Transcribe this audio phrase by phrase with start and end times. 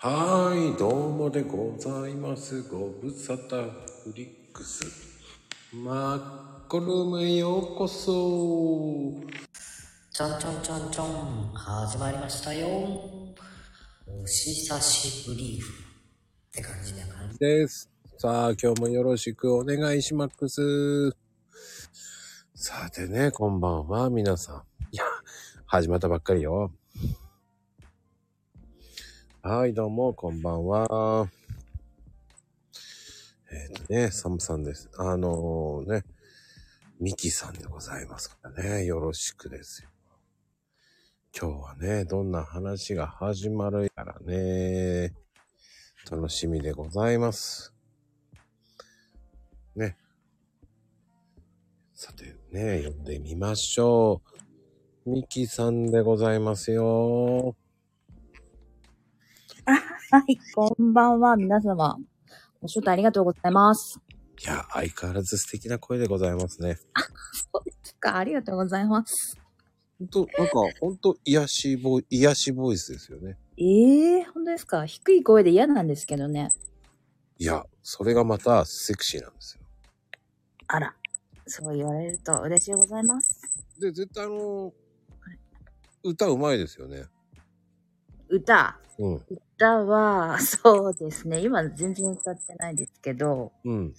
[0.00, 2.62] はーい、どうもでございます。
[2.62, 3.68] ご無沙汰
[4.04, 4.84] フリックス。
[5.74, 8.12] マッコルームへようこそ。
[10.12, 12.68] ちょんちょんちょんちょん、始まりましたよ。
[12.68, 15.58] お久しぶり。
[15.58, 17.34] って感じだから。
[17.36, 17.90] です。
[18.18, 21.10] さあ、今日もよろしくお願いします。
[22.54, 24.62] さてね、こんばんは、皆さん。
[24.92, 25.02] いや、
[25.66, 26.70] 始まったばっかりよ。
[29.50, 31.30] はい、どうも、こんばんは。
[33.50, 34.90] えっ、とね、サムさんです。
[34.98, 36.04] あのね、
[37.00, 39.88] ミキさんでございますからね、よろしくですよ。
[41.34, 45.14] 今日はね、どんな話が始まるやらね、
[46.10, 47.72] 楽しみでございます。
[49.74, 49.96] ね。
[51.94, 54.20] さてね、読んでみましょ
[55.06, 55.10] う。
[55.10, 57.56] ミキさんでございますよ。
[59.70, 61.98] はい、こんばんは、皆様。
[62.62, 64.00] お招待ありがとうございます。
[64.42, 66.76] いや、相変わらず素敵な声でございますね。
[67.52, 69.38] そうですか、ありがとうございます。
[69.98, 73.36] ほんと、なんか、ほんと、癒しボイ、癒しボイスですよね。
[73.58, 76.50] ええー、本当ですか低い声で嫌なんですけどね。
[77.36, 79.64] いや、それがまたセクシーなんですよ。
[80.68, 80.94] あら、
[81.46, 83.42] そう言われると嬉しいございます。
[83.78, 84.72] で、絶対あの、
[86.02, 87.04] 歌うまいですよね。
[88.28, 88.78] 歌。
[88.98, 89.22] うん。
[89.56, 91.40] 歌は、 そうですね。
[91.40, 93.94] 今全然歌ってないですけど、うん。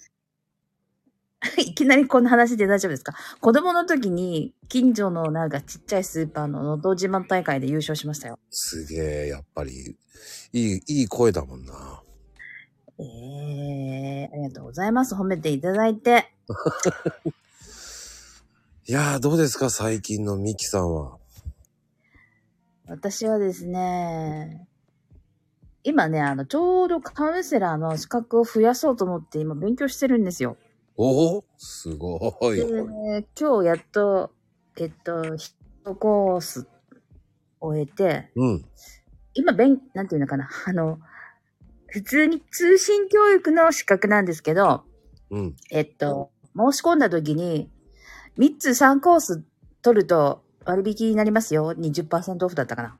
[1.56, 3.14] いきなりこんな話で大丈夫ですか？
[3.40, 8.38] 子供の時に、近所のなんかちっちゃいスーパーののど自慢大会で優勝しましたよ。
[8.50, 9.96] すげえ、やっぱり、
[10.52, 12.02] いい、いい声だもんな。
[12.98, 15.14] ええー、ありがとうございます。
[15.14, 16.30] 褒めていただいて。
[18.86, 19.70] いやー、どうですか？
[19.70, 21.19] 最近のミキさんは。
[22.90, 24.66] 私はですね、
[25.84, 30.56] 今ね、あの、ちょうどカウンセラーの資格を増やそうと思って今勉強してるんですよ。
[30.96, 32.18] おおすご
[32.52, 32.56] い。
[32.56, 32.66] で、
[33.38, 34.32] 今日やっと、
[34.76, 36.66] えっと、ヒットコース
[37.60, 38.64] 終えて、うん。
[39.34, 40.98] 今、勉、なんていうのかな、あの、
[41.86, 44.82] 普通に通信教育の資格なんですけど、
[45.30, 45.56] うん。
[45.70, 47.70] えっと、申し込んだ時に、
[48.36, 49.44] 3つ3コース
[49.80, 51.72] 取ると割引になりますよ。
[51.72, 52.96] 20%オフだったかな。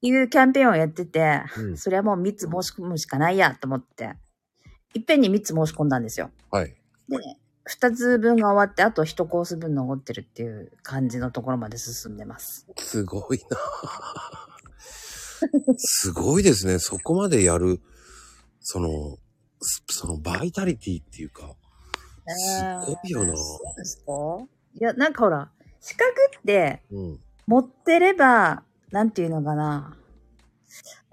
[0.00, 4.14] いうキャンペーンをやってて、うんそれはもう3つ申し込むしかないやと思って、
[4.94, 6.30] いっぺんに3つ申し込んだんですよ。
[6.50, 6.76] はい。
[7.08, 7.16] で、
[7.68, 12.66] 2つ分が終わって、あと1コース分残ってるっていう感じのところまで進んでます。
[12.76, 13.56] すごいな。
[15.76, 16.78] すごいですね。
[16.78, 17.80] そこまでやる、
[18.60, 19.18] その、
[19.60, 21.56] すそのバイタリティっていうか、
[22.26, 23.36] すごいよな。
[23.36, 24.12] そうですか？
[24.74, 27.20] いや、なんかほら、資格ってうん。
[27.46, 29.96] 持ってれば、なんていうのかな。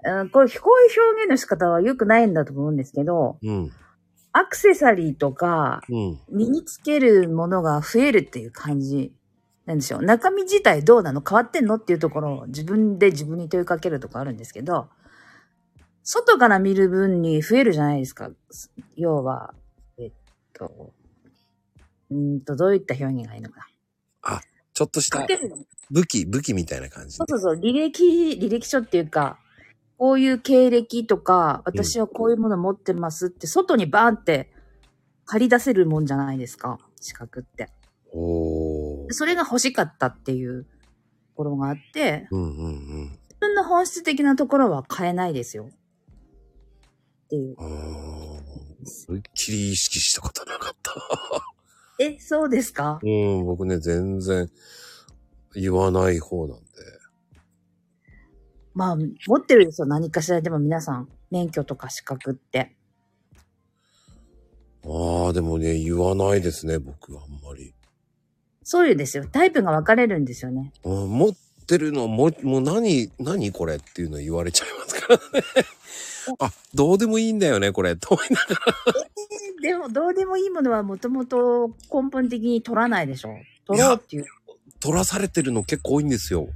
[0.04, 3.72] うん、これ、こういう表現の仕方は良くないんだと思うんですけど、うん。
[4.32, 6.20] アクセサリーとか、うん。
[6.28, 9.14] 身につけるものが増えるっていう感じ
[9.64, 10.02] なんですよ。
[10.02, 11.22] 中身自体どうなの？
[11.26, 14.88] 変わってんのっていうところを自分で自分に問いかけるとこあるんですけど、
[16.02, 18.30] 外から見る分に増えるじゃないですか。
[18.94, 19.54] 要は、
[19.98, 20.12] えっ
[20.52, 20.92] と、
[22.10, 23.66] うーんと、どういった表現がいいのか
[24.22, 24.40] な。
[24.76, 25.26] ちょっとした
[25.90, 27.26] 武器、武器みたいな感じそう。
[27.30, 29.38] そうそう、履歴、履歴書っていうか、
[29.96, 34.52] こういう経歴とか、私はこういうもの持ってますって、外にバーンって
[35.24, 37.70] 借り出せるもんじゃないですか、資格って。
[38.12, 39.12] おー。
[39.12, 40.68] それが欲しかったっていうと
[41.36, 43.10] ころがあって、うんうんうん。
[43.12, 45.70] 自分の本質的なところは変えないですよ。
[45.70, 47.56] っていう。
[47.58, 50.92] 思いっきり意識したことなかった。
[51.98, 53.00] え、そうですか？
[53.02, 54.50] うん、僕ね、全然
[55.54, 56.64] 言わない方なんで。
[58.74, 61.08] まあ、持ってるですよ、何かしらでも皆さん。
[61.30, 62.76] 免許とか資格って。
[64.84, 67.74] ああ、でもね、言わないですね、僕はあんまり。
[68.62, 69.24] そういうですよ。
[69.24, 70.72] タイプが分かれるんですよね。
[70.84, 71.34] うん持
[71.66, 75.46] ってるの、も、もう何、何これっていうの言われちゃいますからね。
[76.38, 77.96] あ、どうでもいいんだよね、これ。
[77.96, 78.94] と思いながら。
[79.60, 83.34] でも、どうでもいいものはもともと根本的に取らないでしょ。
[83.66, 84.26] 取ろうっていう。
[84.78, 86.48] 取らされてるの結構多いんですよ。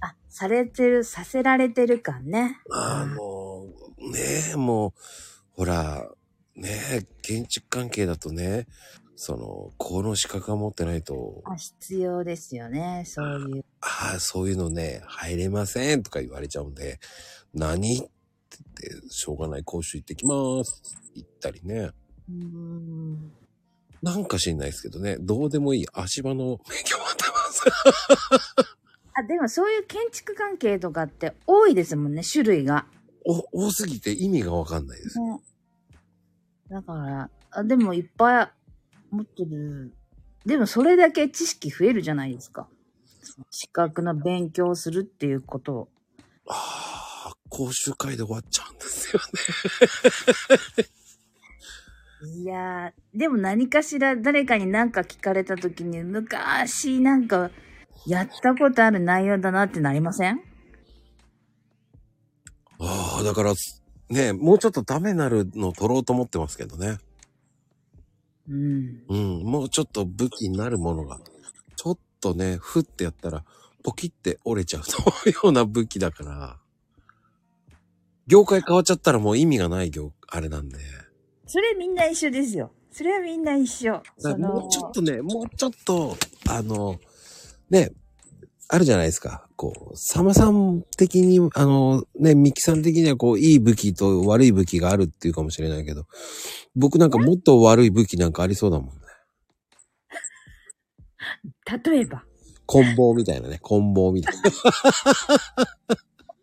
[0.00, 2.60] あ、されてる、させられてる感ね。
[2.70, 3.66] あの、
[3.98, 4.92] ねえ、もう、
[5.56, 6.08] ほら、
[6.54, 8.66] ねえ、建築関係だとね、
[9.24, 13.04] その、この資格が持ってないと、あ必要ですよね。
[13.06, 13.64] そういう。
[13.80, 16.98] ああ、そういうのね、入れませんとか言われちゃうんで、
[17.54, 18.10] 何って
[18.80, 20.82] 言って、しょうがない、講習行ってきます。
[21.14, 21.76] 行ったりね。
[21.76, 23.32] うーん。
[24.02, 27.62] なんか知んないですけどね、どうでもいい足場の免許持ってます。
[29.14, 32.86] あ、でもそういう建築関係とかって多いですもんね、種類が。
[33.24, 35.20] お多すぎて意味がわかんないです。
[35.20, 35.40] ね。
[36.68, 38.52] だから、あでもいっぱい
[39.12, 39.94] 持ってる。
[40.44, 42.66] でもそれだけ知識増えるじゃないですか。
[43.50, 45.88] 資格の勉強するっていうことを。
[46.48, 49.22] ああ、講習会で終わっちゃうんですよ
[52.24, 52.40] ね。
[52.42, 57.50] いやー、でも何かしら誰かに何か聞かれた時に昔なんか
[58.06, 60.40] やったことある内容だなってなりません？
[62.80, 63.54] ああ、だから、
[64.08, 66.98] ね、もうちょっとダメなるの取ろうと思ってますけどね。
[68.48, 69.02] うん。
[69.08, 71.20] うん、もうちょっと武器になるものが、
[71.76, 73.44] ちょっとね、ふってやったら、
[73.82, 76.58] ポキって折れちゃうというような武器だから、
[78.26, 80.78] 業界変わっちゃったらもう意味がない業、あれなんで。
[81.46, 82.72] それみんな一緒ですよ。
[82.92, 84.02] それはみんな一緒。
[84.38, 86.16] もうちょっとね、もうちょっと、
[86.48, 87.00] あの、
[87.70, 87.90] ね、
[88.68, 89.46] あるじゃないですか。
[89.56, 96.06] こう、サマさん的に、あの、ね、ミキさん的にはこう、いい武器と悪い武器があるっていうかもしれないけど、
[96.74, 99.02] 僕なんかもっと悪い武器なんかありそうだもんね。
[101.84, 102.24] 例えば、
[102.66, 104.50] 棍棒みたいなね、棍棒みたいな。
[104.50, 104.56] そ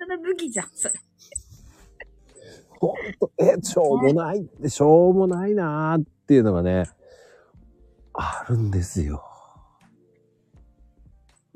[0.08, 0.94] の武器じゃん、それ。
[2.80, 6.90] ほんと、え、しょうもないしょうもないなーっていうのがね、
[8.14, 9.29] あるんですよ。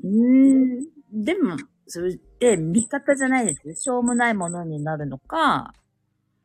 [0.04, 1.24] うーん。
[1.24, 1.56] でも、
[1.86, 3.74] それって味方じゃないですよ。
[3.74, 5.74] しょうもないものになるのか、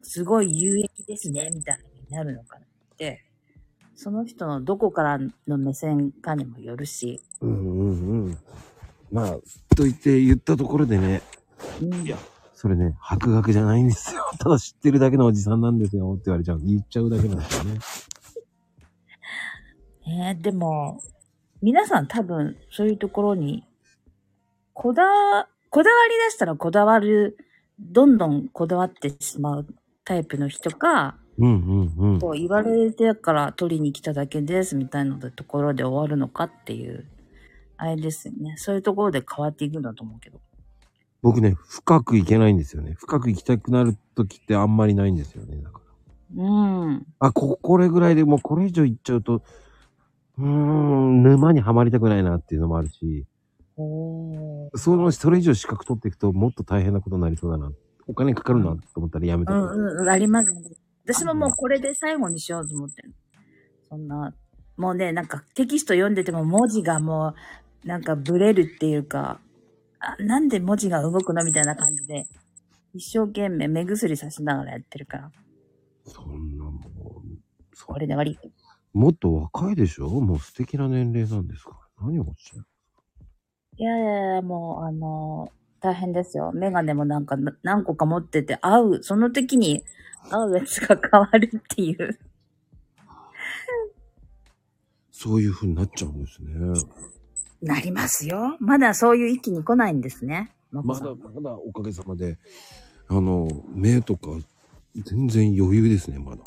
[0.02, 1.80] すごい有益ですね、みたい
[2.10, 3.26] になるのかって、
[3.96, 7.22] その人のどこからの目線かにもよるし。
[7.42, 8.38] うんうんうん。
[9.12, 9.32] まあ、
[9.76, 11.22] と言って言ったところでね、
[11.82, 12.18] うん、いや
[12.54, 14.24] それね、博学じゃないんですよ。
[14.38, 16.60] ただ知ってるだけのおじさんなんですよって言われちゃう。
[16.62, 17.80] 言っちゃうだけなんですよね。
[20.08, 21.02] えーでも、
[21.62, 23.66] 皆さん多分そういうところに、
[24.74, 27.38] こだわ、こだわり出したらこだわる、
[27.80, 29.68] どんどんこだわってしまう
[30.06, 32.20] タイプの人か、うんうんうん。
[32.20, 37.06] こう言われてから取りに来ただけですみたいなところで終わるのかっていう、
[37.78, 38.56] あれですよね。
[38.58, 40.40] そういうところで変わっていくんだと思うけど。
[41.22, 42.96] 僕ね、深くいけないんですよね。
[42.98, 45.58] 深く行きたくなる時ってあんまりないんですよね。
[45.62, 45.82] だか
[46.38, 46.44] ら。
[46.44, 47.08] うん。
[47.20, 49.42] あ、こ、これぐらいでもうこれ以上行っちゃうと、
[50.40, 53.26] うーん、沼にはまりたくないなっていうのもあるし、
[53.76, 54.78] おー。
[54.78, 57.72] その、それ以上資格取っていくともっと大変なことになりそうだな。
[58.08, 59.54] お金かかるなと思ったらやめた。
[59.54, 60.52] うんうん、あります。
[61.06, 63.14] 私ももうこれで最後にしようと思ってる。
[63.90, 64.34] そんな、
[64.78, 67.34] もうね、なんかテキスト読んでても文字がも
[67.84, 69.40] う、なんかブレるっていうか、
[70.00, 72.26] あなんで文字が動くのみたいな感じで、
[72.94, 75.32] 一生懸命目薬さしながらやってるから、
[76.06, 78.40] そんなもう、そこれで悪い。
[78.94, 80.10] もっと若いでしょ？
[80.10, 82.06] もう素敵な年齢なんですから。
[82.08, 82.66] 何をおっしゃる？
[83.78, 86.52] いやいやいや、もう、あの大変ですよ。
[86.54, 89.84] メガネもなんかな何個か持ってて、合う、その時に
[90.30, 92.20] 合うやつが変わるっていう。
[95.12, 96.54] そういう風になっちゃうんですね。
[97.62, 98.58] なりますよ。
[98.60, 100.52] まだそういう域に来ないんですね。
[100.72, 102.38] まだまだおかげさまで、
[103.08, 104.30] あの、目とか
[104.96, 106.44] 全然余裕ですね、まだ。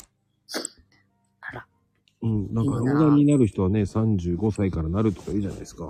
[2.23, 5.89] うん、なんか老眼になる人はね、35歳からなるとか言うじゃないですか。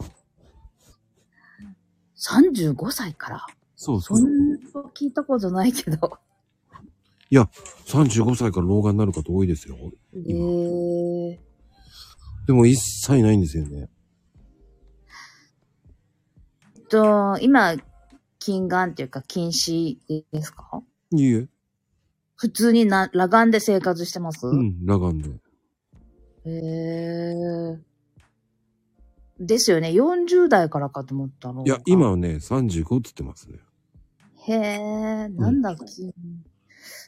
[2.17, 3.45] 35歳から？
[3.75, 4.15] そうそ。
[4.15, 4.57] そうんな
[4.95, 6.19] 聞いたことないけど。
[7.29, 7.49] いや、
[7.87, 9.77] 35歳から老眼になる方多いですよ。
[10.15, 11.37] えー、
[12.47, 13.89] でも一切ないんですよね。
[16.75, 17.75] えっと、今、
[18.39, 19.99] 近眼っていうか近視
[20.31, 20.81] ですか？
[21.11, 21.47] いいえ。
[22.35, 25.42] 普通にな裸眼で生活してます、うん、裸眼で。
[26.45, 27.79] へえ。
[29.39, 29.89] ですよね。
[29.89, 31.65] 40代からかと思ったの。
[31.65, 32.11] いや、今。
[32.11, 33.59] はね、35って言ってますね。
[34.47, 36.13] へえ、なんだ、急に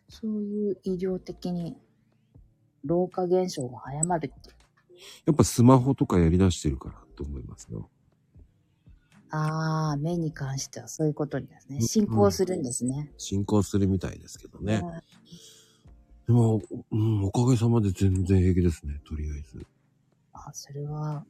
[0.07, 1.77] そういう医療的に
[2.85, 4.49] 老化現象が早まるって。
[5.25, 7.89] やっぱスマホとかやり出してるからと思いますよ。
[9.31, 11.81] ああ、目に関してはそういうことにですね。
[11.81, 13.11] 進行するんですね。
[13.17, 14.81] 進行するみたいですけどね。
[16.27, 19.65] うんでも、うん、おかげさまで全然平気ですね、とりあえず。
[20.33, 21.23] あ、それは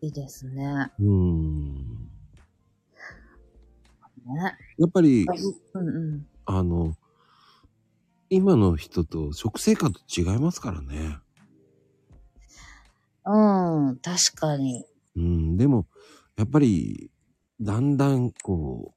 [0.00, 0.90] いいですね。
[0.98, 2.10] うん。
[4.26, 4.56] ね。
[4.78, 5.26] やっぱり、
[5.74, 6.26] うんうん。
[6.46, 6.94] あの、
[8.28, 11.18] 今の人と食生活違いますからね。
[13.24, 14.84] うん、確かに。
[15.16, 15.86] うん、でも、
[16.36, 17.10] やっぱり、
[17.60, 18.94] だんだん、こ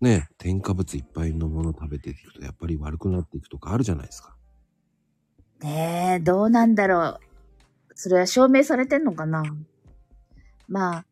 [0.00, 4.36] う、ね、添加物いっぱいのもの食べていくと、やっぱり悪くなっていくとかあるじゃないですか。
[5.64, 7.20] ねえ、どうなんだろう。
[7.94, 9.42] それは証明されてんのかな
[10.68, 11.04] まあ、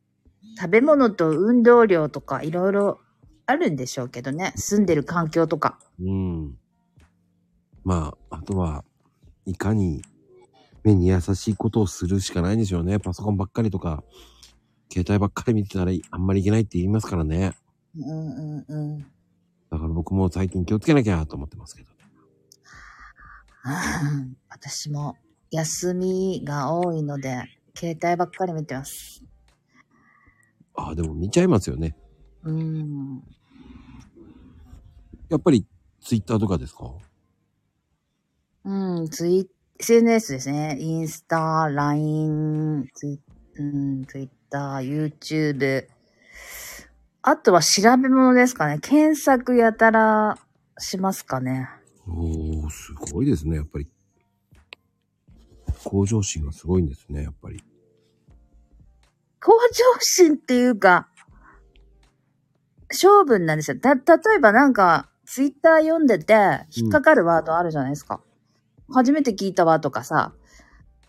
[0.61, 3.01] 食べ物と運動量とかいろいろ
[3.47, 4.53] あるんでしょうけどね。
[4.57, 5.79] 住んでる環境とか。
[5.99, 6.59] うん。
[7.83, 8.85] まあ、あとは、
[9.47, 10.03] いかに
[10.85, 12.99] 目に優しいことをするしかないんでしょうね。
[12.99, 14.05] パソコンばっかりとか、
[14.93, 17.55] 携帯ばっかり見てたらあんまりいけないって言いますからね。
[17.99, 18.99] うんうんうん。
[18.99, 21.89] だから僕も最近気をつけなきゃと思ってますけど。
[21.89, 22.02] うん
[24.49, 25.17] 私も
[25.51, 27.45] 休みが多いので、
[27.77, 29.23] 携帯ばっかり見てます。
[30.75, 31.97] ああ、でも見ちゃいますよね。
[32.45, 33.23] うん。
[35.29, 35.67] やっぱり
[36.01, 36.93] ツイッターとかですか？
[38.65, 40.77] うん、ツイ SNS ですね。
[40.79, 43.21] インスタ、LINE、ツイ,、
[43.57, 45.87] うん、ツイッター、YouTube。
[47.23, 48.79] あとは調べ物ですかね。
[48.81, 50.39] 検索やたら
[50.79, 51.69] しますかね。
[52.09, 53.89] おー、すごいですね、やっぱり。
[55.85, 57.63] 向上心がすごいんですね、やっぱり。
[59.41, 61.09] 向上心っていうか、
[62.91, 63.79] 勝負なんですよ。
[63.81, 64.03] た、例
[64.37, 68.21] えばなんか、ツイッター読んでて、引っかかるワードあるじゃないですか。
[68.93, 70.35] 初めて聞いたわとかさ、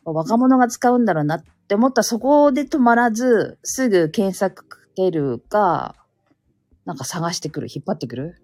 [0.05, 5.95] 若者が使うんだろうなって思ったらそこで止まらず、すぐ検索かけるか、
[6.85, 8.42] なんか探してくる、引っ張ってくる。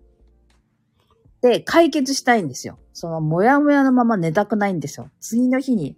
[1.41, 2.79] で、解決したいんですよ。
[2.93, 5.09] その、もやもやのまま寝たくないんですよ。
[5.19, 5.97] 次の日に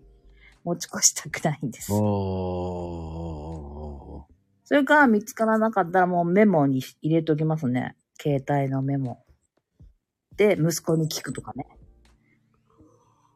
[0.63, 1.87] 持ち越したくないんです。
[1.87, 1.95] そ
[4.71, 7.95] れから見つからなかったらもうメモに入れときますね。
[8.21, 9.25] 携帯のメモ。
[10.37, 11.65] で、息子に聞くとかね。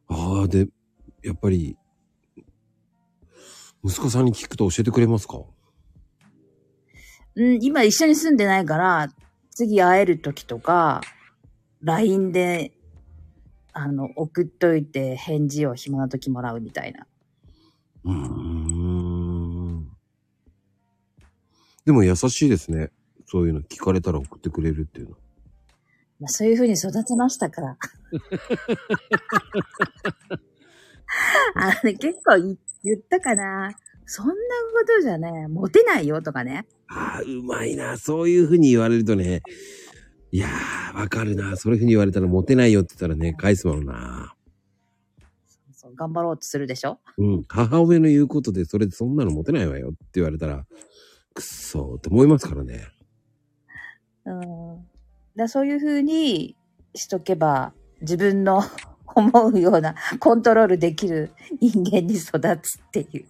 [0.07, 0.67] ああ、で、
[1.24, 1.77] やっぱり、
[3.83, 5.41] 息子さんに聞くと教えてくれますか？
[7.35, 9.09] うん、今一緒に住んでないから、
[9.50, 11.01] 次会える時とか、
[11.85, 12.71] LINE で、
[13.71, 17.05] あの、送っといて返事を暇な時もらうみたいな。
[18.03, 19.87] うーん。
[21.85, 22.89] でも優しいですね。
[23.27, 25.15] そういうの聞かれたら送ってくれるっていうの。
[26.19, 27.77] まあ、そういう風に育てましたから。
[31.55, 33.75] あのね、結構言言ったかな。
[34.07, 34.37] そんなこ
[34.87, 36.65] とじゃね、モテないよとかね。
[36.87, 37.97] ああ、うまいな。
[37.97, 39.43] そういうふうに言われるとね。
[40.35, 41.55] いやー、わかるな。
[41.55, 44.35] そういうふうに言われたらモテないよって言ったらね、返すもんな。
[45.73, 46.99] そう頑張ろうとするでしょ？
[47.17, 47.43] うん。
[47.47, 50.65] 母親の言うことで、それでそんなのモテないわよって言われたら、
[51.33, 52.85] くっそーって思いますからね。
[54.25, 54.85] うん。
[55.37, 56.57] だそういう風に
[56.95, 58.61] しとけば、自分の
[59.15, 63.25] 思うようなコントロールできる人間に育つっていう。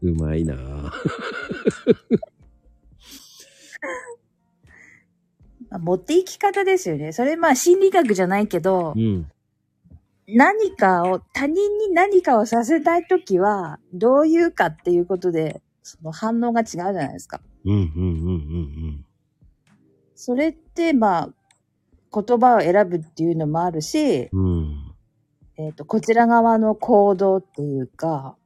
[0.00, 0.56] うまいな。
[5.74, 7.12] まあ、持っていき方ですよね。
[7.12, 9.28] それまあ心理学じゃないけどう、ん。
[10.28, 17.40] 何かを、他人に何かをさせたいときは、どういうかっていうことで、その反応が違うじゃないですか。
[17.64, 19.04] うん、うん、うん、うん、
[20.14, 21.30] それってまあ、
[22.22, 24.44] 言葉を選ぶっていうのもあるし、うん。
[24.44, 24.94] うん。
[25.56, 28.36] えっ、と、こちら側の行動っていうか、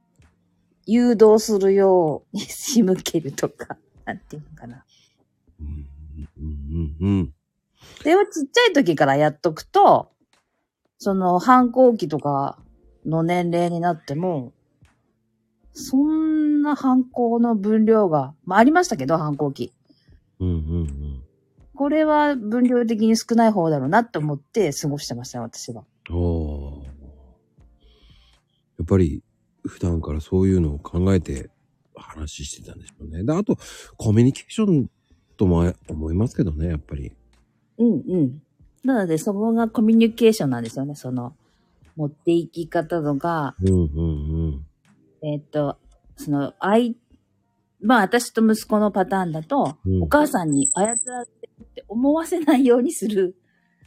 [0.87, 4.83] 誘導するように仕向けるとか、なんていうのかな。
[5.59, 5.87] うん、
[6.39, 7.33] うん、うん。
[7.97, 10.11] それをちっちゃい時からやっとくと、
[10.97, 12.59] その反抗期とか
[13.05, 14.53] の年齢になっても、
[15.73, 19.73] そんな反抗の分量が、まあありましたけど、反抗期。
[20.39, 21.23] うん、うん、うん。
[21.75, 25.85] これは分量的に少ない方だろうなと思って過ごしてましたよ、私は。
[26.09, 26.83] おー
[28.79, 29.23] やっぱり
[29.65, 31.49] 普段からそういうのを考えて
[31.95, 33.23] 話してたんでしょうね。
[33.23, 33.57] で、あと、
[33.97, 34.89] コミュニケーション
[35.39, 37.13] とも思いますけどね、やっぱり。
[37.77, 38.41] うんうん。
[38.83, 40.95] なので、そこがコミュニケーションなんですよね。
[40.95, 41.33] その、
[41.95, 43.87] 持っていき方とか、うん、うん、う
[44.49, 44.65] ん。
[45.21, 45.77] えっ、と、
[46.17, 46.97] その、愛、
[47.81, 53.37] まあ私と息子のパターンだと、うんお母さんに操られてるって思わせないようにする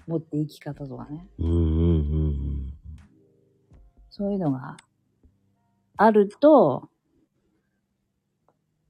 [0.06, 1.26] 持っていき方とかね。
[1.38, 1.59] うん、うん、う
[1.99, 2.73] ん。
[4.09, 4.78] そういうのが
[5.99, 6.88] あると、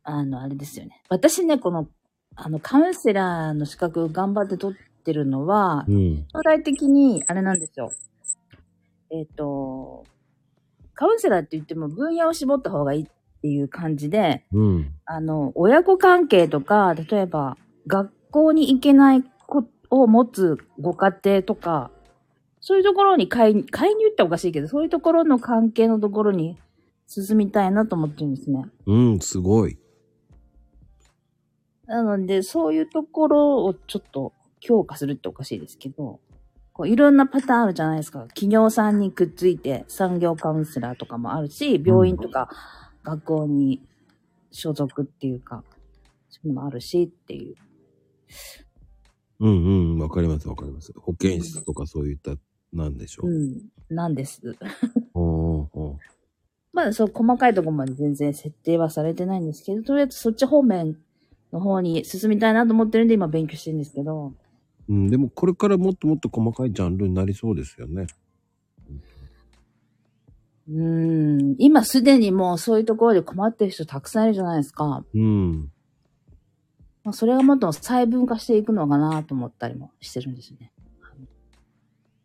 [0.04, 1.02] あの、あれですよね。
[1.09, 1.88] 私ね、この、
[2.37, 7.93] あの、カウンセラーの資格頑張って取ってるのは、うん、将来的に、あれなんですよ。
[9.11, 10.05] えっ、と、
[10.95, 13.07] カウンセラーって言っても分野を絞った方がいいっ
[13.43, 14.95] ていう感じで、うん。
[15.05, 21.91] あの、親子関係とか、例えば、学校に行けない子を持つご家庭とか、
[22.61, 26.57] そういうところに介入、介入っておかしいけど、そういうところの関係のところに
[27.09, 28.65] 進みたいなと思ってるんですね。
[28.87, 29.79] うん、すごい。
[31.93, 36.21] なので、そういうところをちょっと強化するっておかしいですけど、
[36.73, 38.21] こういろんなパターンあるじゃないですか。
[38.29, 42.49] 企業さんにくっついて産業カウンセラーとかもあるし、病院とか
[43.03, 43.83] 学校に
[44.51, 45.65] 所属っていうか、
[46.31, 47.57] そういうのもあるしっていう。
[49.41, 50.95] うん、うん、わかります、わかります。
[50.97, 52.37] 保健室とかそういった
[52.73, 53.31] なんでしょう。
[53.31, 54.41] うん、なんです。
[55.13, 55.97] おーおー
[56.73, 60.97] まだそう細かいところまで全然設定はされてないんですけど、とりあえずそっち方面
[61.52, 64.32] の方に進みたいなと思ってるんで今勉強してるんですけど、
[64.88, 68.06] うん、でもこれからもっともっと細かいジャンルになりそうですよね。
[70.68, 75.04] うーん、今すでにもうそういうところで困ってる人たくさんいるじゃないですか。
[75.14, 75.73] うん。
[77.04, 80.73] まあ、それがもっと細分化していくのかなと思ったりもしてるんですよね。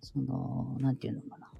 [0.01, 1.51] その、なんていうのかな。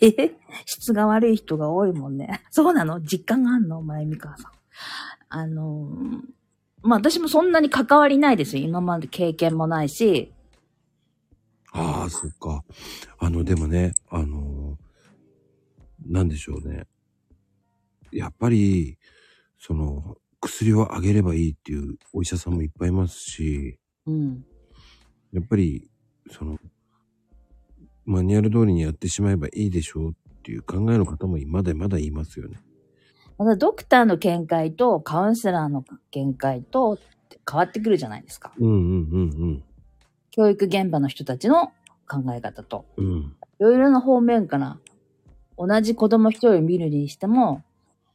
[0.00, 2.40] え 質が悪い人が多いもんね。
[2.50, 3.00] そうなの？
[3.02, 3.82] 実感があんの？
[3.82, 4.52] 前見川さん。
[5.28, 6.20] あのー、
[6.82, 8.64] まあ私もそんなに関わりないですよ。
[8.64, 10.32] 今まで経験もないし。
[11.72, 12.64] ああ、そっか。
[13.18, 14.92] あの、でもね、あのー
[16.06, 16.84] なんでしょうね。
[18.10, 18.98] やっぱり、
[19.58, 24.44] その、薬をあげればいいっていうお医者さんもいっぱいいますし、うん。
[25.32, 25.88] やっぱり、
[26.30, 26.58] その、
[28.04, 32.58] マニュアル通りにやってしまえばいいでしょうっていう考えの方もまだまだいますよね。
[33.38, 36.98] またドクターの見解とカウンセラーの見解と
[37.50, 38.52] 変わってくるじゃないですか。
[38.58, 38.74] うんうん
[39.10, 39.64] うん
[40.34, 41.72] 教育現場の人たちの
[42.08, 42.86] 考え方と。
[42.96, 43.06] うん。
[43.06, 43.20] うん。
[43.20, 43.26] い
[43.58, 44.78] ろいろな方面から、
[45.58, 47.62] 同じ子供一人を見るにしても、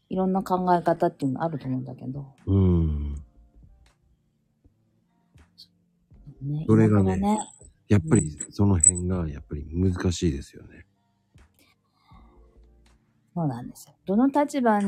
[0.09, 2.25] いろんな考え方っていうのあると思うんだけど。
[2.47, 3.15] うん。
[6.41, 7.47] ね、それがね今から
[7.89, 10.85] やっぱりその辺がやっぱり難しいですよね。
[13.37, 13.93] そうなんですよ。
[14.07, 14.79] どの立場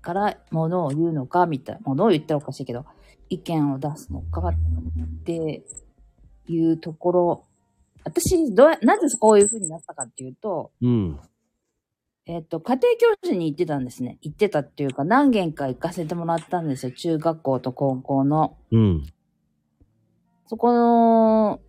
[0.00, 2.84] からものを言うのか、みたいな、ものを言ったらおかしいけど、
[3.28, 4.54] 意見を出すのかっ
[5.24, 5.64] て
[6.46, 7.44] いうところ、
[8.04, 11.18] 私、どなぜこういう風になったかっていうと、うん。
[12.26, 12.82] えっ、と、家庭
[13.16, 14.18] 教師に行ってたんですね。
[14.22, 16.92] 行ってたっていうか、何軒か行かせてもらったんですよ。
[16.92, 18.56] 中学校と高校の。
[18.70, 19.06] うん。
[20.46, 21.60] そこの、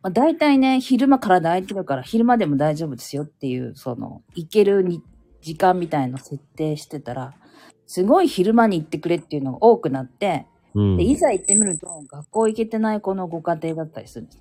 [0.00, 5.02] まあ、大体ね、昼間体空いてるから、昼間でも大丈夫ですよっていう、その、行けるに
[5.46, 7.32] 時間みたいの設定してたら、
[7.86, 10.96] すごい昼間に行ってくれっていうのが多くなって、うん。
[10.96, 14.38] で、いざ行ってみると、学校行けてない子のご家庭だったりするんです。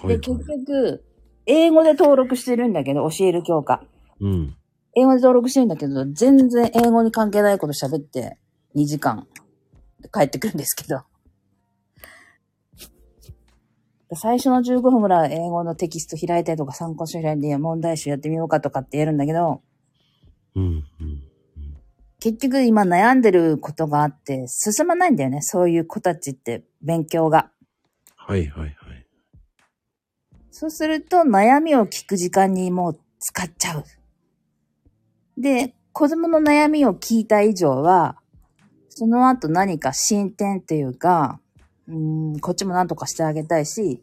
[0.00, 1.04] はいで、結局、
[1.46, 3.84] 英語で登録してるんだけど、教える教科。
[4.20, 4.56] うん。
[4.96, 8.36] 英語で登録してるんだけど、全然英語に関係ないこと喋って、
[8.74, 9.28] 2時間、
[10.12, 11.02] 帰ってくるんですけど。
[14.16, 19.62] 最初の15分ぐらい英語のテキスト開いたりとか参考書開いて問題集やってみようかとかってやるんだけど、
[20.54, 20.64] うん。
[20.64, 20.68] う
[21.04, 21.22] ん。
[22.20, 25.42] 結局今悩んでることがあって進まないんだよね。
[25.42, 27.50] そういう子たちって勉強が。
[28.16, 28.74] はいはいはい。
[30.50, 33.84] そうすると悩みを聞く時間にもう使っちゃう。
[35.36, 38.16] で、子供の悩みを聞いた以上は、
[38.88, 41.40] その後何か進展っていうか、
[41.88, 44.02] うーん、こっちも何とかしてあげたいし、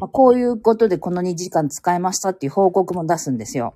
[0.00, 3.74] まあ、こういうことでこの2時間使いましたっていう報告も出すんですよ。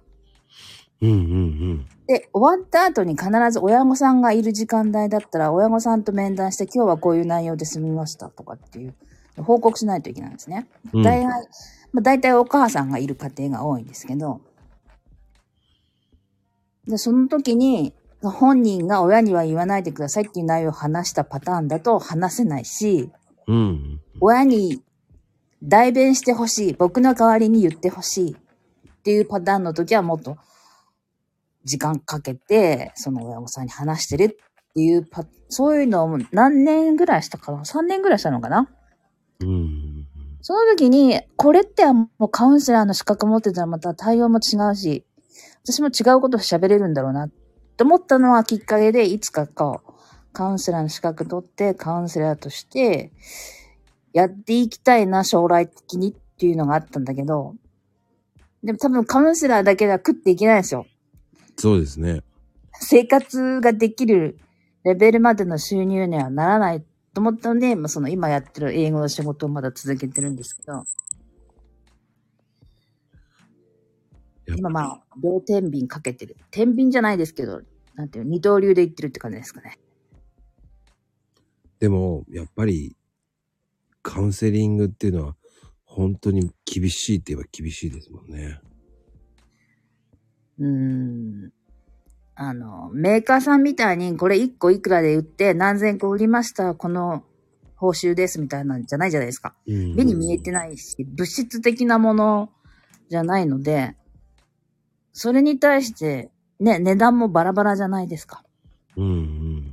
[1.01, 8.95] うんうんで、終わった後に必ず親御さんがいる時間帯だったら、親御さんと面談して今日はこういう内容で済みましたとかっていう、
[9.37, 10.69] 報告しないといけないんですね。
[10.93, 11.03] うん。
[11.03, 11.27] 大体、
[11.93, 14.41] まあ、大体お母さんがいる家庭が多いんですけど、
[16.87, 17.95] で、その時に、
[18.31, 23.11] 本人が親には言わないでくださいっていう内容を話したパターンだと話せないし、
[23.47, 24.01] うん。
[24.21, 24.83] 親に
[25.63, 28.37] 代弁してほしい、僕の代わりに言ってほしいっ
[29.03, 30.37] ていうパターンの時はもっと
[31.65, 34.29] 時間かけて、その親御さんに話してるっ
[34.75, 38.69] ていうパ、そういうのを何年ぐらいしたかな ?3 年ぐらいしたのかな？
[39.41, 40.07] うん。
[40.41, 45.05] その時に、これってもうカウンセラーの資格持ってたらまた対応も違うし、
[45.65, 47.29] 私も違うこと喋れるんだろうな
[47.83, 49.93] って思ったのはきっかけで、いつかこう、
[50.33, 53.11] カウンセラーの資格取って、カウンセラーとして、
[54.13, 57.57] やっていきたいな、将来的にっていうのがあったんだけど、
[58.63, 60.87] でも多分カウンセラーだけでは食っていけないんですよ。
[61.57, 62.23] そうですね。
[62.75, 64.39] 生活ができる
[64.85, 70.85] レベルまでの収入にはならないと思ったので、まあ、その今やってる英語の仕事をまだ続けてるんですけど、
[74.57, 76.37] 今まあ、両天秤かけてる。
[76.53, 77.63] 天秤じゃないですけど、
[77.95, 79.79] なんていうの、二刀流で言ってるって感じですかね。
[81.79, 82.97] でも、やっぱり、
[84.03, 85.37] カウンセリングっていうのは、
[85.85, 88.61] 本当に厳しいって言えば厳しいですもんね。
[90.59, 91.53] うーん。
[92.35, 97.25] あの、メーカーさんみたいに、これ1個いくらで売って何千個売りました、この
[97.77, 99.55] 報酬ですみたいなんじゃないじゃないですか。
[99.67, 102.51] うん目に見えてないし、物質的なもの
[103.11, 103.97] じゃないので、
[105.13, 106.31] それに対して、
[106.63, 108.45] ね、値段もバラバラじゃないですか。
[108.97, 109.73] うんうん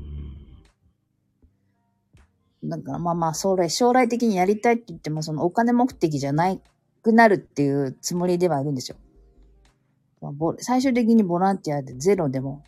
[2.62, 6.54] だからまあまあ、将来、将来的にやりたいって言っても、そのお金目的じゃな
[7.02, 8.98] くなるっていうつもりではいるんですよ。
[10.22, 12.64] まあボ最終的にボランティアでゼロでも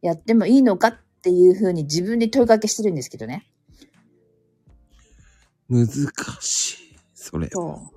[0.00, 3.46] やってもいいのかっていうふうに自分で問いかけしてるんですけどね。
[5.68, 5.86] 難
[6.40, 6.96] しい。
[7.12, 7.48] それ。
[7.52, 7.95] そう。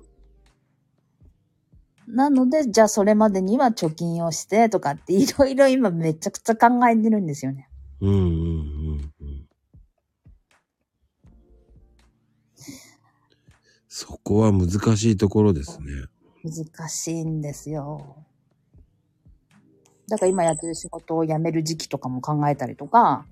[2.12, 7.68] なので、じゃあそれまでには貯金をしてとかっていろいろ今めちゃくちゃ考えてるんですよね。
[8.00, 9.48] うんうんうんうん。
[13.88, 15.86] そこは難しいところですね。
[16.42, 18.16] 難しいんですよ。
[20.08, 23.26] だから今やってる仕事を辞める時期とかも考えたりとか、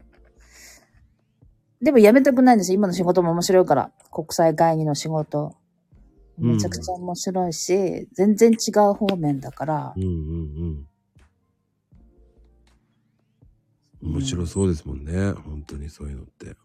[1.80, 2.74] でも辞めたくないんですよ。
[2.74, 3.92] 今の仕事も面白いから。
[4.10, 5.54] 国際会議の仕事。
[6.38, 10.88] めちゃくちゃ面白いし、全然違う方面だからう、んうん
[14.02, 14.12] うん。
[14.14, 15.32] 面白そうですもんね。
[15.32, 16.56] 本当にそういうのって。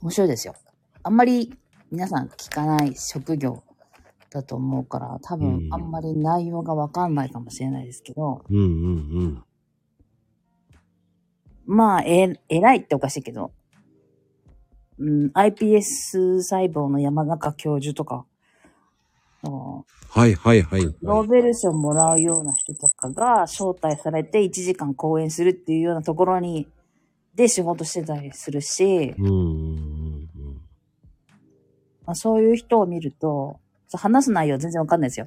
[0.00, 0.54] 面白いですよ。
[1.02, 1.54] あんまり
[1.90, 3.62] 皆さん聞かない職業
[4.30, 8.60] だと思うから、多うん分あんまり内容がわかんないかもしれないですけど、うんう
[9.24, 9.44] ん
[11.66, 13.52] まあ、え、偉いっておかしいけど、
[15.02, 18.24] うん、iPS 細胞の山中教授とか、
[20.08, 20.94] はいはいはい、はい。
[21.02, 26.68] ノーベル賞もらうような人とかが招待されて1時間講演するっていうようなところに、
[27.34, 30.60] で仕事してたりするし、うんうんうん
[32.06, 33.58] まあ、そういう人を見ると、
[33.92, 35.26] 話す内容全然わかんないですよ。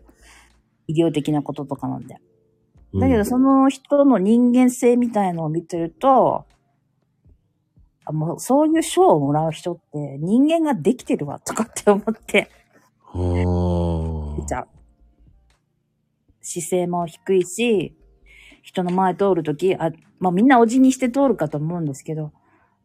[0.87, 2.17] 医療的なこととかなんで。
[2.93, 2.99] うん。
[3.01, 6.54] だけど、その人の人間性みたいのを見てると、あ
[8.11, 12.49] もうそういう賞をもらう人って人間ができてるわとかって思って
[13.01, 14.41] はあ。
[14.41, 14.67] 見ちゃう。
[16.41, 17.97] 姿勢も低いし、
[18.61, 22.31] 人の前通るとき、あ、まあみんなお辞儀して通るかと思うんですけど、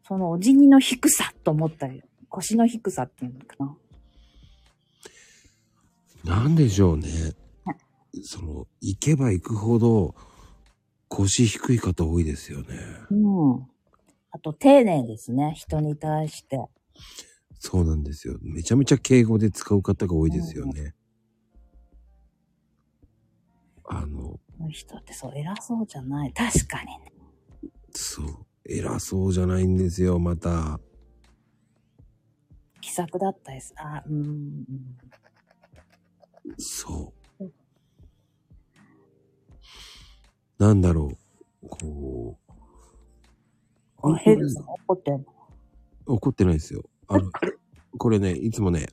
[0.07, 3.77] そのお辞儀の低さと思ったり、腰の低さっていうのかな。
[6.43, 7.07] なんでしょうね。
[8.23, 10.15] その、行けば行くほど
[11.07, 12.67] 腰低い方多いですよね。
[13.09, 13.67] うん。
[14.31, 15.53] あと、丁寧ですね。
[15.55, 16.65] 人に対して。
[17.59, 18.37] そうなんですよ。
[18.41, 20.95] めちゃめちゃ敬語で使う方が多いですよね。
[23.85, 26.33] あの、この人ってそう、偉そうじゃない。
[26.33, 27.11] 確かにね。
[27.91, 28.45] そう。
[28.65, 30.79] 偉そうじゃないんですよ、また。
[32.79, 33.73] 気さくだったです。
[33.77, 34.97] あ、うんうん。
[36.57, 37.51] そう。
[40.57, 41.11] なんだろ
[41.63, 41.67] う。
[41.67, 42.50] こう。
[44.03, 45.25] あ、ヘルさん怒ってんの？
[46.07, 46.83] 怒ってないですよ。
[47.07, 47.31] あの、
[47.97, 48.87] これね、いつもね、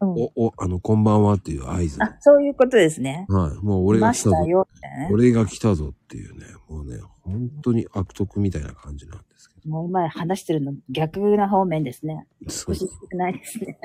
[0.00, 0.08] うん。
[0.10, 2.02] お、お、あの、こんばんはっていう合図。
[2.02, 3.26] あ、そういうことですね。
[3.28, 3.64] はい。
[3.64, 4.36] もう俺いが来たぞ。
[4.36, 5.08] たよ、ね。
[5.10, 12.26] 俺が来たぞっていうね、もうね、本当に悪徳みたいな感じなんですけもう今話してるの逆な方面ですね。
[12.42, 12.50] ど。
[12.50, 13.78] そう少し少ないですね。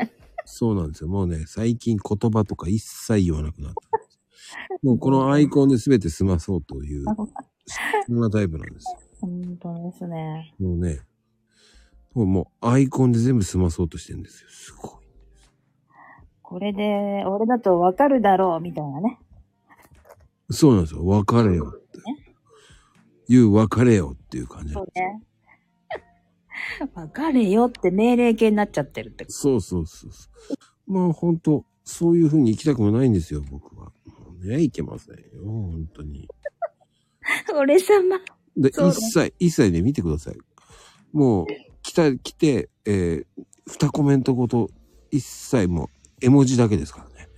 [0.46, 1.10] そうなんですよ。
[1.10, 4.20] もうね、最近言葉とか一切言わなくなったんです。
[4.84, 7.06] もうこのアイコンで全て済まそうという、
[8.08, 9.11] そんなタイプなんですよ。
[9.22, 10.54] 本当ですね。
[10.60, 11.02] もうね、
[12.14, 14.50] もうアイコンで全部済まそうとしてるんですよ。
[14.50, 14.92] すごい。
[16.42, 19.20] これで、俺だとわかるだろう、みたいなね。
[20.50, 21.06] そうなんですよ。
[21.06, 22.00] 別れよって。
[23.30, 25.06] 言う別れよっていう感じなんですよ。
[25.08, 25.22] ね。
[26.94, 30.30] わかれよって命令形になっちゃってるってこそうそうそうそ
[30.88, 30.92] う。
[30.92, 33.86] まあ本当そういう風に生きたくもないんですよ、僕は。
[33.86, 33.94] も
[34.42, 36.28] うね、いけませんよ、本当に。
[37.48, 37.56] と。
[37.58, 38.20] 俺様。
[38.58, 40.38] で、一切、一切ね、見てください。
[41.14, 41.48] もう、
[41.82, 44.70] 来た、来て、えー、二コメントごと、
[45.12, 45.88] 一切もう、
[46.22, 47.30] 絵文字だけですからね。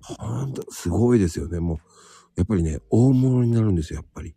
[0.00, 1.60] ほんと、すごいですよね。
[1.60, 1.78] もう、
[2.36, 4.34] やっぱりね、大物になるんですよ、やっぱり。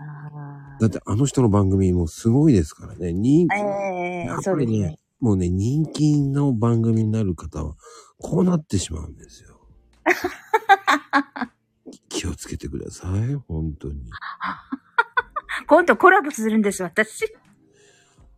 [0.00, 3.12] あだってあの人の番組もすごいですからね。
[3.12, 3.56] 人気、あ。
[3.56, 7.74] ええやっぱりね。、もうね、人気の番組になる方は、
[8.18, 9.60] こうなってしまうんですよ。
[12.08, 14.08] 気をつけてください、本当に。
[15.68, 17.26] 今度コラボするんです、私。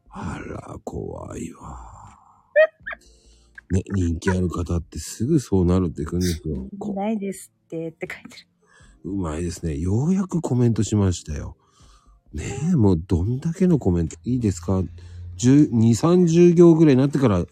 [0.09, 1.79] あら、怖いわ。
[3.71, 6.67] ね、人気ある方ってすぐそうなるってくんですよ。
[6.77, 8.49] こないですって、って書いてる。
[9.05, 9.79] うまいですね。
[9.79, 11.57] ようやくコメントしましたよ。
[12.33, 14.83] ねえ、もうどんだけのコメントいいですか
[15.39, 17.45] ?10、2、30行ぐらいになってから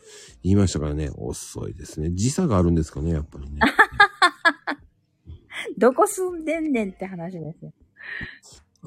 [0.42, 1.10] 言いましたからね。
[1.14, 2.10] 遅いですね。
[2.10, 3.60] 時差があるんですかね、やっぱりね。
[5.78, 7.72] どこ住んでんねんって話ですよ。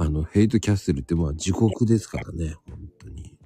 [0.02, 3.38] あの、ヘイトキャッスルってまあ地獄ですからね、本当に。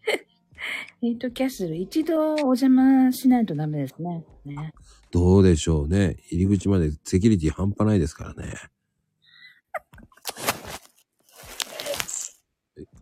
[1.02, 4.24] ヘイトキャッスル、一度お邪魔しないとダメですね。
[4.46, 4.72] ね。
[5.10, 6.16] どうでしょうね。
[6.30, 8.54] 入り口までセキュリティ半端ないですからね。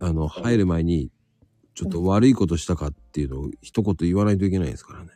[0.01, 1.09] あの、入る前に、
[1.73, 5.11] ちょっと悪いことしたかっていうのを一言言わないといけないですからね。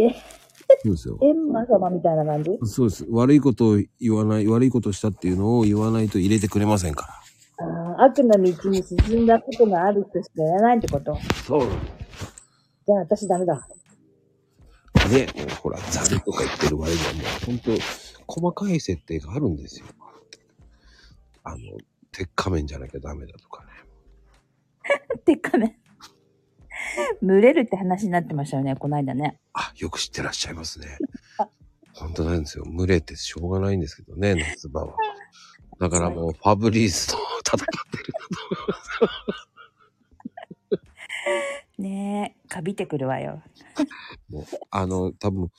[0.00, 0.43] え
[0.82, 1.18] そうですよ。
[1.22, 2.50] エンマ様みたいな感じ？
[2.64, 3.06] そうです。
[3.10, 7.06] 悪いことを言わない、悪いことをしたっていうのを言わないと入れてくれませんか
[7.58, 7.66] ら。
[7.66, 11.16] ああ、悪の道に進んだことがある人しかやらないってこと？
[11.46, 11.68] そう。
[12.86, 13.66] じゃあ私ダメだ。
[15.10, 17.70] ね、もうほら、ザルとか言ってる割にはもう、ほんと、
[18.26, 19.86] 細かい設定があるんですよ。
[21.42, 21.58] あの、
[22.10, 23.68] 鉄仮面じゃなきゃダメだとかね。
[25.26, 25.78] てかね。
[27.22, 29.38] 群れるって話になってましたよね、この間ね。
[29.52, 30.98] あ、よく知ってらっしゃいますね。
[31.94, 32.64] 本当なんですよ。
[32.64, 34.96] 群れてしょうがないんですけどね、夏場は。
[35.78, 38.14] だからもう、ファブリーズと戦ってる。
[41.78, 43.42] ねえ、かびてくるわよ。
[44.28, 45.50] もう、あの、多分、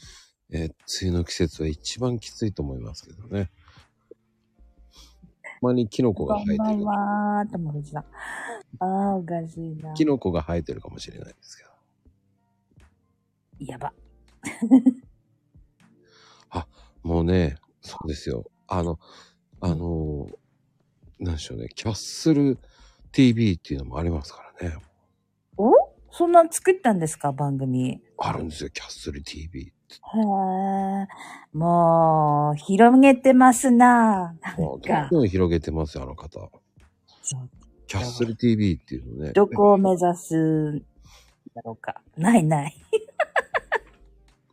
[0.52, 3.50] えー梅雨の季節は一番きついと思いますけどね。
[5.66, 6.86] たまにキノコがこんばん生えてる。
[6.86, 8.00] はーって思ってた。
[8.00, 8.06] あ
[8.86, 9.94] あ、おかしいな。
[9.94, 11.64] キノコが生えてるかもしれないですけ
[13.66, 13.72] ど。
[13.72, 13.94] やば。
[17.06, 18.46] もうね、そうですよ。
[18.68, 19.00] あの、
[19.62, 20.28] あの、
[21.20, 22.58] なんでしょうね、キャッスル
[23.12, 24.78] TV っていうのもありますからね。
[25.56, 25.72] お？
[26.18, 27.90] そんな作ったんですか、番組？
[27.90, 29.74] へあるんですよ、キャッスル TV って。
[30.16, 31.58] え。
[31.58, 34.34] もう、広げてますな。
[34.42, 36.50] なんもうどんか、どん広げてますよ、あの方。
[37.88, 39.34] キャッスル TV っていうのね。
[39.34, 40.82] どこを目指す
[41.54, 42.02] だろうか。
[42.16, 42.76] ないない。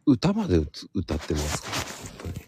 [0.04, 1.74] 歌まで歌歌ってますから、
[2.24, 2.46] 本当に。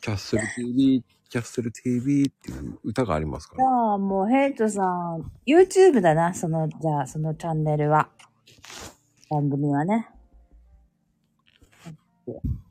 [0.00, 3.68] キャッスル TV、キャッスル TV っていう歌がありますかじら。
[3.68, 8.10] ゃあ、もう、ヘイトさん、YouTube だな、その、じゃあ、そのチャンネルは。
[9.30, 10.08] 番組はね。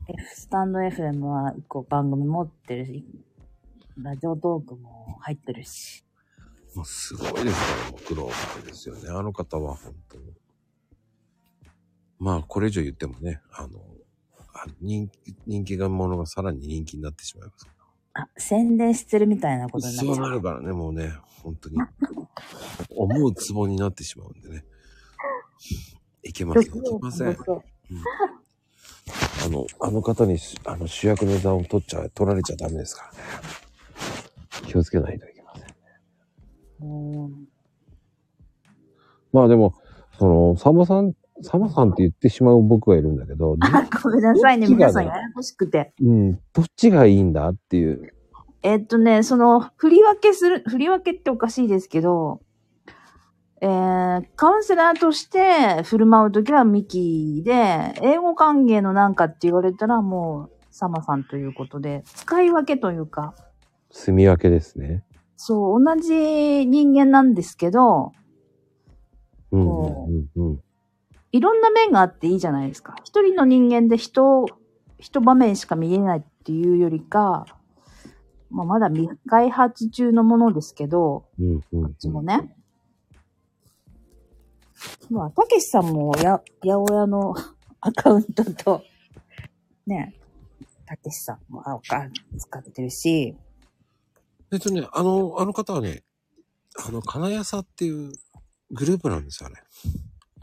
[0.08, 3.04] F スタンド FM は一個番組持ってるし、
[3.98, 6.04] ラジオトークも入ってるし。
[6.74, 8.30] もうすごいですから、もう苦労
[8.64, 9.10] ですよね。
[9.10, 10.32] あの方は本当に。
[12.18, 13.80] まあ、これ以上言ってもね、あの、
[14.54, 17.66] あ人気、人気がものがさらに人気になってしまいます。
[18.18, 20.20] あ、宣伝してるみたいなことになっちそうゃう。
[20.22, 21.76] なるからね、もうね、本当に。
[22.90, 24.64] 思うツボになってしまうんでね。
[26.22, 27.36] いけません、いけません。
[29.44, 33.18] あの、あの方にしあの主役の座を取っちゃ、取られちゃダメですからね。
[34.66, 36.88] 気をつけないといけません。
[36.88, 37.48] うん
[39.32, 39.74] まあでも、
[40.18, 45.92] その、サマさん、サマさんって言ってしまう僕がいるんだけど、あ、ごめんなさいね、皆さんややこしくて。
[46.00, 48.12] うん、どっちがいいんだっていう。
[48.62, 52.40] えっとね、その、振り分けする、振り分けっておかしいですけど、
[53.60, 63.34] えー、カウンセラーとして振る舞うときはミキで、英語歓迎のなんかって言われたらもう、サマさんということで、使い分けというか、
[63.90, 65.04] 住み分けですね。
[65.36, 68.12] そう、同じ人間なんですけど、
[69.52, 70.60] うん、こうん、うん。
[71.36, 72.96] いろんな面があっていいじゃないですか。
[73.04, 74.46] 一人の人間で人を、
[74.98, 77.44] 一場面しか見えないっていうよりか、
[78.50, 81.82] まあ、まだ未開発中のものですけど、うん、うん。
[81.84, 82.56] こっちもね。
[85.10, 87.34] まあ、たけしさんもや、やおやの
[87.80, 88.82] アカウントと、
[89.86, 90.14] ね、
[90.86, 93.36] たけしさんもアカウント使ってるし、
[94.52, 96.02] えっとね、あの、あの方はね、
[96.86, 98.12] あの、金谷さっていう
[98.70, 99.50] グループなんですよ、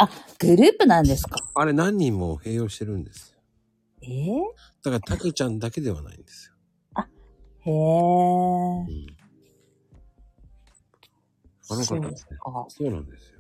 [0.04, 0.10] あ
[0.42, 0.56] れ。
[0.56, 1.38] グループなんですか？
[1.56, 3.40] あれ何人も併用してるんですよ。
[4.02, 4.08] え？
[4.08, 4.42] ー、
[4.84, 6.54] だから、たけちゃんだけではないんですよ。
[7.66, 7.74] へえ。
[7.74, 8.88] うん。
[11.70, 12.38] あの方ですすね。
[12.38, 12.66] か。
[12.68, 13.40] そうなんですよ。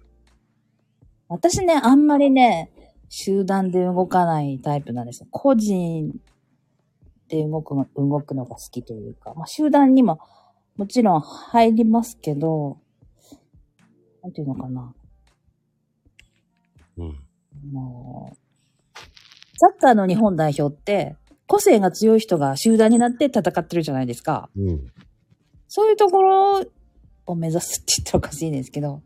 [1.27, 2.71] 私ね、あんまりね、
[3.09, 5.27] 集団で動かないタイプなんですよ。
[5.29, 6.15] 個人
[7.27, 10.21] で動くの、動くのが好きというか、まあ集団にも
[10.77, 12.77] もちろん入りますけど、
[14.21, 14.93] なんていうのかな。
[16.97, 17.19] うん。
[17.71, 18.37] もう、
[19.57, 21.15] サッカーの日本代表って、
[21.47, 24.49] 個性が強い人が集団になって戦ってるじゃないですか。
[24.57, 24.91] うん。
[25.67, 26.65] そういうところ
[27.25, 29.01] を目指すって言ったらおかしいんですけど、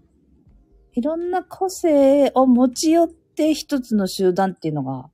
[0.93, 5.09] いろんな個性を持ち寄って一つの集団っていうのが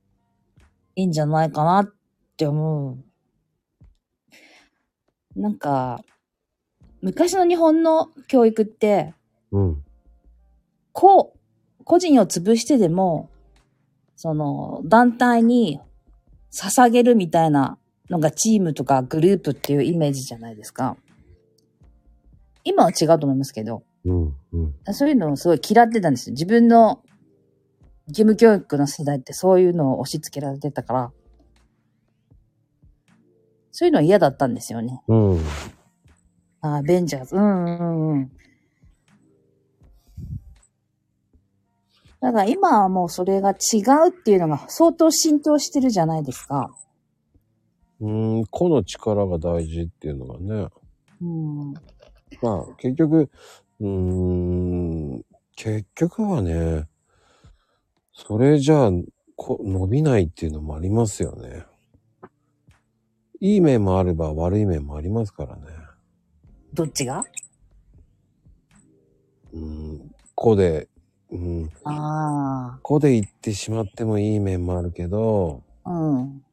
[0.96, 1.94] いいんじゃないかなっ
[2.36, 2.98] て思
[5.36, 5.40] う。
[5.40, 6.00] なんか、
[7.02, 9.14] 昔の日本の教育って、
[9.50, 9.84] うん。
[10.92, 11.33] 個、
[11.84, 13.30] 個人を潰してでも、
[14.16, 15.80] その、団体に
[16.52, 17.78] 捧げるみたいな
[18.10, 20.96] のがチームとかグループっていうイメージじゃないですか。
[22.64, 24.34] 今は違うと思いますけど、うん。
[24.52, 24.58] う
[24.90, 24.94] ん。
[24.94, 26.32] そういうのをすごい嫌ってたんですよ。
[26.32, 27.02] 自分の
[28.08, 31.12] 義務教育の世代ってそういうのを押し付けられてたから、
[33.72, 35.02] そういうのは嫌だったんですよね。
[35.08, 35.40] うん。
[36.60, 37.34] ああ、ベンジャーズ。
[37.34, 38.30] うんうんうん。
[42.24, 46.74] だから今はもうそれが違うっていうのが相当浸透してるじゃないですか。
[48.00, 50.68] うーん、個の力が大事っていうのがね。
[51.20, 51.74] うん。
[52.40, 53.28] まあ、結局、
[53.78, 55.22] うーん、
[55.54, 56.88] 結局はね、
[58.14, 58.90] それじゃあ、
[59.36, 61.66] こ伸びないっていうのもありますよね。
[63.38, 65.62] いい面もあれば悪い面もありますからね。
[66.72, 67.22] どっちが？
[69.52, 70.88] うん、個で、
[71.34, 75.90] うん、あ個で行ってしまってもいい面もあるけど、あ。
[75.90, 76.44] うん。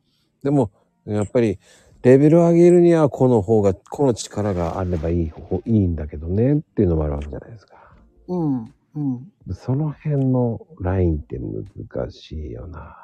[0.43, 0.71] でも、
[1.05, 1.59] やっぱり、
[2.01, 7.75] レベル上げるには、この方が、この力があればいい方、いいんだけどね、っていうのもあるわけじゃないですか。
[8.27, 8.73] うん。
[8.95, 9.31] うん。
[9.53, 12.97] その辺のラインって難しいよな。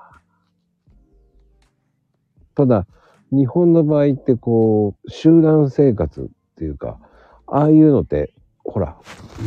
[2.56, 2.88] ただ、
[3.32, 7.00] 日本の場合ってこう、集団生活っていうか、
[7.46, 8.98] ああいうのって、ほら、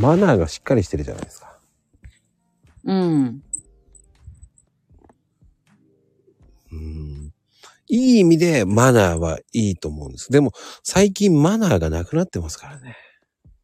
[0.00, 1.49] マナーがしっかりしてるじゃないですか。
[2.84, 3.42] うん。
[6.72, 7.32] うん。
[7.88, 10.30] いい意味でマナーはいいと思うんです。
[10.30, 12.96] でも、最近マナーがなくなってますからね。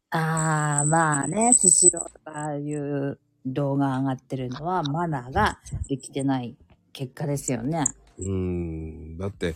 [0.09, 6.55] ああ、まあね、スシローとかいう動画上がってるのはマナーができてない
[6.93, 7.85] 結果ですよね。
[8.19, 9.17] うん。
[9.17, 9.55] だって、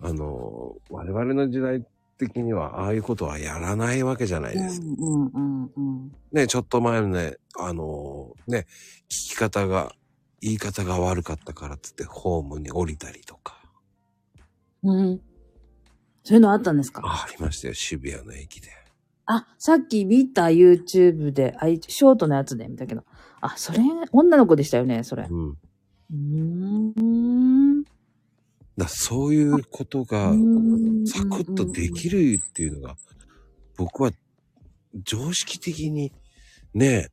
[0.00, 1.84] あの、我々の時代
[2.18, 4.86] 的には、ああいうことはやらないわけじゃないですか。
[4.86, 8.66] うんうんうんね、ちょっと前のね、あのね、
[9.08, 9.92] 聞き方が、
[10.40, 13.60] 言い方が悪かったからっつってホームに降りたりとか。
[14.82, 14.98] うん。
[14.98, 15.20] うん。
[16.22, 17.00] そういうのあったんですか？
[17.04, 18.68] あありましたよ、渋谷の駅で。
[19.24, 23.04] あ、さっき見た YouTube で、あいショートのやつで見たけど。
[23.40, 23.78] あ、それ、
[24.12, 25.26] 女の子でしたよね、それ。
[25.28, 25.48] うん。
[25.50, 26.16] うー
[27.80, 27.84] ん。
[28.76, 30.32] だそういうことが、
[31.06, 32.96] サクッとできるっていうのが、
[33.76, 34.10] 僕は
[35.04, 36.12] 常識的に
[36.74, 37.10] ね、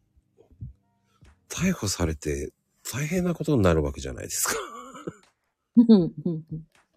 [1.49, 2.52] 逮捕されて
[2.91, 4.56] 大変なことになるわけじゃないですか。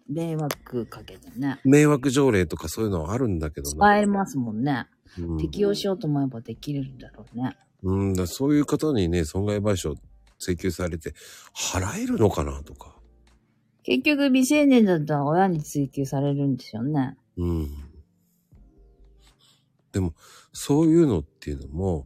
[0.09, 1.59] 迷惑かけてね。
[1.63, 4.87] 迷惑条例とかそういうのはあるんだけど使えますもんね。
[5.19, 7.57] うん適用しようと思えばできるんだろうね。
[7.83, 9.95] うんだそういう方にね、損害賠償
[10.39, 11.13] 請求されて、
[11.55, 12.96] 払えるのかなとか。
[13.87, 17.15] 結局未成年だったら親に追及されるんですよね。
[17.37, 17.69] うん。
[19.93, 20.13] でも、
[20.51, 22.05] そういうのっていうのも、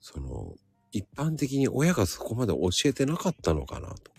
[0.00, 0.54] その、
[0.92, 4.12] 一般的に親がそこまで教えてなかったのかなと。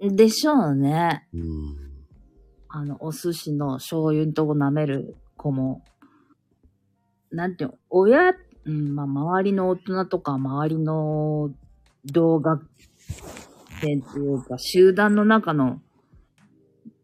[0.00, 1.28] でしょうね。
[1.32, 1.76] うん。
[2.68, 5.84] あの、お寿司の醤油のとこ舐める子も、
[7.30, 11.52] なんていうの、親、うん、まあ、周りの大人とか、周りの
[12.04, 12.60] 動画
[13.80, 15.80] 店っていうか、集団の中の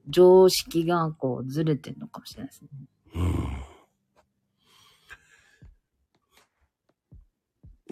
[0.08, 2.68] 常識がこうずれてるのかもしれないですね。
[3.14, 3.32] うん。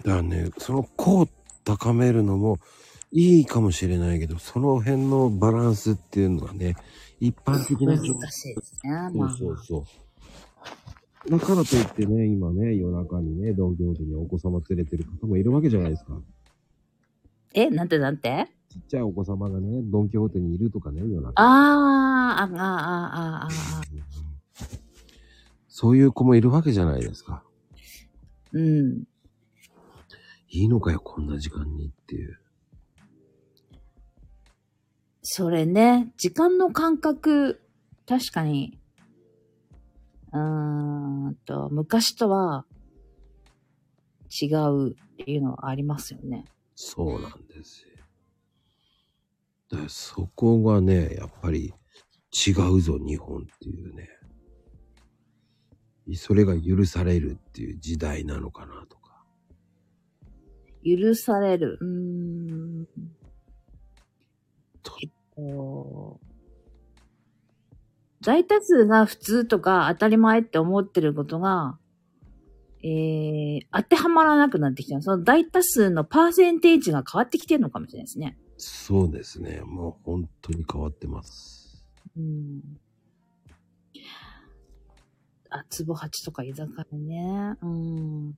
[0.03, 1.27] だからね、その子を
[1.63, 2.57] 高めるのも
[3.11, 6.75] いいかもしれないけど、その辺のバランスっていうのはね、
[7.19, 8.91] 一般的な難しいですね。
[9.13, 9.85] まあ、そうそうそ
[11.27, 11.29] う。
[11.29, 16.19] だからといってね、今ね、夜中にね、ドンキホーテにお子様連れてる方もいるわけじゃないですか。
[17.53, 18.47] え、なんてなんて？
[18.71, 21.33] ちっちゃいお子様がね、ドンキホーテにいるとかね、夜中。
[21.35, 23.49] あー、あ、あ、あ、あ、あ、あ。
[25.67, 27.43] そういう子もいるわけじゃないですか。
[28.53, 29.03] うん。
[30.49, 32.39] いいのかよ、こんな時間にっていう。
[35.21, 37.61] それね、時間の感覚、
[38.07, 38.79] 確かに、
[40.31, 42.65] うーんと、昔とは
[44.41, 46.45] 違うっていうのはありますよね。
[46.75, 47.90] そうなんですよ。
[49.71, 51.73] だからそこがね、やっぱり
[52.47, 54.09] 違うぞ、日本っていうね。
[56.15, 59.23] それが許されるっていう時代なのかなとか。
[60.83, 61.77] 許される。
[61.79, 62.87] うーん。
[64.83, 66.19] とえっと、
[68.21, 71.77] 大多数が普通とか当たり前って思ってることが、
[72.83, 75.01] えー、当てはまらなくなってきた。
[75.01, 78.37] その大多数のパーセンテージが変わってきてるのかもしれないですね。
[78.63, 79.61] そうですね。
[79.65, 81.83] もう本当に変わってます。
[82.15, 82.61] うん。
[85.49, 87.57] あ、つぼ八とか居酒屋ね。
[87.63, 88.37] うん。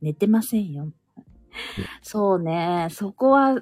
[0.00, 0.92] 寝てませんよ。
[2.00, 2.86] そうね。
[2.92, 3.60] そこは、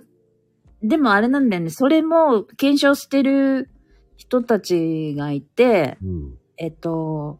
[0.82, 1.70] でもあれなんだよね。
[1.70, 3.70] それも検証してる
[4.18, 6.38] 人たちがいて、うん。
[6.59, 7.38] えっと、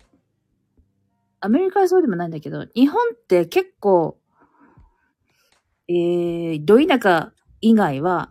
[1.41, 4.17] アメリカはそうでもないんだけど、日本って結構、
[5.87, 8.31] えー、ど田舎以外は、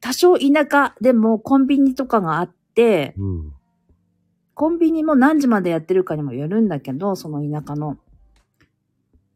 [0.00, 3.52] 多少田舎でもコンビニとかがあって、うん。
[4.54, 7.96] コンビニも何時までやってるかにもよるんだけど、その田舎の。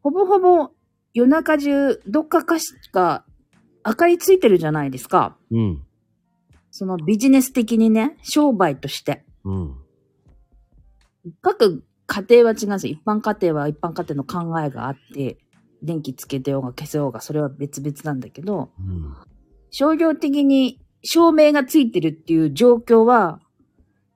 [0.01, 0.71] ほぼほぼ
[1.13, 3.23] 夜中中どっかかしか
[3.85, 5.37] 明かりついてるじゃないですか。
[5.51, 5.83] うん。
[6.71, 9.23] そのビジネス的にね、商売として。
[9.45, 9.75] うん。
[11.41, 12.93] 各家庭は違うんですよ。
[12.93, 15.37] 一般家庭は一般家庭の考えがあって、
[15.81, 19.15] 電気つけてようが消せようが、それは別々なんだけど、うん。
[19.73, 23.39] 商業的に照明がついてるっていう状況は、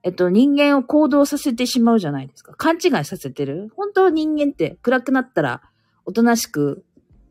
[0.04, 2.54] えっと、人間を行動させてしまうじゃないですか。
[2.54, 3.72] 勘違いさせてる。
[3.76, 5.64] 本当は人間って暗くなったら、
[6.06, 6.86] おとなしく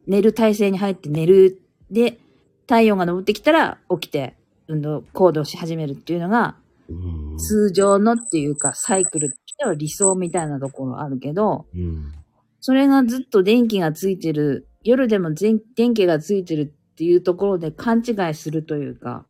[0.08, 1.62] 寝る体勢に入って寝る。
[1.90, 2.18] で、
[2.62, 6.56] 太陽が昇ってきたら起きて、運動、行動し始めるっていうのが、
[6.88, 7.38] うん。
[7.38, 12.12] 通常のっていうか、サイクルとしては理想みたいなところあるけど、うん。
[12.58, 19.26] それがずっと電気がついてる、夜でも全電気がついてるっていうところで勘違いするというか、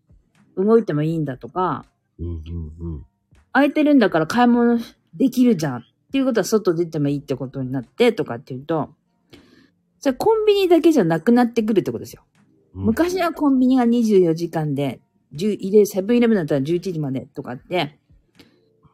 [0.56, 1.84] 動いてもいいんだとか、
[2.20, 2.26] うん。
[2.28, 3.06] うん。
[3.52, 4.78] 空いてるんだから買い物
[5.14, 8.90] できるじゃんっていうことは外出てもいいってことになってとかっていうと、
[9.98, 12.22] それコンビニだけじゃなくなってくるってことですよ。
[12.76, 12.84] うん。
[12.84, 15.00] 昔はコンビニが24時間で、
[15.34, 17.98] 10入れ、セブンイレブンだったら11時までとかって、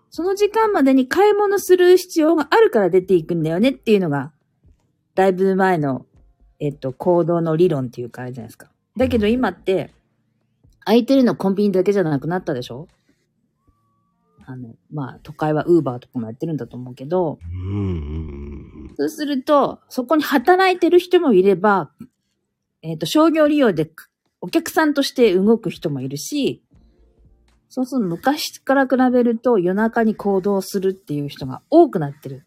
[0.08, 4.32] その時間までに買い物する必要があるから出ていくんだよねっていうのが、
[5.14, 6.06] だいぶ前の、
[6.64, 8.70] えっと、行動の理論っていうかあれじゃないですか。
[8.96, 9.90] だけど今って、
[10.84, 12.86] 空いてるのコンビニだけじゃなくなったでしょ？
[14.46, 17.40] あの、まあ、都会はウーバーとかもやってるんだと思うけど。
[18.96, 21.90] そうすると、そこに働いてる人もいれば、
[22.82, 23.90] えっ、と、商業利用で
[24.40, 26.62] お客さんとして動く人もいるし、
[27.70, 32.46] そうすると昔から比べると夜中に行動するっていう人が多くなってる。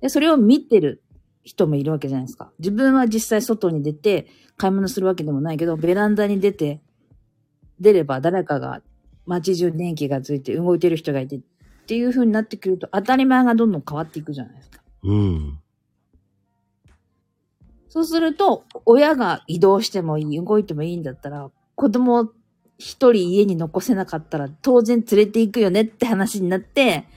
[0.00, 1.02] で、それを見てる
[1.42, 2.52] 人もいるわけじゃないですか。
[2.58, 4.26] 自分は実際外に出て
[4.56, 6.80] 買い物するわけでもないけど、ベランダに出て、
[7.80, 8.82] 出れば誰かが
[9.26, 11.40] 街中電気がついて動いてる人がいてっ
[11.86, 14.82] ていう風になってくると当たり前がどんどん変わっていくじゃないですか。
[15.02, 15.58] うん。
[17.88, 22.30] そうすると、親が移動してもいい、動いてもいいんだったら、子供
[22.78, 27.08] 一人家に残せなかったら当然連れて行くよねって話になって、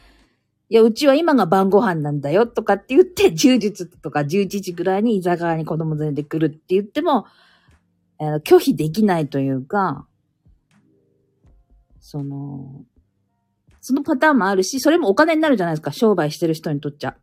[0.70, 7.26] いや、うちは今が晩ご飯なんだよとかって言って、10時とか11時ぐらいに居酒屋に子供連れてくるって言っても、
[8.20, 10.08] あの拒否できないというか、
[12.00, 12.86] その、
[13.82, 17.16] そのパターンもあるし、それもお金になるじゃないですか、商売してる人にとっちゃ。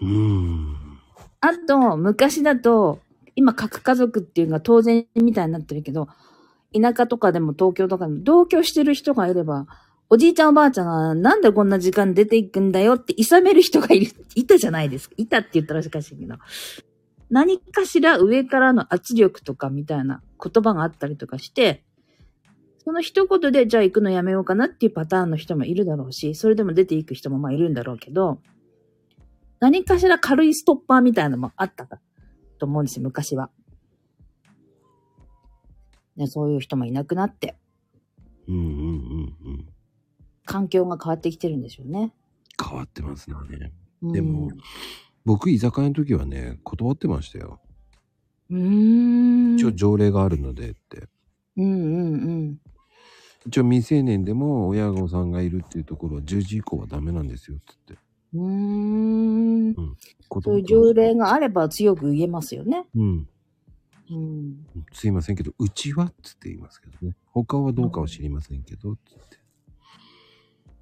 [0.00, 0.76] うん。
[1.40, 3.00] あと、昔だと、
[3.34, 6.08] 今、核家族っていうのが当然みたいになってるけど、
[6.74, 9.66] 田舎とかでも東京とかでも同居してる人がいれば、
[10.08, 15.14] おじいちゃんおばあちゃんがなんでこんな時間出ていくんだよって諌める人がいる、いたじゃないですか。
[15.18, 16.36] いたって言ったらおかしいけど。
[17.28, 21.82] 何かしら上からの圧力とかみたいな言葉があったりとかして、
[22.84, 28.38] その一言でじゃあ行くのやめようかなっていうパターンの人もいるだろうし、それでも出ていく人もまあいるんだろうけど、
[29.58, 31.98] 何かしら軽いストッパーみたいなのもあったか
[32.58, 33.50] と思うんですよ、昔は。
[36.14, 37.56] ね、そういう人もいなくなって、
[38.46, 39.68] うんうんうんうん。
[40.46, 42.14] 環境が変わってきてるんでしょうね。
[42.62, 43.36] 変わってますね。
[44.02, 44.50] うんでも、
[45.24, 47.60] 僕、居酒屋の時はね、断ってましたよ。
[48.50, 49.54] うーん。
[49.56, 51.08] 一応条例があるのでって。
[51.56, 52.60] うんうんうん。
[53.46, 57.94] 一応未成年でも親御さんがいるっていうところは10時以降はダメなんですよ、つって。
[58.34, 59.74] うーん。
[59.74, 59.96] 断
[60.42, 62.86] そういう条例があれば強く言えますよね。
[62.94, 63.28] うん。
[64.10, 64.66] うん。
[64.92, 67.16] すいませんけど、うちはっつって言いますけどね。
[67.32, 69.45] 他はどうかは知りませんけど、つって。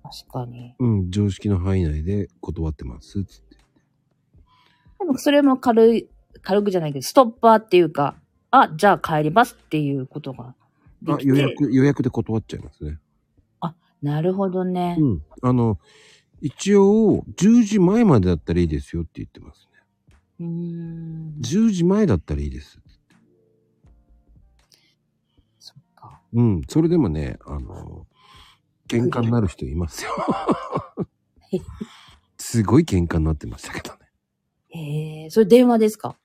[0.05, 0.75] 確かに。
[0.79, 3.57] うん、常識の範囲内で断ってます、つって。
[5.01, 6.09] でもそれも軽い、
[6.43, 8.15] 軽くじゃないけど、ストッパーっていうか、
[8.51, 10.55] あ、じゃあ帰りますっていうことが
[11.03, 11.19] であ。
[11.21, 12.99] 予約、予約で断っちゃいますね。
[14.05, 14.97] なるほどね。
[15.01, 15.23] うん。
[15.41, 15.79] あの、
[16.43, 20.15] 一応、10時前までだったらいいですよって言ってますね。
[20.41, 21.35] うーん。
[21.41, 22.79] 10時前だったらいいです。
[25.59, 26.21] そっか。
[26.35, 26.63] うん。
[26.69, 28.07] それでもね、あの、
[28.89, 30.11] 喧嘩になる人いますよ。
[32.39, 33.99] すごい喧嘩になってましたけどね。
[34.69, 36.17] へえ、それ電話ですか？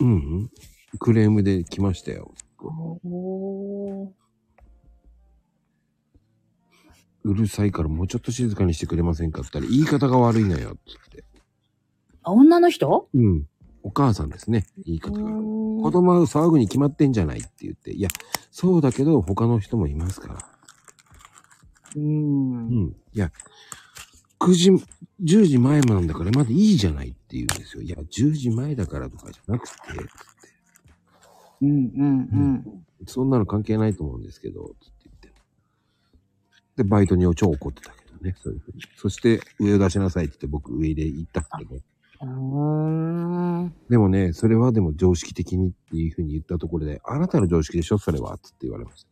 [0.00, 0.50] うん、うん。
[0.98, 2.34] クレームで来ましたよ。
[2.58, 4.08] おー。
[7.22, 11.24] うるさいからもうちょっと静かにしてくれませんかって言ったら言い方が悪いのよ、つって。
[12.22, 13.08] あ、女の人？
[13.12, 13.46] うん。
[13.82, 14.66] お母さんですね。
[14.84, 15.30] 言い方が。
[15.30, 17.92] 子子供は騒ぐに決まってんじゃないって言って。
[17.92, 18.08] いや、
[18.52, 20.38] そうだけど他の人もいますから。
[21.96, 22.86] うんう。
[22.86, 22.96] ん。
[23.12, 23.32] いや、
[24.38, 24.70] 9時、
[25.22, 27.82] 10時前なんだからまだいいじゃないって言うんですよ。
[27.82, 29.74] いや、10時前だからとかじゃなくて、
[31.62, 32.86] うんうんうん。
[33.06, 35.32] そんなの関係ないと思うんですけど、つって言って。
[36.76, 38.82] で、バイトに超怒ってたけどね、そういうふうに。
[38.96, 41.82] そして、上を出しなさいって言って僕上で行ったけどね。
[43.88, 49.09] でもね、それはでも常識的にっていうふうに言ったところで、あなたの常識でしょそれはつって言われました。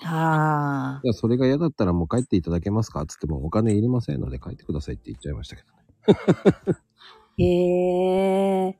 [0.00, 1.00] はあ。
[1.02, 3.04] いや、それが嫌だったらもう帰っていただけますか？
[3.06, 5.68] つってもお金いりませんので帰ってくださいって言っちゃいましたけど
[6.72, 6.78] ね。
[7.44, 8.78] へえ。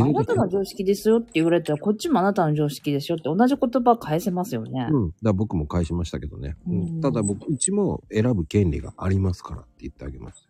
[0.00, 4.88] あなたの常識ですよって言われたら、こっちもあなたの常識ですよって同じ言葉返せますよね。
[4.90, 5.14] うん。
[5.22, 6.56] だ僕も返しましたけどね。
[6.66, 10.48] うんうんただ僕、うちも選ぶ権利がありますからって言ってあげました。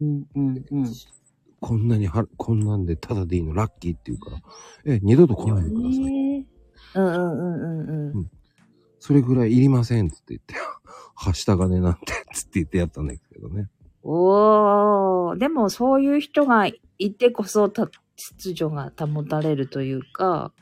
[0.00, 0.86] うんうんうん。
[1.60, 4.40] こんなには、こんなんでタダでいいのラッキーって言うから、
[4.86, 6.29] え、二度と来ないでください。
[6.94, 8.30] うんうんうんうんうん。
[8.98, 10.54] それぐらいいりませんっつって言って、
[11.14, 12.00] はした金なんて、
[12.32, 13.68] つって言ってやったんですけどね。
[14.02, 20.52] おー、でもそういう人がいてこそた秩序が保たれるというか、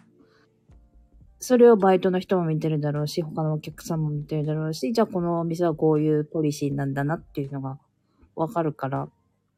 [1.40, 7.78] それをバイトの人も見てるだろうし、他のお客さんも見てるだろうし、じゃあこのお店はこういうポリシーなんだなっていうのが
[8.34, 9.08] わかるから、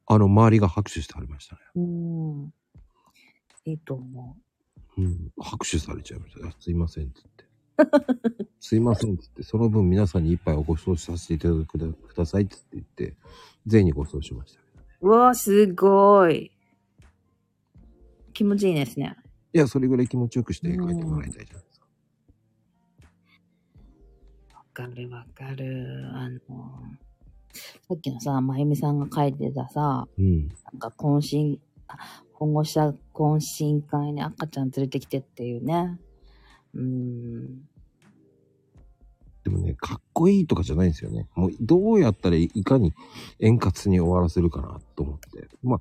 [0.06, 1.60] あの、周りが拍手してはりましたね。
[1.76, 2.52] うん。
[3.64, 4.36] いいと思
[4.98, 5.30] うん。
[5.38, 6.46] 拍手されちゃいました。
[6.48, 7.50] あすいません、つって。
[8.60, 9.42] すいません、 つって。
[9.42, 13.16] その分皆さんに一杯おご馳走させていただくだください、つって言って、
[13.66, 14.60] 全員にご馳走しました。
[15.00, 15.08] う。
[15.08, 16.50] うわー、すごい。
[18.32, 19.16] 気持ちいいですね。
[19.52, 21.86] いや、それぐらい気持ちよくして帰ってもらいたいじゃないですか。
[24.54, 26.08] わかるわかる。
[26.14, 26.38] あの、
[27.88, 30.48] さっきのさ、まゆみさんが書いてたさ、うん。
[30.48, 31.69] なんか懇親、あ
[32.32, 35.98] 保護者懇親会に赤ちゃん連れてきてっていうね。
[36.74, 37.70] うーん。
[39.44, 41.28] でもね、かっこいいとかじゃないんですよね。
[41.34, 42.92] もう、どうやったらいかに
[43.38, 45.48] 円滑に終わらせるかなと思って。
[45.62, 45.80] まあ、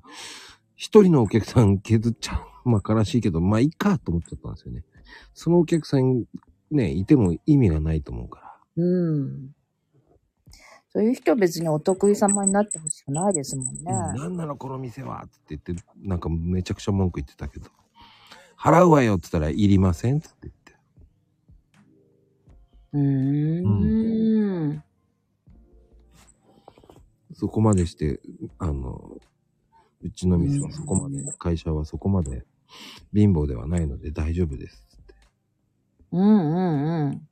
[0.76, 2.68] 一人のお客さん削っちゃう。
[2.68, 4.84] まあ、悲しいけど、まあ、いいかと思っちゃったんですよね。
[5.34, 6.24] そのお客さん、
[6.70, 8.84] ね、いても意味がないと思うから。
[8.84, 9.54] うん。
[10.92, 13.82] そういう人は別にお得意様になってほしくないですもんね。
[13.84, 15.22] なんなのこの店は？
[15.24, 17.70] って言って、なんかめちゃくちゃ文句言ってたけど。
[18.58, 20.74] 払うわよって言ったらいりませんって言って。
[22.92, 24.84] うーん。
[27.34, 28.20] そこまでして、
[28.58, 29.16] あの、
[30.02, 32.44] うちの店はそこまで、会社はそこまで
[33.14, 35.14] 貧乏ではないので大丈夫ですって。
[36.12, 37.28] うんうんうん。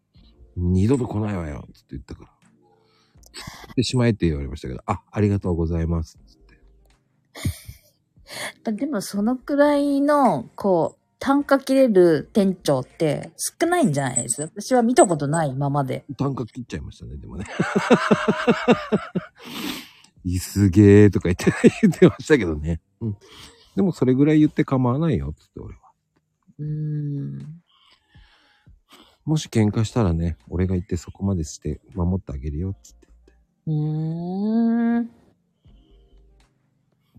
[0.72, 2.30] 二度と来ないわよって言ったから。
[3.76, 6.20] でしまえって言われましたけど、あ、ありがとうございますっ
[8.64, 8.72] て。
[8.72, 14.40] でもそのくらいの、こう、単価切れる店長って少ないんじゃないです？
[14.42, 16.04] 私は見たことない今まで。
[16.16, 17.44] 単価切っちゃいましたね、でもね。
[20.24, 21.52] いすげーとか言って、
[21.82, 22.80] 言ってましたけどね。
[23.00, 23.16] うん。
[23.74, 25.80] でもそれぐらい言って構わないよ、つって俺は。
[26.58, 27.62] うーん。
[29.24, 32.97] もし喧嘩したらね、俺が言ってそこまでして守ってあげるよ、つって。
[33.68, 35.10] うーん。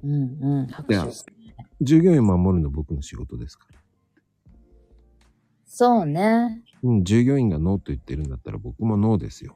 [0.03, 0.67] うんうん。
[0.67, 1.11] 拍いや手。
[1.81, 3.79] 従業員守るの僕の仕事ですから。
[5.65, 6.63] そうね。
[6.81, 9.55] うん、従業員がノーと言ってるんだったら僕もノーですよ。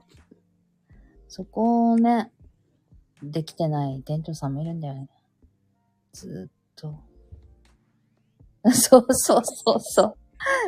[1.28, 2.32] そこをね、
[3.24, 5.10] できてない店長さんもいるんだよね。
[6.12, 7.00] ずーっと。
[8.72, 10.16] そうそうそうそう。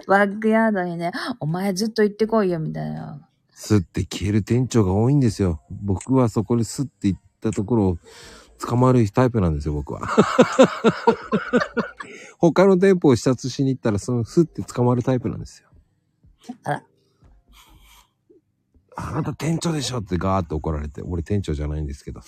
[0.07, 3.29] バックヤードにね、お前ずっと行ってこいよ、みたいな。
[3.57, 5.61] スッて消える店長が多いんですよ。
[5.71, 7.97] 僕はそこでスッて行ったところを
[8.59, 10.01] 捕まるタイプなんですよ、僕は。
[12.37, 15.69] 他の店舗を視察しに行ったら、そのスッて捕まるタイプなんですよ。
[16.63, 16.83] あら。
[18.97, 22.19] あなた店長でしょってガーッと怒られて、俺店長じゃないんですけど。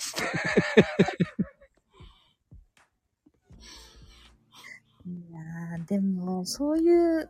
[5.04, 7.28] いやーでも、そういう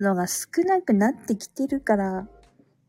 [0.00, 2.28] のが少なくなってきてるから、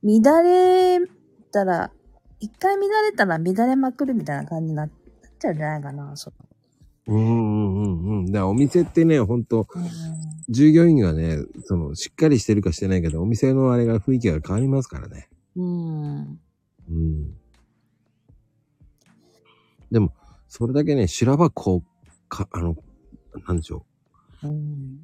[0.08, 1.05] 乱れ
[1.51, 1.91] たら、
[2.39, 4.89] 一回乱れたら乱れまくるみたいな感じになっ
[5.38, 6.32] ちゃうんじゃないかな、そ
[7.08, 8.26] うんうんうんうん。
[8.28, 9.68] だからお店ってね、ほんと、
[10.49, 15.30] 従業員がね、その、しっかりしてるかしてないけど、お店のあれが雰囲気が変わりますからね。
[15.58, 16.39] うん。
[16.89, 17.34] うん。
[19.91, 20.14] でも、
[20.47, 22.76] それだけね、修羅場こう、か、あの、
[23.45, 23.86] なんでしょ
[24.43, 24.47] う。
[24.47, 24.99] うん。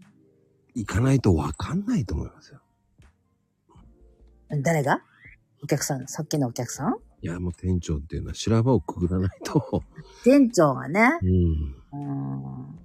[0.76, 2.63] 行かないとわかんないと思いますよ。
[4.62, 5.02] 誰が？
[5.64, 6.96] お客さん、さっきのお客さん？
[7.22, 9.82] いや、もう店長っていうのは修羅場をくぐらないと。
[10.24, 11.18] 店長がね。
[11.22, 11.76] うん。
[11.94, 12.80] うん。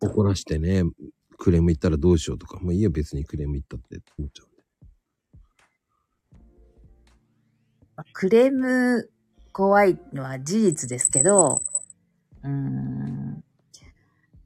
[0.00, 0.84] 怒らしてね、
[1.38, 4.44] クレーム言ったらどうしようとか、もういいよ別にクレーム言ったって思っちゃ
[8.14, 9.10] クレーム
[9.52, 11.60] 怖いのは事実ですけど、
[12.42, 13.44] うーん。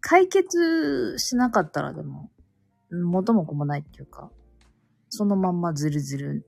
[0.01, 2.31] 解決しなかったらでも、
[2.91, 4.31] 元も子もないっていうか、
[5.17, 6.45] そのまんまずるずる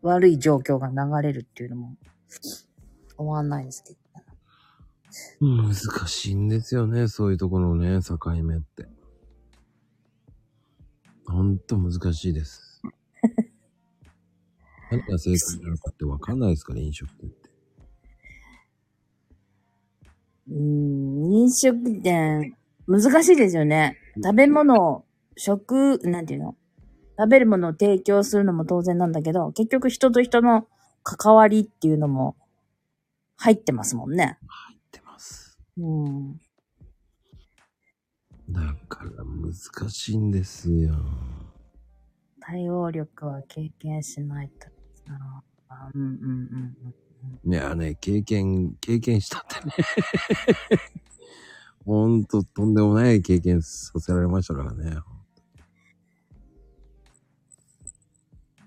[0.00, 1.96] 悪い状況が流れるっていうのも
[3.16, 3.98] 終わんないですけど
[5.40, 5.74] 難
[6.06, 8.86] しいんですよね、そういうところのね、境目って。
[11.26, 12.80] ほんと難しいです。
[14.92, 17.50] 何が正解なのかってわかんないですから、飲食店って。
[20.48, 23.98] うーん、飲食店、難しいですよね。
[24.22, 25.04] 食べ物、
[25.36, 26.56] 食、なんていうの？
[27.18, 30.66] 食べるものを提供するのも当然なんだけど、結局人と人の
[31.02, 32.36] 関わりっていうのも
[33.36, 34.38] 入ってますもんね。
[34.46, 35.58] 入ってます。
[35.78, 36.40] うん。
[38.50, 40.94] だから難しいんですよ。
[42.40, 44.68] 対応力は経験しないと。
[45.68, 46.76] あうんうんうん
[47.44, 47.52] うん。
[47.52, 49.72] いやね、経験、経験したってね。
[51.84, 54.96] ほんと、とんでもない経験させられましたからね。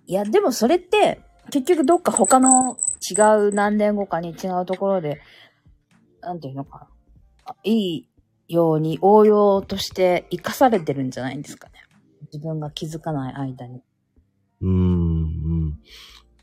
[0.10, 3.14] いや、でもそれって、結局どっか他の違
[3.50, 5.22] う何年後かに違うところで、
[6.22, 6.88] なんていうのか
[7.46, 7.56] な。
[7.64, 8.10] いい
[8.48, 11.74] ように応用として活かされてるんじゃないんですかね。
[12.34, 13.84] 自分が気づかない間に。
[14.62, 14.74] うーん、う
[15.68, 15.80] ん。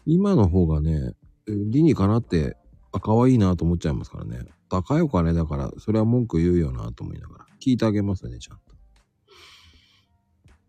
[0.06, 1.14] 今の方がね、
[1.48, 2.56] 理にかなって、
[2.92, 4.44] あ、可愛いなと思っちゃいますからね。
[4.68, 7.46] 高いお金だから、それは文句言うよなと思いながら。
[7.60, 8.75] 聞いてあげますね、ちゃんと。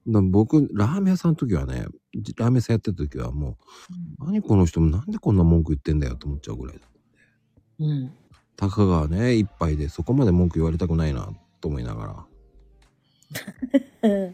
[0.08, 1.86] だ僕、ラーメン屋さんの時はね、
[2.38, 3.58] ラーメン屋さんやってた時はも
[4.22, 6.88] う、何この人もなんでこんな文句言ってんだよと思っちゃうぐらいだ。
[7.80, 8.12] うん。
[8.56, 11.30] たかがね、一杯でそこまで文句言われたくないな
[11.62, 12.26] と思いながら。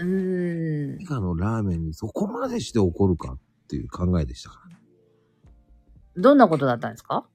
[0.00, 1.00] うーん。
[1.00, 3.38] 以下のラーメンにそこまでして怒るかっ
[3.68, 4.76] ていう考えでしたから。
[6.16, 7.26] どんなことだったんですか？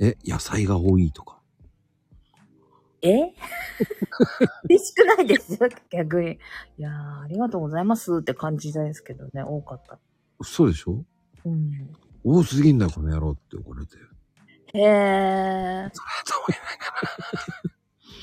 [0.00, 1.39] え、野菜が多いとか。
[3.02, 3.32] え？
[4.68, 6.32] 嬉しくないですよ、逆に。
[6.32, 6.38] い
[6.82, 9.98] やー、ありがとうございますって感じですけどね、多かった。
[10.42, 11.04] そうでしょ？
[11.44, 11.92] うん。
[12.24, 13.96] 多すぎんだよ、この野郎って怒られて。
[14.74, 15.90] へー。
[15.92, 16.34] それと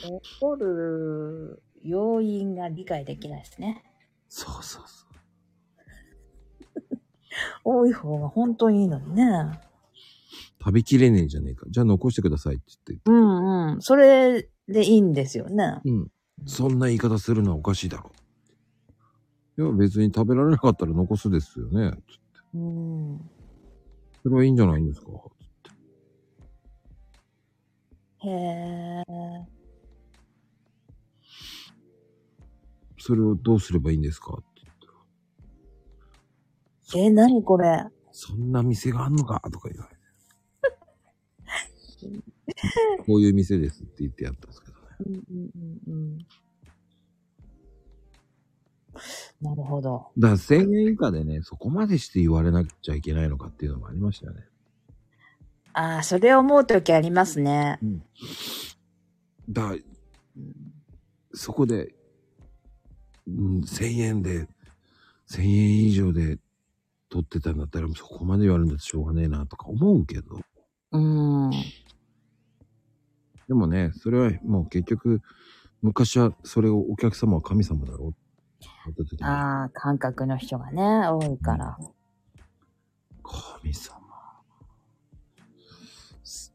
[0.10, 3.84] 思い怒る要因が理解できないですね。
[4.30, 5.08] そうそうそう。
[7.64, 9.24] 多い方が本当にいいのにね。
[10.60, 11.66] 食べきれねえじゃねえか。
[11.70, 13.10] じゃあ残してくださいって言って。
[13.10, 13.82] うんうん。
[13.82, 15.82] それでいいんですよね。
[15.86, 16.12] うん。
[16.46, 18.12] そんな言い方するのはおかしいだろ。
[19.58, 21.92] いや、別に食べられなかったら残すですよね。
[21.92, 22.02] つって
[22.54, 23.20] うん。
[24.24, 25.08] それはいいんじゃないんですか。
[28.20, 29.04] へえ。
[33.00, 34.34] それをどうすればいいんですか？
[34.34, 34.76] って言っ
[36.92, 37.86] たらえ、なにこれ？
[38.12, 39.40] そんな店があんのか？
[39.50, 39.97] とか言われて。
[43.06, 44.80] こういう店ですって言ってやったんですけどね。
[45.06, 45.52] うんうん
[45.88, 46.28] うんうん。
[49.42, 50.08] なるほど。
[50.18, 54.48] だから1000円以下でね、そこまでして言われなくちゃいけないのかっていうのもありましたよね。
[55.74, 57.80] ああ、それ思うときありますね。
[59.50, 59.78] だから、
[61.34, 61.94] そこで、
[63.28, 64.48] うん、1000円で、
[65.30, 66.40] 1000円以上で
[67.10, 70.40] 取ってたんだったら、そこまで言われるんだとしょうがねえなとか思うけど、
[70.92, 71.52] うん。
[73.48, 75.22] でもね、それはもう結局、
[75.82, 78.16] 昔はそれをお客様は神様だろう
[79.22, 81.78] ああ、感覚の人がね、多いから。
[83.24, 83.98] 神様。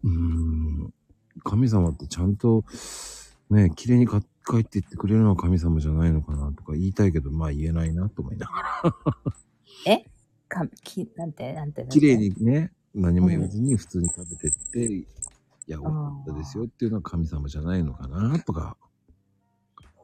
[0.05, 0.95] うーん。
[1.45, 2.65] 神様ってちゃんと、
[3.51, 8.53] ね、綺麗にか帰っていってくれるのは神様じゃないのかなとか言いたいけど、まあ言えないなと思いなが
[8.85, 8.95] ら。
[9.87, 10.05] え？
[10.49, 11.83] か、き、なんて、なんて。
[11.83, 11.95] なんて？
[11.99, 12.17] 綺麗。
[12.17, 15.07] にね、何も言わずに普通に食べてって、
[15.69, 18.77] いや、美味しかったですよっていうのは神様じゃないのかなとか。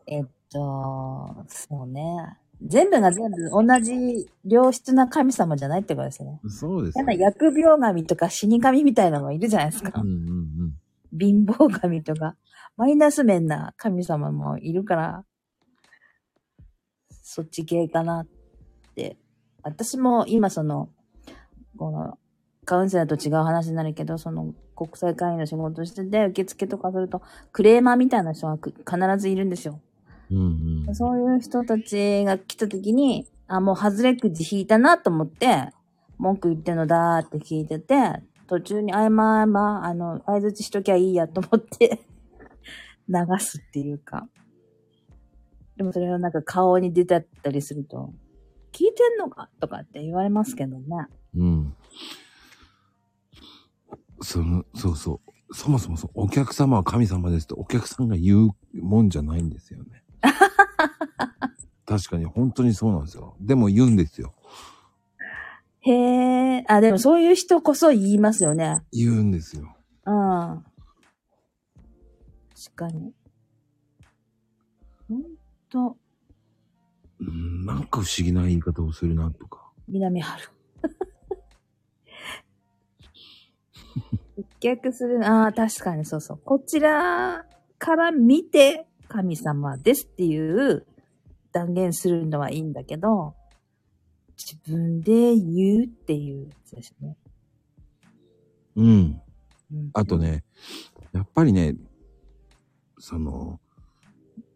[0.06, 2.38] えっと、そうね。
[2.62, 6.40] 全部が全部同じ良質な神様じゃないってことですね。
[6.48, 10.00] そうですなんか疫病神とか死神みたいなのがいるじゃないですか。
[10.00, 11.18] うんうんうん。
[11.18, 12.36] 貧乏神とか、
[12.76, 15.24] マイナス面な神様もいるから、
[17.22, 18.26] そっち系かなっ
[18.94, 19.16] て。
[19.62, 20.88] 私も今その、
[21.76, 22.18] この、
[22.69, 29.81] カウンセラーと違う話になるけど、その、国際会議の仕事してて、受付とかすると、クレーマーみたいな人がく必ずいるんですよ。
[30.31, 30.95] うんうん。
[30.95, 35.71] そういう人たちが来た時に、あ、もう外れくじ引いたなと思って、
[36.19, 37.97] 文句言ってんのだーって聞いてて、
[38.47, 42.01] 途中に、あいまあまあ、あの、相づちしときゃいいやと思って、
[43.09, 44.29] 流すっていうか。
[45.79, 48.12] でもそれをなんか顔に出てったりすると、
[48.73, 50.85] 聞いてんのかとかって言われますけどね。
[51.35, 51.75] うん。
[54.21, 55.55] その、そうそう。
[55.55, 60.05] そもそもそう、お客様は神様ですってお客さんが言うもんじゃないんですよね。
[61.87, 63.35] 確かに本当にそうなんですよ。
[63.41, 64.35] でも言うんですよ。
[65.81, 65.93] へ
[66.59, 68.85] え、あ、でもそういう人こそ言いますよね。
[68.93, 69.75] 言うんですよ。
[70.05, 70.64] うん。
[72.55, 73.14] 確かに。
[75.09, 75.23] ほん
[75.71, 75.97] と、
[77.21, 79.71] うん、なんか不思議な言い方をするなとか。
[79.89, 80.57] 南春。
[84.36, 86.40] 接客する、ああ、確かにそうそう。
[86.44, 87.44] こちら
[87.78, 90.86] から見て神様ですっていう
[91.53, 93.34] 断言するのはいいんだけど、
[94.36, 97.16] 自分で言うっていうやつですね。
[98.76, 98.86] うん。
[99.72, 100.18] うんあと。
[100.18, 100.44] ね、
[101.12, 101.74] やっぱりね、
[102.99, 103.61] その、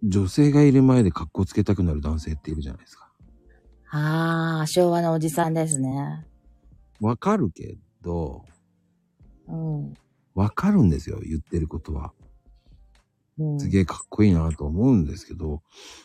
[0.04, 3.08] 女性がいる前で格好つけたくなる男性っているじゃないですか。
[3.90, 6.26] ああ、昭和のおじさんですね。
[7.00, 8.44] わかるけど、
[9.48, 9.94] うん。
[10.34, 12.12] わかるんですよ、言ってることは。
[13.38, 15.62] うん、すげえかっこいいなと思うんですけど、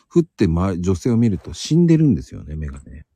[0.08, 3.06] ふって、ま、女性を見ると死んでるんですよね、目がね。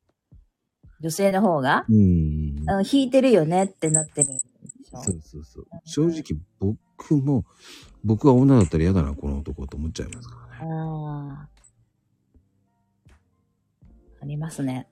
[1.00, 1.96] 女性の方が、うん。
[1.96, 5.02] うん、引いてるよねってなってるでしょ。
[5.02, 5.66] そうそうそう。
[5.84, 7.44] 正直僕も、
[8.04, 10.72] 僕が女だったら嫌だな、この男と思っちゃいますからね。
[10.72, 11.48] ああ。
[14.20, 14.86] ありますね。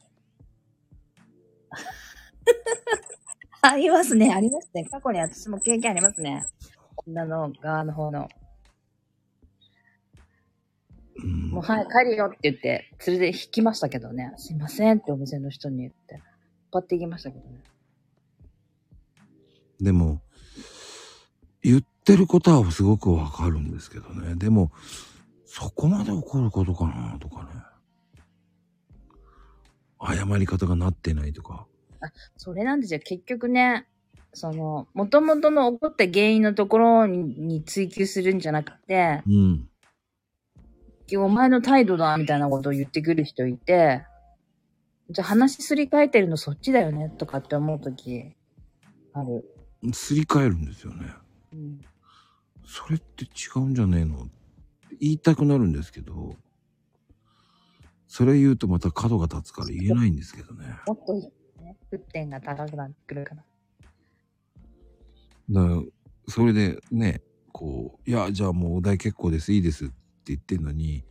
[3.63, 4.85] ありますね、ありますね。
[4.87, 6.45] 過去に私も経験ありますね。
[7.07, 8.29] 女の側の方の。
[11.23, 14.33] うんもう、はい、帰るよって言って、連れて引きましたけどね。
[14.37, 16.23] すいませんってお店の人に言って、引っ
[16.73, 17.63] 張っていきましたけどね。
[19.81, 20.23] でも、
[21.63, 24.35] 言ってることはすごくわかるんですけどね。
[24.37, 24.73] でも、
[25.45, 27.51] そこまで怒ることかなとかね。
[30.01, 31.67] 謝り方がなってないとか。
[32.37, 33.01] それなんですよ。
[33.01, 33.87] 結局ね、
[34.33, 39.69] その、元々の起こった原因のところにに追求するんじゃなくて、うん。
[41.17, 44.07] お前の態度だ、みたいなことを言ってくる人いて、
[45.11, 48.37] じゃあ話すり替えてるのそっちだよね、とかって思うとき、
[49.13, 49.45] ある。
[49.93, 51.13] すり替えるんですよね。
[51.53, 51.81] うん。
[52.65, 54.29] それって違うんじゃねえの？
[55.01, 56.37] 言いたくなるんですけど、
[58.07, 60.67] それ言うとまた角が立つから言えないんですけどね。
[60.87, 61.29] もっと、ね、
[61.91, 63.45] 沸点が高くなってくるから。
[65.51, 65.83] だから、
[66.29, 67.23] それでね、
[67.53, 69.95] こう、いや、じゃあもうお題結構です、いいですって
[70.27, 71.05] 言ってんのに、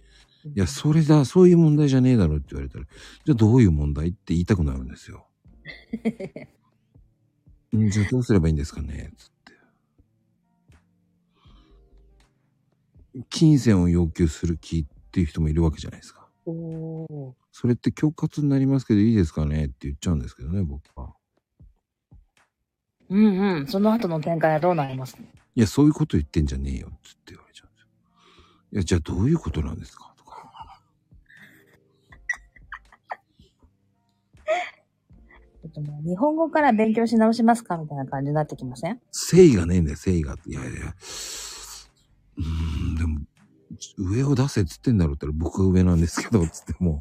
[0.46, 5.28] いや、それだ、そういう問題じゃねえだろって言われたら、じゃあどういう問題って言いたくなるんですよ。
[7.76, 9.54] んじゃあどうすればいいんですかねつって。
[13.30, 16.30] 金銭を要求する気っていう人もいるわけじゃないですか。
[16.46, 16.89] おー。
[17.52, 21.14] それって恐喝になりますけどいいですかねって言っちゃうんですけどね、僕は。
[23.10, 23.68] うんうん。
[23.68, 25.18] その後の展開はどうなります？
[25.56, 27.88] いや、そういうこと言ってんじゃねえよ、つって言われちゃうんですよ。
[28.74, 30.14] いや、じゃあどういうことなんですか？
[30.16, 30.80] とか。
[35.62, 37.78] ちょっともう日本語から勉強し直しますか？
[37.78, 39.02] みたいな感じになってきません？
[39.12, 40.36] 誠意がねえんだよ、誠意が。
[40.46, 40.94] いやいや。
[43.98, 47.00] 上を出せっつってんだろうって言ったら僕が上なんですけど、つっても。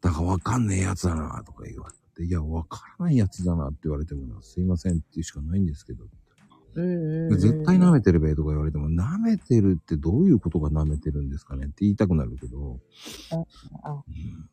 [0.00, 2.24] だからわかんねえやつだな、とか言われて。
[2.24, 6.04] いや、わからないやつだなって言われてもな、すいませんって言うしかないんですけど。
[6.74, 7.38] うん。
[7.38, 12.80] 絶対舐めてるべとか言われても、舐めてるってどういうことが舐めてるんですかねって言いたくなるけど。
[13.32, 14.50] あうん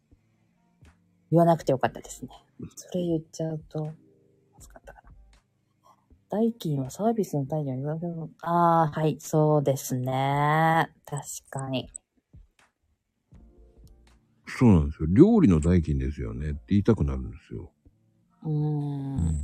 [1.32, 2.30] 言わなくてよかったですね。
[2.76, 3.92] それ言っちゃうと。
[6.30, 7.98] 代金はサービスの単位には
[8.42, 10.90] ああ、はい、そうですね。
[11.06, 11.90] 確かに。
[14.48, 15.08] そうなんですよ。
[15.10, 17.72] 料理の代金ですよねって言いたくなるんですよ。
[18.44, 19.40] うーん。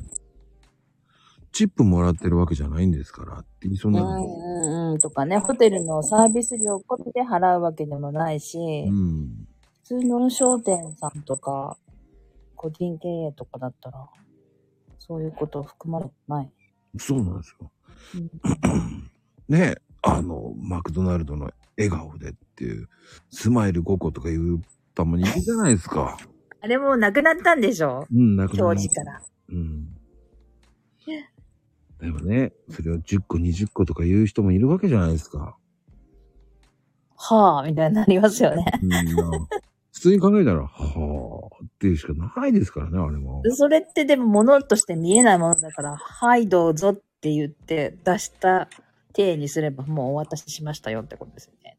[1.53, 4.33] チップもらってるわけじゃないんですからって言いそううんになるんですよ。
[4.33, 8.57] うんうんとかね、ホテルのサービス料込みで払うわけでもないし、
[8.87, 9.47] うん。
[9.83, 11.77] 普通の商店さんとか、
[12.55, 14.07] 個人経営とかだったら、
[14.99, 16.51] そういうこと含まれてない？
[16.97, 17.71] そうなんですよ。
[18.15, 19.11] うん
[19.49, 22.89] ねあの、マクドナルドの笑顔でっていう、
[23.31, 24.61] スマイル5個とかいう
[24.95, 26.17] たまにいるじゃないですか。
[26.61, 28.05] あれもうなくなったんでしょ？
[28.13, 29.21] うん、なくなりま表す示から。
[29.49, 29.87] うん。
[31.99, 35.57] でもね、それを10個、20個とか言う人もいるわけじゃないですか。
[37.15, 38.65] はあ、みたいになりますよね。
[38.81, 39.72] うん、普
[40.03, 43.41] 通に考えたら、はあっていうしかないですからね、あれも。
[43.55, 48.67] それってでも物として見えないものだから、はい、どうぞって言って出した
[49.13, 51.77] 体にすればもうお渡ししましたよってことですよね。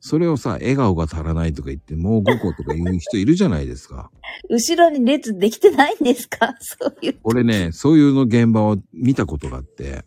[0.00, 4.10] それをさ、笑顔が足らないとか言って、もう5個とか言う人いるじゃないですか。
[4.48, 6.54] 後ろに列できてないんですか？
[6.60, 7.18] そういう。
[7.24, 10.04] 俺ね、そういうの現場を見たことがあって、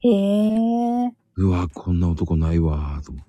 [0.00, 1.10] へえ。
[1.36, 3.25] うわ、こんな男ないわ、と思っ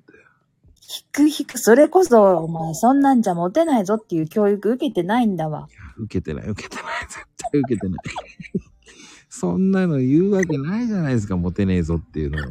[0.87, 1.21] て。
[1.21, 5.67] 引く引く、それこそ、お前そんなんじゃモテないぞっていう教育受けてないんだわ。
[5.97, 7.19] 受けてない、受けてない、 絶
[7.51, 7.99] 対受けてない。
[9.29, 12.47] そんなの言うわけないじゃないですか、モテねえぞっていうのは。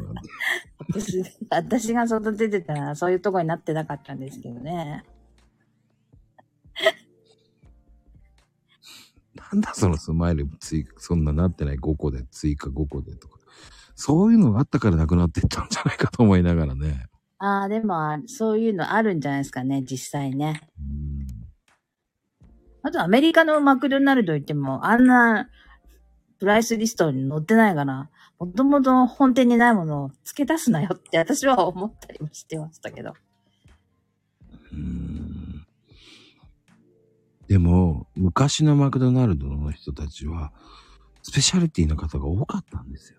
[0.78, 5.04] 私、私が外出てたらそういうとこになってなかったんですけどね。
[9.52, 13.40] なんだそのスマイル追加、そんななってない5個で追加5個でとか。
[13.94, 17.06] そういうのがあったからなくなってったんじゃないかと思いながらね。
[17.38, 20.68] ああ、でも、あそういうのあるんじゃないですかね、実際ね。
[20.78, 21.16] うん
[22.86, 25.48] あとアメリカのマクドナルド行っても、あんな
[26.38, 28.08] プライスリストに載ってないから、
[28.38, 33.14] もともと本店にないものを付け出すなよって私は思ったりもしてましたけど。
[34.72, 35.66] うん
[37.48, 40.52] でも、昔のマクドナルドの人たちは、
[41.24, 43.18] スペシャリティな方が多かったんですよ。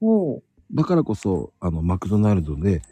[0.00, 0.42] おう。
[0.74, 2.82] だからこそ、あの、マクドナルドで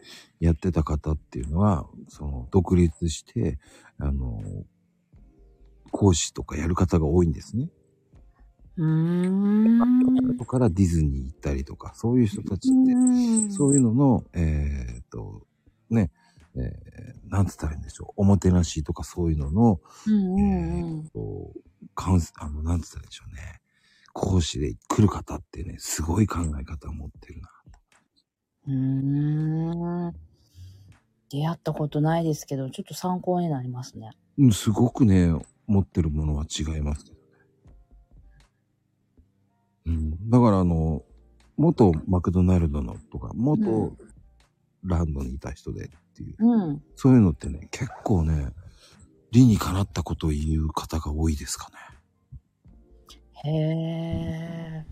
[0.41, 3.59] やってた方っていうのは、その、独立して、
[3.99, 4.43] あの、
[5.91, 7.69] 講師とかやる方が多いんですね。
[8.77, 9.79] うーん。
[10.39, 15.47] 後からディズニー行ったりとか、そういう人たちって、そういうのの、えーっと、
[15.91, 16.11] ね、
[16.57, 18.13] えー、なんつったらいいんでしょう。
[18.17, 21.53] おもてなしとかそういうのの、うんえっと、
[21.95, 23.61] カウンス、あの、なんつったらいいんでしょうね。
[24.13, 27.49] 講師で来る方ってね、すごい考え方を持ってるな。
[28.69, 28.75] うー
[30.11, 30.15] ん。
[31.31, 34.13] 出会ったことないですけど、ちょっと参考になりますね。
[34.39, 35.33] うん、すごくね、
[35.67, 37.23] 持ってるものは違いますけどね。
[39.87, 40.31] うん。
[40.31, 41.03] だからあの、
[41.57, 43.99] 元マクドナルドのとか、う元ん
[44.85, 46.83] ランドにいた人でっていう、うん。
[46.97, 48.53] そういうのってね、結構ね、
[49.33, 51.77] 理にかなったことを言う方が多いですかね。
[53.45, 54.87] へえ。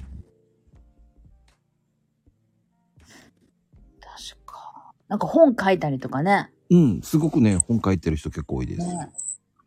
[5.09, 6.51] なんか本書いたりとかね。
[6.71, 8.87] うん、すごくね、本書いてる人結構多いです。
[8.87, 9.09] ね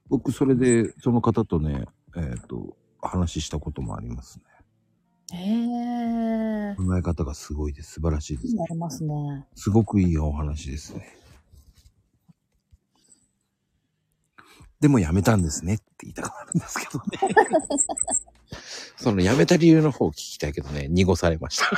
[0.09, 1.85] 僕、それで、その方とね、
[2.17, 4.43] えっ、と、話したこともありますね。
[5.31, 6.75] へえ。
[6.75, 7.93] 考え方がすごいです。
[7.93, 8.55] 素晴らしいです。
[8.55, 9.45] なりますね。
[9.55, 11.15] すごくいいお話ですね。
[14.79, 17.35] でも辞めたんですねって言いたくなるんですけどね。
[18.97, 21.69] その辞めた理由の方を聞きたいけどね、濁されました。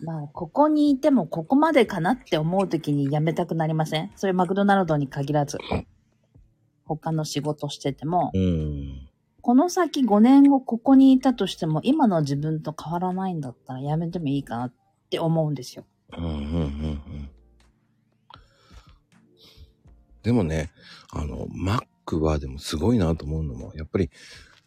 [0.00, 4.10] まあ、ここにいてもここまでかなって思うときに辞めたくなりません？
[4.16, 5.58] それマクドナルドに限らず。
[6.86, 8.30] 他の仕事してても、
[9.40, 14.72] この先5年後ここにいたとしても、今の自分と変わらないんだったら辞めてもいいかなっ
[15.08, 15.84] て思うんですよ。
[16.16, 17.30] うんうんうんうん。
[20.22, 20.70] でもね、
[21.10, 24.10] あの、Mac はでもすごいなと思うのも、やっぱり、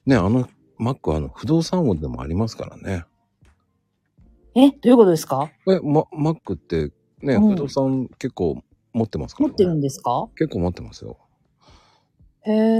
[0.05, 0.47] ね、あの、
[0.79, 3.05] Mac はあの、不動産王でもありますからね。
[4.59, 5.51] えどういうことですか？
[5.67, 6.91] え、ま、Mac って
[7.21, 9.51] ね、うん不動産結構持ってますからね。
[9.51, 10.27] 持ってるんですか？
[10.37, 11.17] 結構持ってますよ。
[12.41, 12.79] へえ。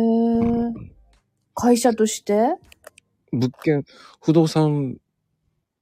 [1.54, 2.56] 会社として？
[3.32, 3.84] 物件、
[4.22, 4.98] 不動産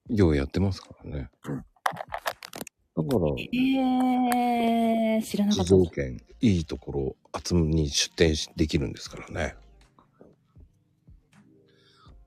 [0.10, 1.30] 業やってますからね。
[1.44, 5.76] だから、へえ、知らなか地った。
[5.76, 9.56] 蔵圏、いいところ、集めに出店しできるんですからね。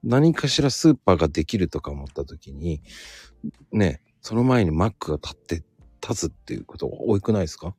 [0.09, 2.81] 何かしらスーパーができるとか思った時に、
[3.73, 5.63] ね、その前にマックが立って、
[6.01, 7.75] 立つっていうことが多くないですか？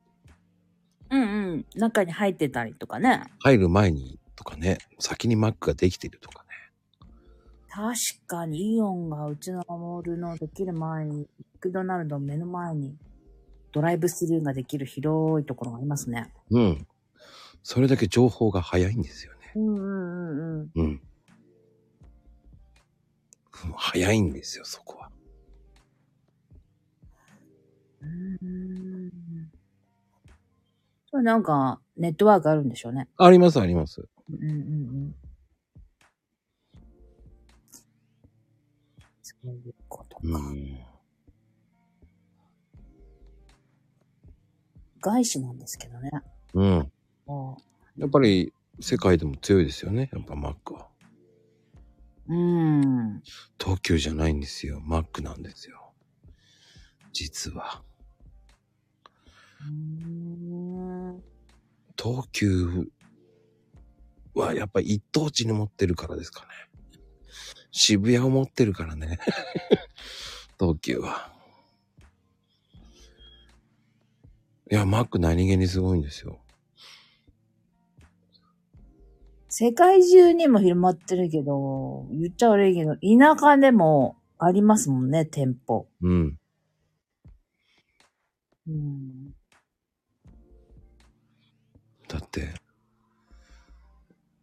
[1.10, 1.24] うんう
[1.56, 1.66] ん。
[1.74, 3.24] 中に入ってたりとかね。
[3.40, 6.48] 入る前にとかね、先にマックができてるとかね。
[7.68, 7.94] 確
[8.26, 12.96] かにイオンがうちのモールのできる前に、マクドナルドの目の前に
[13.72, 16.32] ドライブスルーができる広いところがありますね。
[16.50, 16.86] うん。
[17.62, 19.38] それだけ情報が早いんですよね。
[19.56, 20.70] うんうんうんうん。
[20.74, 21.00] うん。
[23.76, 25.10] 早いんですよ、そこは。
[28.02, 29.50] うーん
[31.12, 33.08] なんか、ネットワークあるんでしょうね。
[33.16, 34.06] あります、あります。
[34.30, 35.14] うんうんうん。
[39.22, 40.22] そういうことか。
[40.24, 40.78] うん。
[45.00, 46.10] 外資なんですけどね。
[46.54, 46.92] うん。
[47.26, 47.58] も
[47.96, 50.10] やっぱり世界でも強いですよね。
[50.12, 50.89] やっぱマックは。
[52.30, 53.22] うん。
[53.58, 54.80] 東急じゃないんですよ。
[54.80, 55.92] マックなんですよ。
[57.12, 57.82] 実は。
[62.00, 62.88] 東急
[64.34, 66.48] はやっぱ一等地に持ってるからですかね。
[67.72, 69.18] 渋谷を持ってるからね。
[70.58, 71.34] 東急は。
[74.70, 76.39] いや、マック何気にすごいんですよ。
[79.52, 85.88] 世界中にも広まってるけど、言っちゃ悪いけど、田舎でもありますもんね、店舗。
[86.00, 86.38] うん。
[88.68, 89.34] うん。
[92.06, 92.54] だって、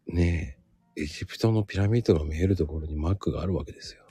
[0.08, 0.58] ね
[0.98, 4.04] エジプトのピラミッドが見えるところにマックがあるわけですよ。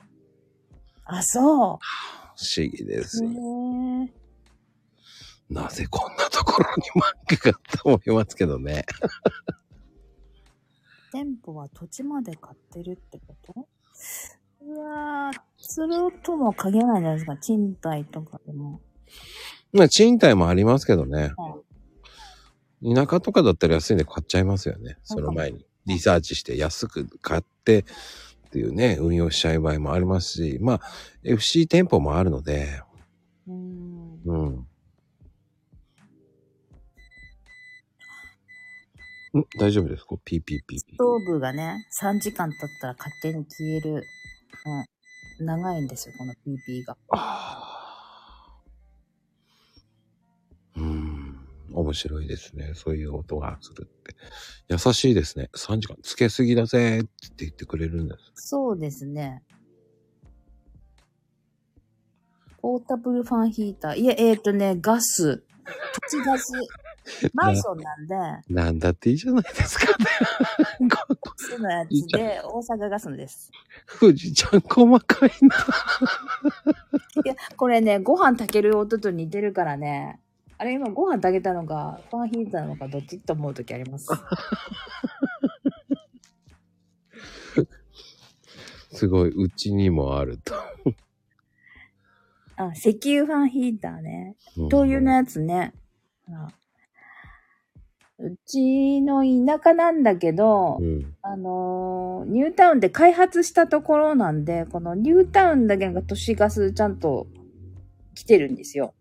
[1.05, 1.47] あ、そ不
[2.57, 3.29] 思議ですう。
[3.29, 4.09] へよ。
[4.09, 4.13] え。
[5.51, 8.87] なぜこんなところにマックがと思いますけどね。
[11.17, 13.67] 店舗は土地まで買ってるってこと？
[14.61, 17.37] うわー、それとも限らないじゃないですか。
[17.39, 18.83] 賃貸とかでも。
[19.73, 21.31] まあ賃貸もありますけどね。
[22.85, 24.99] 田舎とかだったら安いんで買っちゃいますよね。
[25.05, 25.65] その前に。
[25.87, 27.85] リサーチして安く買ってっ
[28.51, 30.81] ていうね、運用しちゃう場合もありますし、まあ、
[31.23, 32.83] FC 店舗もあるので、
[33.49, 34.21] うーん。
[34.27, 34.66] うん。
[39.39, 40.17] ん大丈夫ですか？
[40.25, 44.03] ピーピーピーピストーブがね、3時間経ったら勝手に消える。
[45.39, 45.47] うん。
[45.47, 46.97] 長いんですよ、この PP が。
[47.11, 51.47] あーうーん。
[51.73, 52.73] 面白いですね。
[52.75, 54.15] そういう音がするって。
[54.69, 55.51] 優しいですね。
[55.55, 58.49] 3時間つけすぎだぜって言ってくれるんです。
[58.49, 59.43] そうですね。
[62.63, 63.97] ポータブルファンヒーター。
[63.97, 65.45] いや、えっ、ー、とね、ガス。
[66.09, 66.53] 土地ガス。
[67.35, 68.15] マンションなんで、
[68.49, 70.07] なんだっていいじゃないですかね。
[70.89, 73.51] ガスのやつで、大阪ガスのです。
[74.01, 75.57] 富士ちゃん細かいな。
[77.25, 80.21] いや、これね、ご飯炊ける音と似てるからね。
[80.59, 84.09] あれ今ご飯炊けたのか、ファンヒーターなのか、どっちと思うときあります。
[88.91, 90.55] すごい、うちにもあると。
[92.57, 94.37] あ、石油ファンヒーターね。
[94.57, 95.75] うん灯油のやつね。
[96.27, 96.49] ほら
[98.19, 101.15] うちの田舎なんだけど、うん。
[101.23, 107.29] あのーニュータウンで開発したところなんで、このニュータウンだけが都市ガスちゃんと
[108.15, 108.95] 来てるんですよ。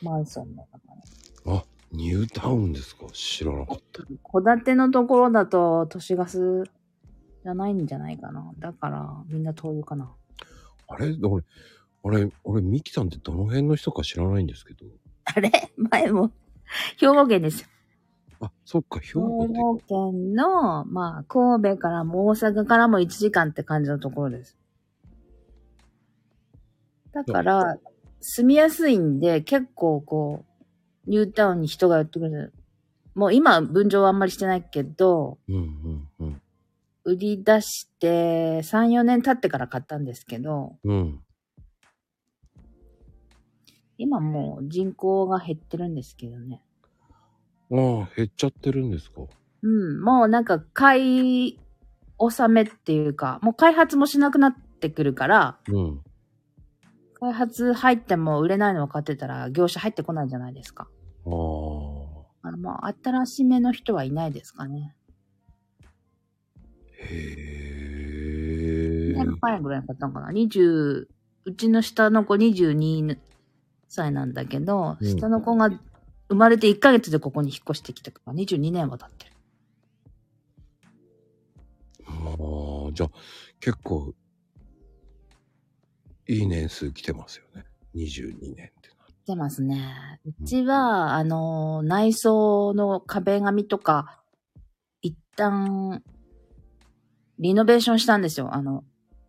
[0.00, 1.58] マンションの中に。
[1.58, 3.06] あ、ニュータウンですか？
[3.12, 4.02] 知らなかった。
[4.04, 6.64] 戸建てのところだと都市ガス
[7.42, 8.50] じゃないんじゃないかな。
[8.58, 10.10] だからみんな灯油かな。
[10.88, 11.14] あれ？
[11.22, 11.44] 俺、
[12.02, 14.86] 俺、俺、ミキさんってどの辺の人か知らないんですけど。
[15.24, 15.50] あれ？
[15.76, 16.30] 前も、
[16.98, 17.68] 兵庫県ですよ。
[18.66, 19.12] あ、そっか、兵。
[19.14, 24.58] 庫県の、まあ、神戸からも大阪からも1時間って感じのところです。
[27.12, 27.78] だから、
[28.20, 30.44] 住みやすいんで、結構こ
[31.06, 32.52] う、ニュータウンに人が寄ってくる。
[33.14, 36.42] もう今、分譲はあんまりしてないけど、うんうんうん。
[37.04, 41.20] 売り出して3、4年経ってから買ったんですけど、うん。
[43.96, 46.65] 今もう人口が減ってるんですけどね。
[47.72, 49.22] ああ、減っちゃってるんですか？
[49.62, 51.58] うん、もうなんか買い
[52.18, 56.00] 納めっていうか、もう開発もしなくなってくるから、うん。
[57.18, 60.86] 開発入っても売れないの分かってたら業者入ってこないじゃないですか。
[61.24, 62.48] ああ。
[62.48, 64.94] あの、まあ、新しめの人はいないですかね。
[66.98, 69.14] へえ。
[69.16, 71.06] 年前ぐらいに買ったのかな ?20、
[71.46, 73.18] うちの下の子22
[73.88, 75.70] 歳なんだけど、うん下の子が
[76.28, 79.32] 生まれて1ヶ月でここに引っ越してきたから22年は経ってる。
[82.06, 83.10] ああ、じゃあ、
[83.60, 84.14] 結構、
[86.28, 87.64] いい年数来てますよね。
[87.94, 89.14] 22年ってなる。
[89.24, 90.20] 来てますね。
[90.24, 94.20] うちは、あの、内装の壁紙とか、
[95.02, 96.02] 一旦、
[97.38, 98.54] リノベーションしたんですよ。
[98.54, 98.84] あの、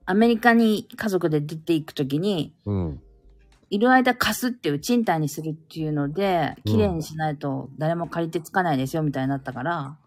[0.06, 3.02] アメリカに家族で出ていくときに、うん。
[3.70, 6.74] いる間貸すっていう賃貸にするっていうので、うん。
[6.74, 9.98] 綺麗にしないと誰も借りてつかないですよみたいになったから、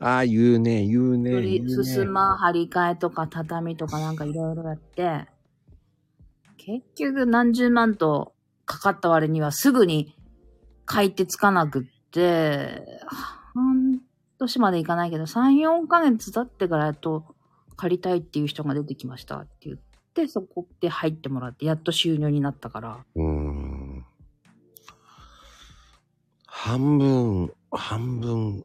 [0.00, 1.30] ああ、言うね、言うね。
[1.32, 1.84] より言うね。
[1.84, 5.26] すすま張り替えとか畳とかなんかいろいろやって、
[6.56, 8.34] 結局何十万と
[8.64, 10.14] かかった割にはすぐに
[10.84, 12.84] 買い手つかなくって、
[13.54, 14.00] 半
[14.38, 17.34] 年までいかないけど、3、4ヶ月経ってからやっと
[17.76, 19.87] 借りたいっていう人が出てきましたって言って、
[20.26, 23.04] そこで入ってもらって、やっと収入になったから。
[23.14, 24.06] うーん。
[26.46, 28.64] 半分、半分、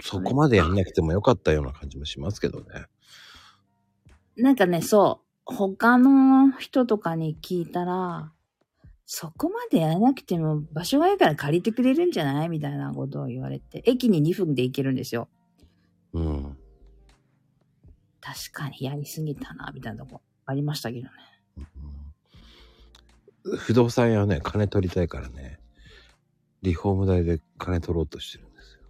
[0.00, 2.86] そこまでやんなくてもよかったような感じもしますけどね。
[4.36, 5.54] なんかね、そう。
[5.54, 8.32] 他の人とかに聞いたら、
[9.06, 15.28] そこまでやらなくても場所がいいから借りてくれるんじゃないみたいなことを言われて、駅に2分で行けるんですよ。
[16.12, 16.56] うん。
[18.20, 21.10] 確かにやりすぎたな、みたいなとこありましたけどね。
[23.58, 25.58] 不動産屋はね、金取りたいからね、
[26.62, 28.82] リフォーム代で金取ろうとしてるんですよ。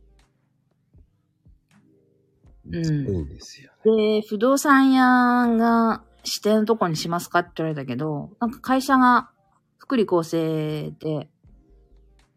[2.64, 3.72] うんいんですよ。
[3.84, 9.30] で、不動産屋が指定のとこにしますかって言われたけど、なんか会社が
[9.78, 11.28] 福利厚生で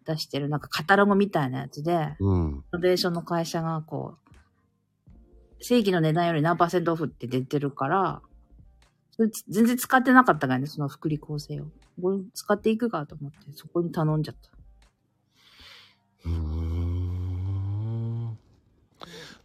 [0.06, 2.64] 出してるなんかカタログみたいなやつで、うん。
[2.72, 4.36] イノベーションの会社がこう、
[5.60, 8.22] 正規の値段より何パーセントオフって出てるから、
[9.18, 11.66] 全然使ってなかったからね、その福利厚生を。
[12.02, 14.50] これ使っていくかと思って、そこに頼んじゃった。
[16.26, 18.38] うーん。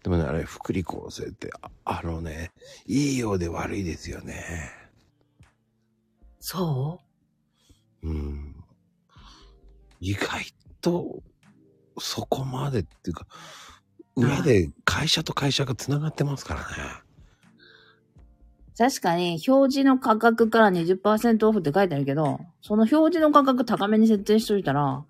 [0.03, 2.53] でもね、あれ、福利厚生って、ああのね、
[2.87, 4.71] いいようで悪いですよね。
[6.41, 7.01] そ
[8.03, 8.11] う？
[8.11, 8.57] ん。
[10.01, 10.45] 意外
[10.81, 11.23] と、
[11.99, 13.27] そこまでっていうか、
[14.17, 16.67] 裏で会社と会社が繋がってますからね。
[18.81, 25.05] う確かに、表示の価格から20%オフって書いてあるけど、その表示の価格高めに設定しといたら、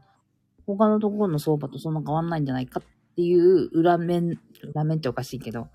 [0.67, 4.41] 他のところの相場とそんな変わんないんじゃないかっていう裏面、
[4.75, 5.69] 裏面っておかしいけど、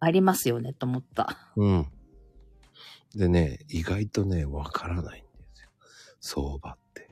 [0.00, 1.52] ありますよね、と思った。
[1.56, 1.86] うん。
[3.14, 5.68] でね、意外とね、わからないんですよ。
[6.20, 7.10] 相場って。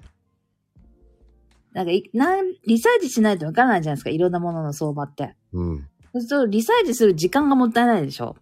[1.73, 5.37] なんかい、なん、リサーチしないとわからないじゃないですか、いろんなものの相場って。
[5.53, 5.89] うん。
[6.15, 8.37] そうすると、リサーチする時間がもったいないでしょ。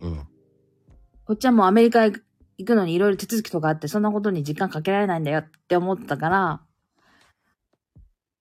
[0.00, 0.26] うん。
[1.32, 2.20] こっちはもうアメリカ行
[2.62, 6.60] くのにいろいろ手続きとかあって、そんなことに時間かけられないんだよって思ったから、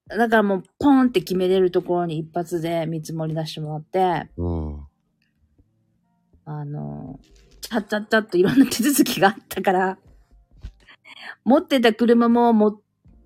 [0.10, 4.88] だからもうポンって決めれるところに一発で見積もり出してもらって、うん。
[6.44, 7.18] あの、
[7.62, 9.98] チャッチャッチャッといろんな手続きがあったから、
[11.46, 12.82] 持ってた車もも、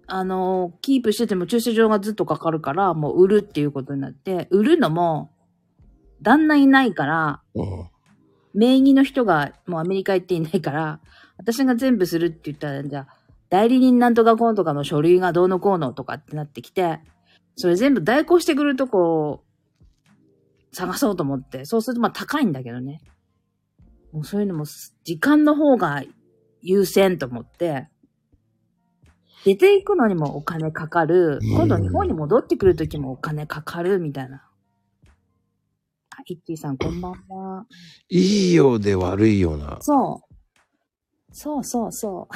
[0.06, 5.32] あの、キープしてても駐車場がずっとかかるから、もう売るっていうことになって、売るのも、
[6.22, 7.90] 旦那いないから、うん。
[8.56, 11.00] 名義の人がもうアメリカ行っていないから、
[11.38, 13.08] 私が全部するって言ったら、じゃあ、
[13.50, 17.00] 代理人なんとかこうとかの書類がどうのこうのとかってなってきて、
[17.56, 19.44] それ全部代行してくるとこを
[20.72, 23.02] 探そうと思って、そうするとまあ高いんだけどね。
[24.12, 24.66] もうそういうのも
[25.04, 26.04] 時間の方が
[26.62, 27.90] 優先と思って、
[29.46, 31.40] 出ていくのにもお金かかる。
[31.44, 34.44] 今度日本に戻ってくるときもお金かかるみたいな。
[36.18, 37.66] あ、イッティさんこんばんは。
[38.10, 38.20] い
[38.52, 39.78] いようで悪いような。
[39.82, 40.36] そう。
[41.32, 42.36] そうそうそう。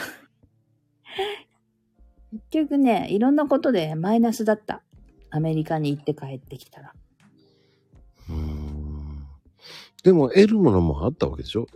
[2.51, 4.83] 結局ね、いろんなことでマイナスだった。
[5.31, 6.93] アメリカに行って帰ってきたら。
[8.29, 9.25] うーん。
[10.03, 11.67] でも、得るものもあったわけでしょ？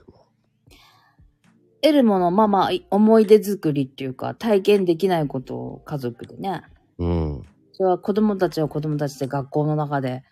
[1.82, 6.64] 得るもの、まあまあ、い思い出作りっていうか、体験できないことを家族でね。
[6.98, 7.44] うん。
[7.74, 10.24] それは子供たちは子供たちで学校の中で、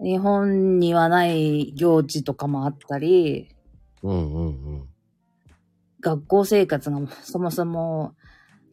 [0.00, 3.48] 日本にはない行事とかもあったり、
[4.02, 4.88] うんうんうん。
[6.00, 8.14] 学校生活がそもそも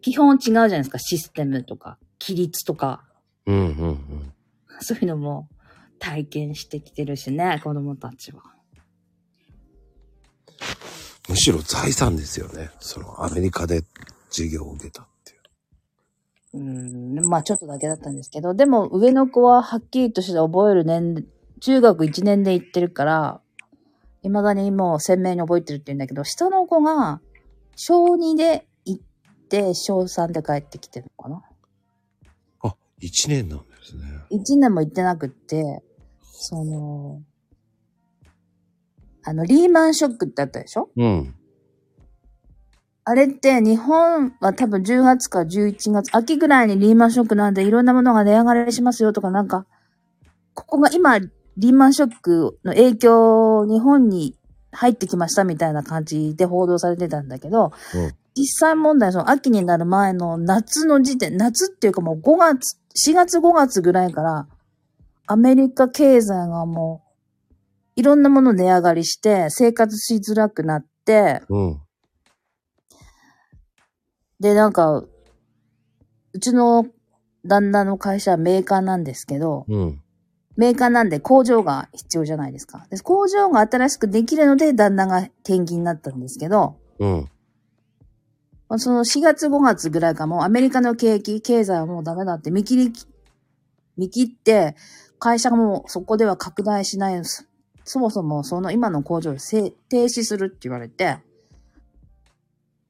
[0.02, 1.00] 基本違うじゃないですか。
[1.00, 3.04] システムとか、規律とか。
[3.48, 4.34] うんうんうん。
[4.82, 5.50] そういうのも
[5.98, 8.44] 体験してきてるしね、子供たちは。
[11.28, 12.70] むしろ財産ですよね。
[12.80, 13.84] そのアメリカで
[14.30, 15.08] 授業を受けた
[16.56, 16.60] う。
[16.60, 21.28] うん、まあちょっとだけだったんですけど、でも上の子ははっきりとして覚える年、
[21.60, 23.42] 中学1年で行ってるから、
[24.24, 27.22] 未だにもう鮮明に覚えてるって言うんだけど、下の子が
[27.76, 29.04] 小2で行っ
[29.50, 31.44] て、小3で帰ってきてるのかな
[32.62, 34.04] あ、1年なんですね。
[34.32, 35.84] 1年も行ってなくって、
[36.24, 37.22] その、
[39.24, 40.90] あの、リーマンショックってあったでしょ？
[40.96, 41.36] うん。
[43.08, 49.66] あれって日本は多分10月か11月、秋ぐらいにリーマンショックなんでいろんなものが値上がりしますよとかなんか、
[50.56, 54.36] ここが今、リーマンショックの影響、日本に
[54.72, 62.78] 入ってきましたみたいな感じで報道されてたんだけど、うん実際問題、その秋になる前の夏の時点、夏っていうかもう5月、
[63.10, 64.48] 4月5月ぐらいから、
[65.26, 67.02] アメリカ経済がも
[67.48, 67.52] う、
[67.96, 71.82] いろんなもの値上がりして、生活しづらくなって、うん。
[74.40, 75.04] で、なんか、
[76.34, 76.86] うちの
[77.46, 80.02] 旦那の会社はメーカーなんですけど、うん。
[80.58, 82.88] メーカーなんで工場が必要じゃないですか。
[82.90, 87.30] で工場が新しくできるので旦那が転勤になったんですけど、うん。
[88.70, 92.94] まあその4月5月ぐらいからもうアメリカの景気、経済はもうダメだって見切り、
[93.98, 94.76] 見切って、
[95.20, 97.44] 会社がもうそこでは拡大しないそ
[97.84, 101.18] そもそもその今の工場をせ停止するって言われて、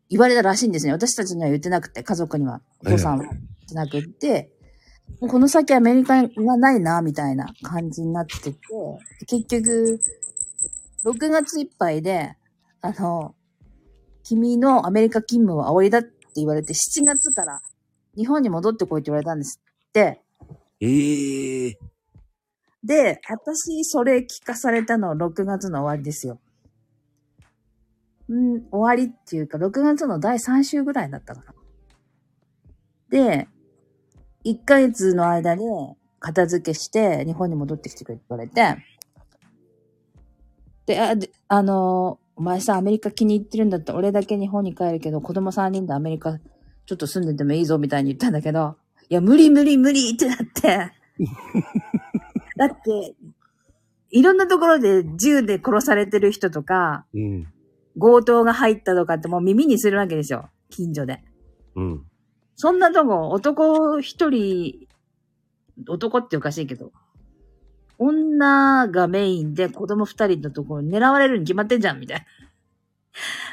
[0.10, 0.91] 言われたらしいんですね。
[0.91, 3.36] 私たちには言ってなくて、家族には、お父さんは言っ
[3.68, 4.52] てなくって、
[5.22, 8.56] もうこの先アメリカがないな、みたいな感じになってて、
[9.27, 9.99] 結局、
[11.06, 12.36] 6月いっぱいで、
[12.82, 13.36] あの、
[14.23, 17.61] 君のアメリカ勤務は煽りだって言われて、7月から
[18.15, 20.22] 日本に戻ってこいって言われたんですって。
[20.82, 21.77] ええ
[22.84, 26.40] で、私、それ聞かされたの6月の終わりですよ。
[28.27, 31.53] うん、終わりっていうか、6月の第3週ぐらいだったかな。
[33.10, 33.47] で、
[34.45, 35.64] 1ヶ月の間で
[36.19, 38.77] 片付けして日本に戻ってきてくれって言われて、
[40.85, 48.76] で、あ、であのーお前さ、アメリカ気に入ってるんだったら俺だけ日本に帰るけど、子供3人でアメリカちょっと住んでてもいいぞみたいに言ったんだけど、
[49.10, 50.91] いや、無理無理無理ってなって。
[52.57, 53.15] だって、
[54.11, 57.47] いろんなところで銃で殺されてる人とか、うん。
[58.00, 60.50] 強盗が入ったとかってもう耳にするわけですよ。
[60.70, 61.24] 近所で。
[61.76, 62.06] うん。
[62.56, 64.88] そんなとこ、男一人、
[65.88, 66.92] 男っておかしいけど、
[67.98, 72.26] 女がメインで子供二人のところ狙われるに決まってんじゃん、みたいな。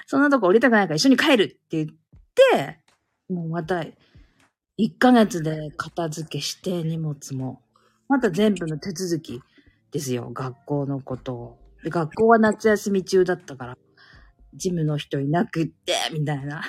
[0.07, 2.79] そんなとこ降りたくないから一緒に帰るって言って、
[3.33, 3.85] もうまた、
[4.79, 7.63] 1ヶ月で片付けして荷物も、
[8.09, 9.41] また全部の手続き
[9.91, 11.59] ですよ、学校のことを。
[11.85, 13.79] で、学校は夏休み中だったから、
[14.55, 16.63] ジムの人いなくって、みたいな。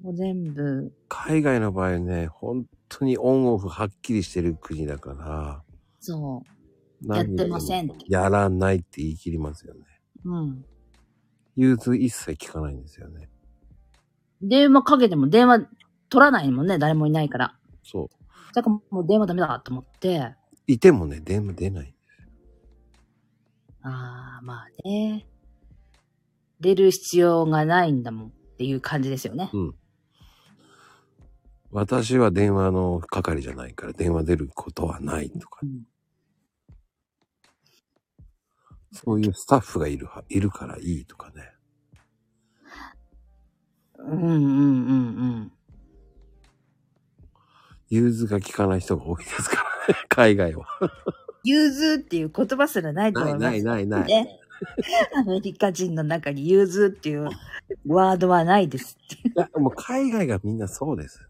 [0.00, 5.62] もう全部、海外の場合ね、本当にオンオフはっきりしてる国だから、
[6.00, 6.42] そ
[7.02, 8.04] う、やってませんって。
[8.08, 9.80] やらないって言い切りますよね。
[10.24, 10.64] うん。
[11.56, 13.28] 融通一切聞かないんですよね。
[14.40, 15.66] 電話かけても電話
[16.08, 17.58] 取らないもんね、誰もいないから。
[17.82, 18.08] そ
[18.54, 20.36] だからもう電話ダメだと思って、う。
[20.68, 21.94] いてもね、電話出ない。
[23.82, 25.26] ああ、まあね。
[26.60, 29.50] 出る必要がないんだもんっていう感じですよね。
[29.52, 29.74] うん。
[31.70, 35.82] 私は電話の係じゃないから電話出ることはないとかう、ん
[38.92, 41.52] そういうスタッフがいるは、いるからいいとかね。
[43.98, 44.40] うんうんうんう
[45.40, 45.52] ん。
[47.90, 49.56] 融通が効かない人が多いですか
[49.88, 50.66] らね、海外は。
[51.44, 53.42] 融通っていう言葉すらないと思います。
[53.42, 54.40] ないないないないね。
[55.16, 57.28] アメリカ人の中に融通っていう
[57.86, 59.28] ワードはないですって。
[59.28, 61.26] いや、もう海外がみんなそうです。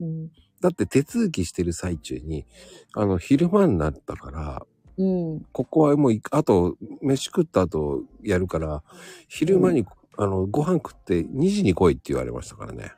[0.00, 0.30] うん。
[0.60, 2.46] だって手続きしてる最中に、
[2.94, 5.46] あの、昼間になったから、うん。
[5.52, 8.82] ここはもうい、あと、飯食った後やるから、
[9.28, 9.84] 昼間に、
[10.16, 12.92] あの、ご飯食って2時に来いって言われましたからね。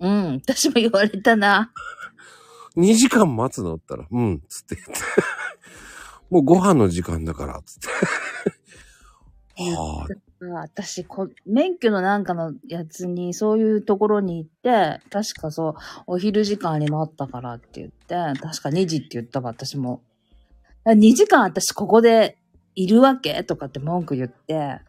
[0.00, 0.42] うん。
[0.44, 1.72] 私も言われたな。
[2.76, 3.76] 2時間待つの？
[3.76, 4.92] ったら、うん、つって言って。
[6.30, 7.88] もうご飯の時間だから、つって。
[9.70, 10.06] は
[10.42, 15.74] あ、私こ、免許のなんかのやつに、そういうところに行って、確かそう、
[16.06, 20.02] お昼時間になったからって言って、確か2時って言ったわ、私も。
[20.86, 22.36] 2時間私ここで
[22.74, 24.80] いるわけとかって文句言って、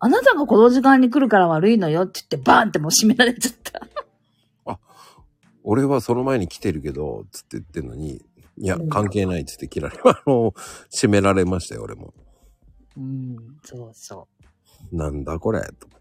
[0.00, 3.64] あなたがこの時間に来るから悪いのよって言って、バーンってもう閉められちゃった。
[5.66, 8.22] 俺はその前に来てるけど、つって言ってんのに、
[8.58, 10.54] いやう、ん関係ないっつって切られ、 あの、
[10.92, 12.14] 閉められましたよ、俺も。
[12.96, 14.28] うん、そうそ
[14.92, 14.96] う。
[14.96, 15.94] なんだこれ、と。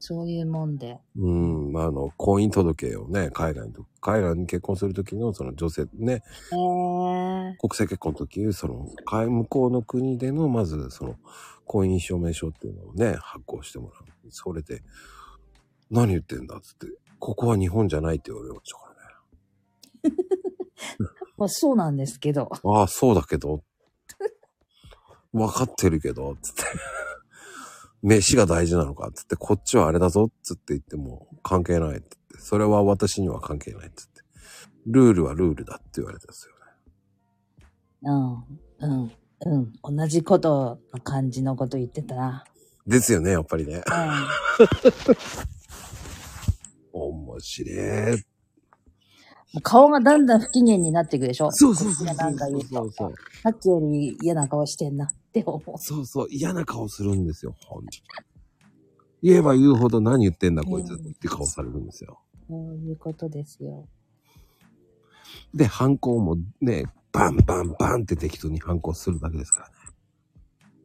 [0.00, 0.98] そういうもんで。
[1.16, 6.22] うん、まあ、あの、婚姻届をね、海外と、海外に結婚するときの、その女性、ね、
[6.52, 11.16] えー、国際結婚の時、その、海向こうの国での、まず、その、
[11.66, 14.04] 婚姻証明書っていうのをね、発行してもらう。
[14.30, 14.82] それで、
[15.90, 16.86] 何言ってんだっつって、
[17.18, 18.87] ここは日本じゃないって言われましたからね。
[21.36, 22.50] まあそうなんですけど。
[22.64, 23.62] ああ、そうだけど。
[25.32, 26.62] わかってるけど、つって。
[28.02, 32.16] 飯が大事なのか、つって、こっちはあれだぞ、つって言っても、関係ない、つって。
[32.38, 34.22] それは私には関係ない、つって。
[34.86, 37.68] ルールはルールだって言われたんですよね。
[38.80, 39.96] うん、うん、うん。
[39.96, 42.44] 同じことの感じのこと言ってたな。
[42.86, 43.74] ですよね、やっぱりね。
[43.74, 43.82] うん。
[47.00, 48.24] 面白い。
[49.62, 51.50] 顔がだんだん不機嫌になっていくでしょ？
[51.52, 52.90] そうそうそうなんか言うと。
[53.42, 55.78] さっきより嫌な顔してんなって思う。
[55.78, 57.90] そうそう、嫌な顔するんですよ、ほんと
[59.22, 62.20] 言えば言うほど何言ってんだこいつって顔されるんですよ。
[62.48, 63.88] そういうことですよ。
[65.54, 69.68] で、反抗もね、バンバンバンって適当に反抗するだけですか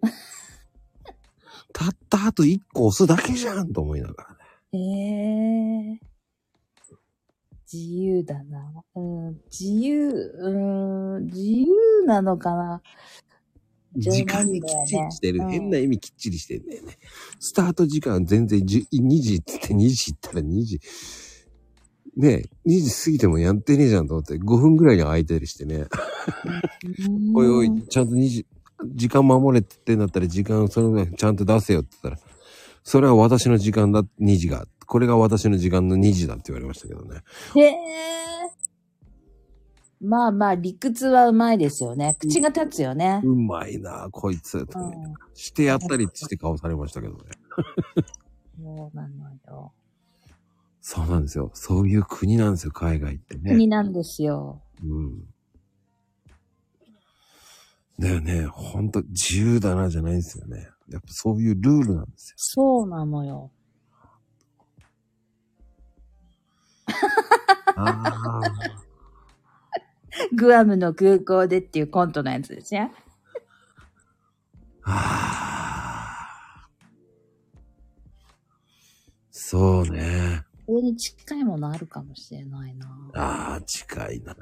[0.01, 0.13] らね。
[1.73, 5.99] たったあと一個押すだけじゃんと思いながらね。
[5.99, 6.12] ええ
[7.73, 8.83] 自由だな。
[8.95, 9.01] う
[9.31, 12.81] ん、自由、うん、自由なのかな。
[13.95, 15.39] 時間にきっちりしてる。
[15.43, 16.97] うん変な意味きっちりしてんだよね。
[17.39, 20.79] スタート時間全然10 2時って言って2時行ったら2時。
[22.15, 25.85] ねえ、2時過ぎてもやってねえじゃんと思って5分ぐらいに空いたりしてね。
[27.33, 28.45] おいおい、ちゃんと2時、
[28.93, 32.27] 時間守れって言ってんだったら時間そのぐらいちゃんと出せよって言ったら、
[32.83, 34.67] それは私の時間だ、2時が。
[34.85, 37.21] これが私の時間の2時だって言われましたけどね。
[37.55, 37.73] へえ。
[40.01, 42.17] まあまあ、理屈はうまいですよね。
[42.19, 43.21] 口が立つよね。
[43.23, 44.65] うまいなこいつ。
[44.65, 47.19] とかねしてやったりして顔されましたけどね。
[48.61, 49.73] そうなのよ。
[50.81, 51.51] そうなんですよ。
[51.53, 53.51] そういう国なんですよ、海外ってね。
[53.51, 54.61] 国なんですよ。
[54.83, 55.23] うん。
[57.97, 60.67] だよね、ほんと自由だなじゃないんですよね。
[60.89, 62.35] やっぱそういうルールなんですよ。
[62.37, 63.52] そうなのよ。
[70.35, 72.91] グアムの空港でっていうコントのやつですね。
[74.83, 75.33] ああ。
[79.31, 80.43] そうね。
[80.65, 82.87] それに近いものあるかもしれないな。
[83.13, 84.35] ああ、近いな。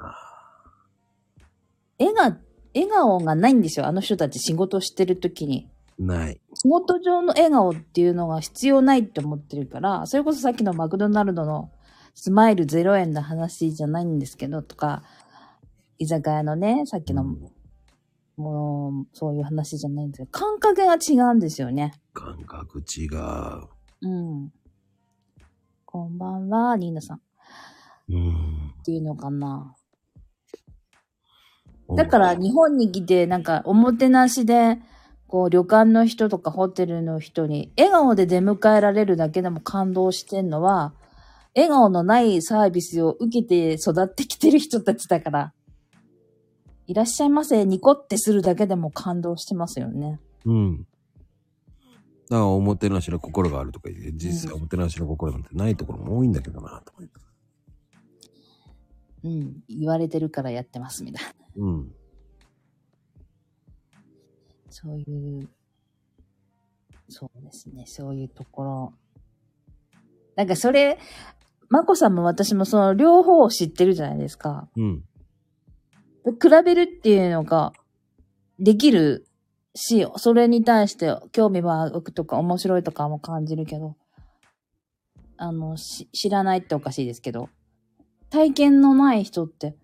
[1.98, 2.38] 絵が、
[2.74, 3.86] 笑顔がないんですよ。
[3.86, 5.68] あの人たち仕事してる時に。
[5.98, 6.40] ない。
[6.54, 11.70] 仕事上の笑顔っていうのが必要ないって思ってるから、それこそさっきのマクドナルドの
[12.14, 15.02] スマイル0円の話じゃないんですけど、とか、
[15.98, 17.24] 居酒屋のね、さっきの、
[18.36, 21.92] もう、そういう話じゃないんですけど、感覚が違うんですよね。
[22.12, 23.68] 感覚違う。
[24.02, 24.52] うん。
[25.84, 27.16] こんばんは、ニーナさん。
[27.16, 27.20] っ
[28.10, 28.74] うん。
[28.84, 29.74] ていうのかな。
[31.96, 34.78] だから日本に来て、なんかおもてなしで、
[35.26, 40.94] こう旅館の人とかホテルの人に笑顔で出迎えられるだけでも感動してんのは、
[41.54, 45.52] 笑顔のないサービスを受けて育ってきてる人たちだから、
[46.86, 50.20] いらっしゃいませ、ニコってするだけでも感動してますよね。
[50.44, 50.78] うん。
[50.78, 50.86] だか
[52.36, 57.20] ら、おもてなしの心があるとか言って、実際おもてなしの心なんてないところも多いんだけどな、とか言って。
[59.24, 59.62] うん。
[59.68, 61.32] 言われてるからやってます、みたいな。
[61.56, 61.94] うん。
[64.70, 65.48] そういう、
[67.08, 68.92] そうですね、そういうところ。
[70.36, 70.98] なんかそれ、
[71.68, 74.68] まこさんも私もその両方を知ってるじゃないですか。
[74.76, 75.04] うん。
[76.24, 77.72] で比べるっていうのが
[78.58, 79.26] できる
[79.74, 83.96] し、それに対して興味は湧くとか面白いとかも感じるけど、
[85.36, 87.48] あの、し知らないっておかしいですけど、
[88.30, 89.74] 体験のない人って、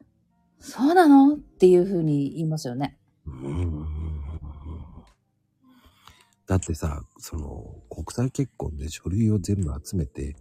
[0.60, 1.34] そうなの？
[1.34, 2.98] っていうふうに言いますよね。
[3.26, 3.97] うん
[6.48, 10.34] だってさ、その、国際結婚で書類を全部集めて、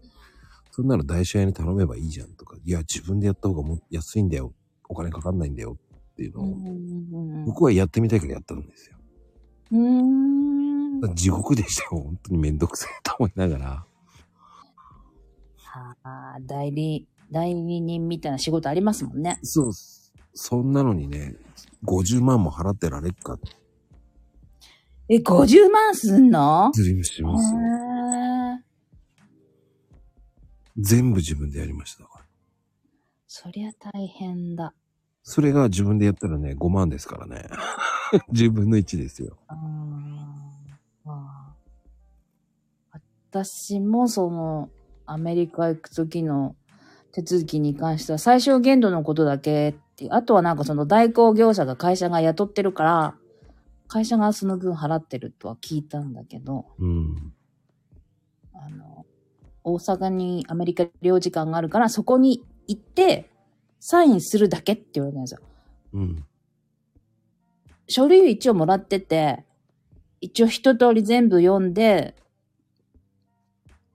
[0.72, 4.54] そんなの台車屋に頼めばいいじゃんとか、いや、自分でやった方がも安いんだよ。
[4.88, 5.78] お金かかんないんだよ
[6.12, 8.96] っていうのを、うん僕はやってみたいからやったんですよ。
[9.72, 11.16] うん。
[11.16, 12.02] 地獄でしたよ。
[12.04, 13.86] 本当にめんどくさいと思いながら。
[15.74, 19.40] ああ、代理、代理人みたいな仕事ありますもんね。
[19.44, 19.74] そう、
[20.34, 21.36] そんなのにね、
[21.84, 23.57] 50万も払ってられっかって
[25.10, 26.72] え、50万すんの？
[26.74, 27.54] ずりします
[30.78, 32.04] 全部自分でやりました。
[32.04, 32.26] だから
[33.28, 34.74] そりゃ大変だ。
[35.24, 37.48] それが自分でやったらね、5万ですからね。
[38.32, 39.38] 10分の1ですよ。
[43.32, 44.70] 私もその、
[45.06, 46.56] アメリカ行く時の
[47.12, 53.16] 手続きに関しては最小限度のことだけってあとはなんかその代行業者が会社が雇ってるから、
[53.88, 57.34] 会社がその分払ってるとは聞いたんだけど、うん。
[58.53, 59.05] あの、
[59.64, 63.30] 大阪にアメリカ領事館があるから、そこに行って、
[63.80, 65.39] サインするだけって言われたんですよ。
[65.93, 66.26] うん。
[67.88, 69.45] 書類一応もらってて、
[70.19, 72.15] 一応一通り全部読んで、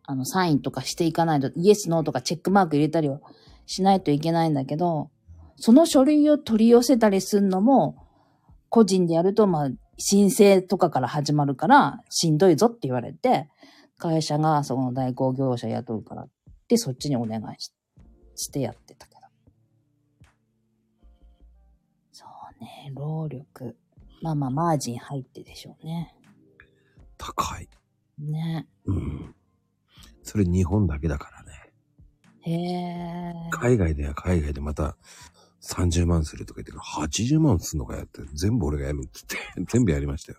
[0.05, 3.20] あの、サインとかしていかないと、イエス、ノーとかチェックマーク入れたりは
[3.66, 5.10] しないといけないんだけど、
[5.56, 7.97] その書類を取り寄せたりするのも、
[8.69, 13.48] 個人でやると、まあ、申請とかから始まるから、しんどいぞって言われて、
[13.98, 16.28] 会社がその代行業者雇うからっ
[16.69, 17.73] て、そっちにお願いし
[18.35, 19.20] してやってたけど。
[22.12, 22.24] そ
[22.60, 23.77] うね、労力。
[24.23, 26.14] まあまあ、マージン入ってでしょうね。
[27.19, 27.69] 高い。
[28.19, 28.66] ね。
[28.86, 29.35] うん。
[30.23, 31.52] それ日本だけだからね。
[32.40, 33.32] へえ。
[33.51, 34.97] 海外では海外でまた
[35.63, 39.37] 30万するとか言ってるから80万すんのかやって、全部俺がやるっつって、
[39.71, 40.39] 全部やりましたよ。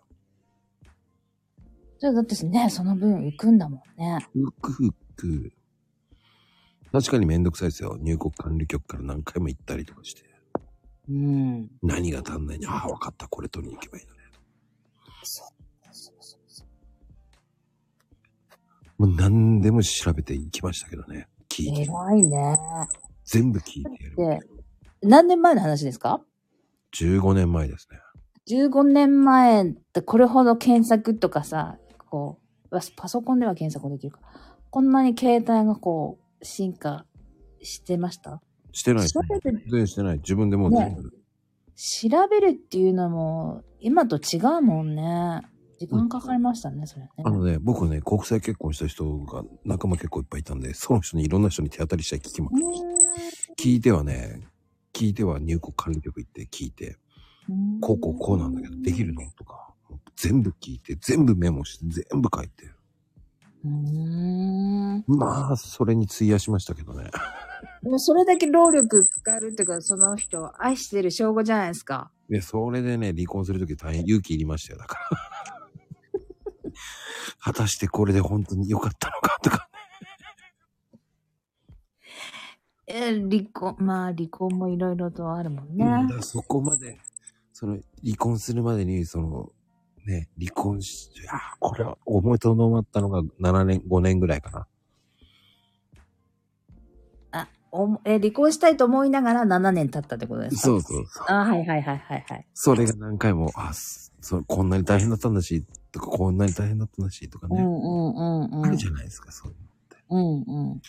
[1.99, 4.27] じゃあだってね、その分行くんだもんね。
[4.33, 5.53] ふくふく。
[6.91, 7.97] 確かにめんどくさいですよ。
[8.01, 10.23] 入国管理局から何回も行ったりとかして。
[11.09, 11.71] うん。
[11.81, 13.27] 何が足んないに、ああ、わかった。
[13.29, 14.19] これ取りに行けばいいのね。
[15.23, 15.47] そう
[15.91, 16.65] そうそうそ
[18.99, 19.07] う。
[19.07, 21.27] もう何でも調べて行きましたけどね。
[21.49, 21.83] 聞いて。
[21.83, 22.57] 偉いね。
[23.23, 24.52] 全部聞いてやる。
[25.03, 26.21] で、何年前の話ですか
[26.95, 27.99] ？15年前ですね。
[28.49, 31.77] 15年前ってこれほど検索とかさ、
[32.09, 32.39] こ
[32.71, 34.19] う、パソコンでは検索できるか。
[34.69, 37.05] こんなに携帯がこう、進化
[37.61, 38.41] してました？
[38.71, 39.23] してないですね。
[39.27, 40.17] 調べる全然してない。
[40.17, 41.11] 自分でもう全部。
[41.75, 45.41] 調べるっていうのも、今と違うもんね。
[45.79, 47.09] 時間かかりましたね、それね。
[47.23, 52.63] あのね、僕ね、国際結婚した人が仲間結構いっぱいいたんで、その人にいろんな人に手当たりしたい聞きまうーん
[53.59, 54.39] 聞いてはね、
[55.03, 56.95] 聞いては入国管理局行って聞いて、
[57.81, 59.21] こうこうこうなんだけど、できるの？
[59.37, 59.73] とか、
[60.15, 62.71] 全部聞いて、全部メモして、全部書いて。
[63.65, 65.03] うーん。
[65.07, 67.11] まあ、それに費やしましたけどね。
[67.83, 72.09] でもそれだけ労力使えるっていうか、その人を愛してる証拠じゃないですか。
[72.29, 76.71] で、それでね、離婚するとき大変勇気いりましたよ、だから。
[77.39, 79.69] 果たしてこれで本当に良かったのかとか。
[82.95, 85.83] えー離婚、まあ離婚もいろいろとあるもんね。
[85.85, 86.99] うんだそこまで、
[87.51, 89.51] その、離婚するまでに、その、
[90.05, 94.67] ね、離婚し、あ、これは思いとどまったのが7年、5年ぐらいかな。
[97.31, 100.61] あ、おもえー離婚したいと思いながら7年経ったってことですか？
[100.61, 101.25] そうそうそう。
[101.29, 102.47] あ、はいはいはいはいはい。
[102.53, 107.59] それが何回も、あ、そこんなに大変だったんだし、とか、こんなに大変だったんだし、とかね。
[107.59, 108.65] うんうんうんうん。
[108.65, 109.67] あるじゃないですか、そういうの。
[110.13, 110.81] うんうん。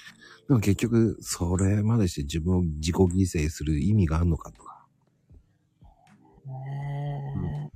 [0.48, 4.86] でも結局、それまでして自分を自己犠牲する意味があるのかとか。
[6.46, 7.74] へー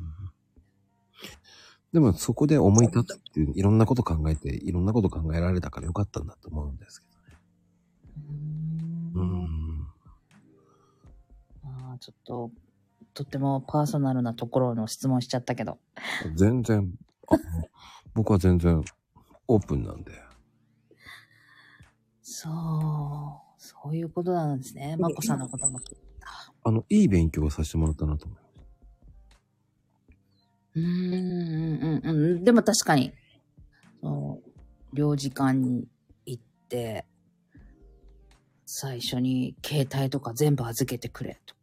[1.91, 7.39] でもそこで思い立つっていう、いろんなこと考えて、いろんなこと考えられたからよかったんだと思うんですけどね。
[9.15, 9.89] ううんん。
[11.65, 12.51] あーちょっと、
[13.15, 15.79] とってもパーソナルなところの質問しちゃったけど。
[16.35, 16.93] 全然、
[18.13, 18.85] 僕は全然
[19.47, 20.28] オープンなんで。
[22.31, 22.53] そう、
[23.57, 24.97] そういうことなんですね。
[24.99, 25.97] まこさんのことも聞い
[26.63, 28.49] あの、いい勉強をさせてもらったなと思います。
[30.75, 32.45] うーんうんうんうん。
[32.45, 33.15] でも確かに、
[34.03, 35.89] そう、領事館に
[36.27, 37.07] 行って、
[38.67, 41.55] 最初に携帯とか全部預けてくれと。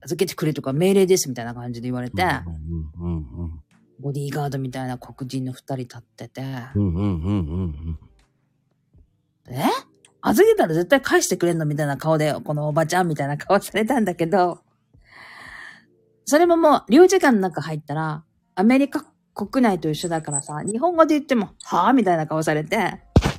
[0.00, 3.62] 預けてくれとか命令ですみたいな感じで言われて、うんうんうん
[3.98, 6.42] ボディーガードみたいな黒人の二人立ってて、
[6.74, 6.88] うん。
[6.88, 7.98] うんうんうんうん
[9.48, 9.85] え？
[10.28, 14.58] 預けたら絶対返してくれんのみたいな顔で、このおばちゃんみたいな顔されたんだけど、
[16.24, 18.24] それももう、領事館の中入ったら、
[18.56, 22.76] アメリカ国内と一緒だからさ、日本語で言っても、はぁみたいな顔されて、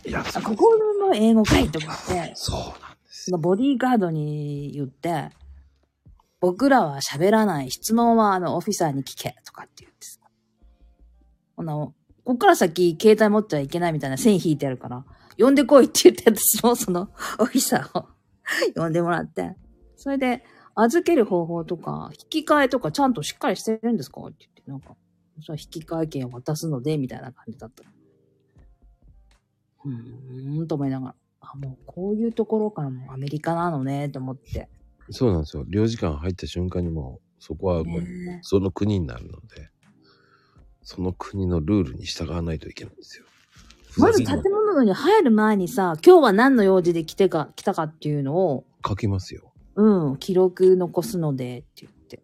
[0.06, 0.10] うん。
[0.12, 2.76] いや、あここの英語かいと思って、そうなんで
[3.10, 5.32] すそのボディーガードに言って、
[6.40, 7.72] 僕らは喋らない。
[7.72, 9.36] 質問はあの、オフィサーに聞け。
[9.44, 10.20] とかって言ってさ。
[11.58, 11.94] この、
[12.24, 15.04] こっから先、携帯持ってはいけないみたいな線引いてあるから、
[15.38, 17.10] 呼んでこいって言って、私もその、
[17.40, 18.08] オフィサーを
[18.76, 19.56] 呼んでもらって。
[19.96, 20.44] それで、
[20.76, 24.22] 預ける方法とか、引き換えとかちゃんとしっかりしてるんですか？
[24.22, 24.96] って言って、なんか、
[25.42, 27.84] それ引き換え券を渡すので、みたいな感じだった。
[29.86, 31.16] うーん、と思いながら。
[31.42, 34.70] あ、もうこういうところからもアメリカなのね、と思って。
[35.12, 35.64] そうなんですよ。
[35.68, 39.70] 領事館入った瞬間にもう、そこはもう、ねその国になるので、
[40.84, 43.26] その国のルールに従わないといけないんですよ。
[43.98, 49.54] まず建物に入る前にさ、今日は何の用事で来てか、来たかっていうのを、書きますよ。
[49.76, 52.22] うん、記録残すのでって言って。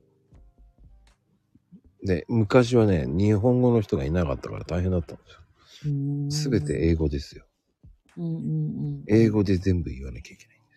[2.03, 6.31] で、昔はね、日本語の人がいなかったから大変だったんですよ。
[6.31, 7.45] すべて英語ですよ。
[8.17, 9.03] うんうんうん。
[9.07, 10.67] 英語で全部言わなきゃいけないんで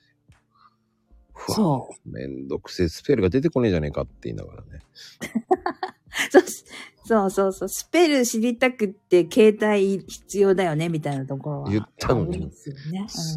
[1.45, 1.55] すよ。
[1.55, 2.11] そう。
[2.11, 4.81] めんどくせえ、スペルが出てこねえじゃねえかって言いながらね。
[6.31, 6.43] そう
[7.07, 7.69] そうそうそう。
[7.69, 11.71] スペル知りたくって携帯必要だよねみたいなところは。
[11.71, 12.51] 言ったのにね。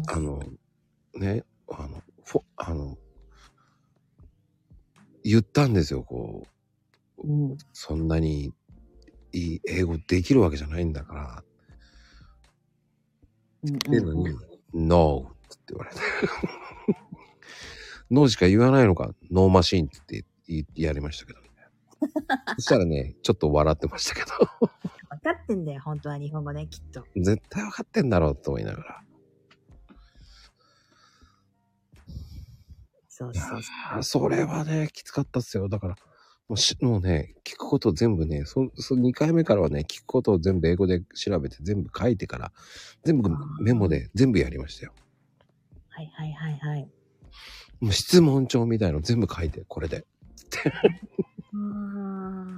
[0.08, 0.42] あの、
[1.14, 2.98] ね、あの、フォ、あの、
[5.22, 6.48] 言ったんですよ、こ
[7.18, 7.22] う。
[7.22, 7.50] うん。
[7.52, 8.52] うんそんなに
[9.32, 11.44] いい英語できるわけじゃないんだから。
[13.62, 14.36] うんっていうのに、
[14.74, 16.00] No って言われて。
[18.10, 21.49] ノーしか言わないのか、ノーマシーンって言ってやりましたけどね。
[22.56, 24.28] そしたらね、ちょっと笑ってましたけど。
[25.10, 27.04] 分かってんだよ、本当は日本語ね、きっと。
[27.16, 29.04] 絶対分かってんだろうと思いながら。
[33.08, 35.68] そうそうそれはね、きつかったっすよ。
[35.68, 35.96] だから、
[36.48, 42.52] もうしもうね、聞くこと全部ね、そ、そ、2回目からはね、聞くことを全部英語で調べて、全部書いてから、
[43.04, 44.94] 全部メモで全部やりましたよ。
[44.96, 45.00] う。
[45.90, 46.88] はいはいはいはい。
[47.80, 50.06] もう質問帳みたいの全部書いて、これで。
[50.64, 50.82] あ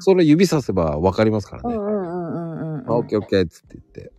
[0.01, 1.75] それ指させば分かりますからね。
[1.75, 2.91] うんうんうんうんうん。
[2.91, 4.13] あ、オッケーオッケーっつって言って、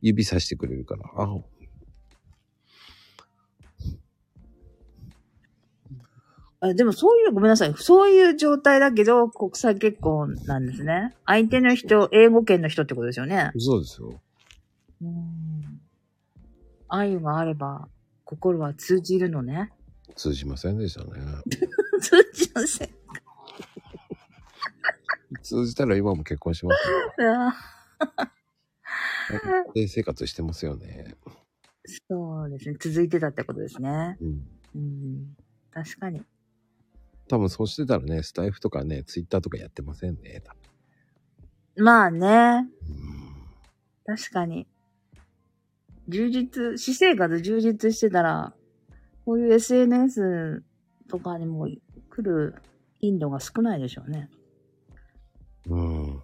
[0.00, 1.28] 指さしてくれるから、あ、
[6.60, 7.74] あでもそういう、ごめんなさい。
[7.76, 11.14] そういう状態だけど、国際結婚なんですね。
[11.26, 13.50] 相手の人、英語圏の人ってことですよね。
[13.58, 14.20] そうですよ。
[15.02, 15.80] うん。
[16.88, 17.88] 愛があれば、
[18.24, 19.72] 心は通じるのね。
[20.16, 21.20] 通じませんでしたね。
[22.00, 23.03] 通じません。
[25.44, 27.52] 通じたら今も結婚しますよ。
[27.52, 27.54] あ
[29.74, 31.14] 家庭生活してますよね。
[32.08, 32.76] そうですね。
[32.80, 34.16] 続いてたってことですね。
[34.20, 34.48] うん。
[34.74, 35.36] うん。
[35.70, 36.22] 確かに。
[37.28, 40.42] 多分そうしてたらね、スタイフとかね、ツイッターとかやってませんね。
[41.76, 42.66] 多まあね。
[44.06, 44.66] 分確かに。
[46.08, 48.54] 充実、私生活充実してたら、
[49.26, 50.62] こういう SNS
[51.08, 51.68] とかにも
[52.10, 52.54] 来る
[53.00, 54.30] 頻度が少ないでしょうね。
[55.66, 56.04] うん。
[56.04, 56.22] うん。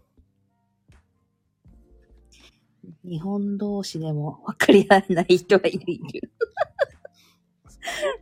[3.04, 6.00] 日本同士でも分かり合えない人はいる。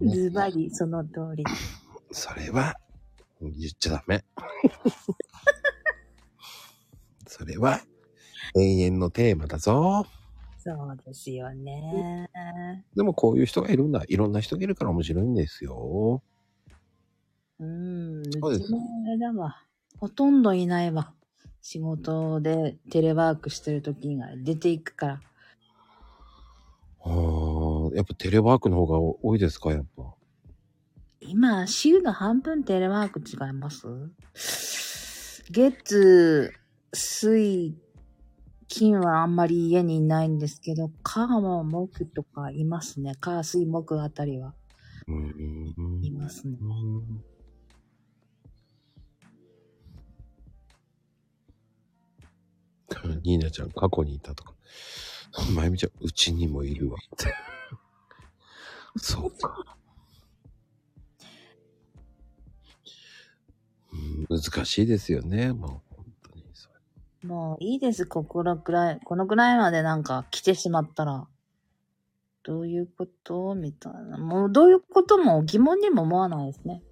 [0.08, 1.44] ズバリその通り。
[2.12, 2.74] それは、
[3.40, 4.24] 言っちゃダメ。
[7.26, 7.80] それは、
[8.56, 10.06] 永遠のテーマだぞ。
[10.58, 12.30] そうですよね。
[12.96, 14.02] でもこういう人がいるんだ。
[14.08, 16.22] いろんな人がいるから面白いんですよ。
[17.60, 18.20] うん。
[18.20, 19.62] うそうですあれだわ。
[20.00, 21.12] ほとんどいないわ。
[21.60, 25.20] 仕事でテレワークしてる時以外出ていくから。
[27.00, 27.10] ああ、
[27.94, 30.14] やっぱテレワークの方が多いですか、やっぱ？
[31.20, 33.86] 今、週の半分テレワーク違います？
[35.50, 36.52] 月、
[36.92, 37.76] 水、
[38.68, 43.14] 金はあんまり家にいないんですけど、火は木とかいますね。
[43.20, 44.54] 火、水、木あたりは
[46.02, 46.56] いますね。
[46.60, 47.24] うん
[53.22, 54.54] ニーナちゃん、過去にいたとか。
[55.54, 56.96] まゆみちゃん、うちにもいるわ。
[56.96, 57.34] って。
[58.96, 59.76] そうか。
[63.92, 66.68] うん難しいですよね、もう本当にそ
[67.22, 67.28] れ。
[67.28, 69.00] もういいです、ここのくらい。
[69.04, 71.26] このくらいまでなんか来てしまったら。
[72.44, 73.54] どういうこと？
[73.54, 74.16] みたいな。
[74.16, 76.82] もうどういうことも疑問にも思わないですね。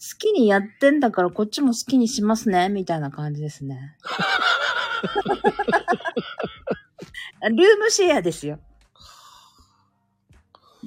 [0.00, 3.96] 好きにやってんだからこっちも好きにしますね、みたいな感じですね。
[7.50, 8.58] ルームシェアですよ。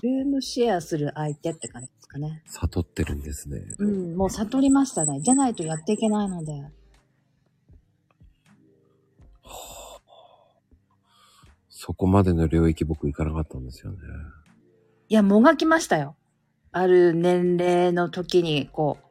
[0.01, 2.41] ルームシェアする相手って感じですかね。
[2.45, 3.61] 悟ってるんですね。
[3.77, 5.19] うん、もう悟りましたね。
[5.21, 6.53] じゃないとやっていけないので。
[11.69, 13.97] そこまでの領域僕行かなかったんですよね。
[15.09, 16.15] いや、もがきましたよ。
[16.71, 19.05] ある年齢の時に、こう、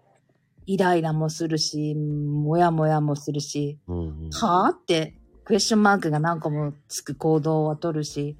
[0.72, 4.30] イライラもするし、もやもやもするし、うんうん。
[4.30, 8.36] はぁって、クエスチョンマークが何個もつく行動は取るし、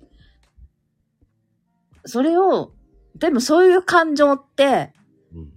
[2.05, 2.71] それを、
[3.17, 4.93] でもそういう感情って、
[5.35, 5.53] うん。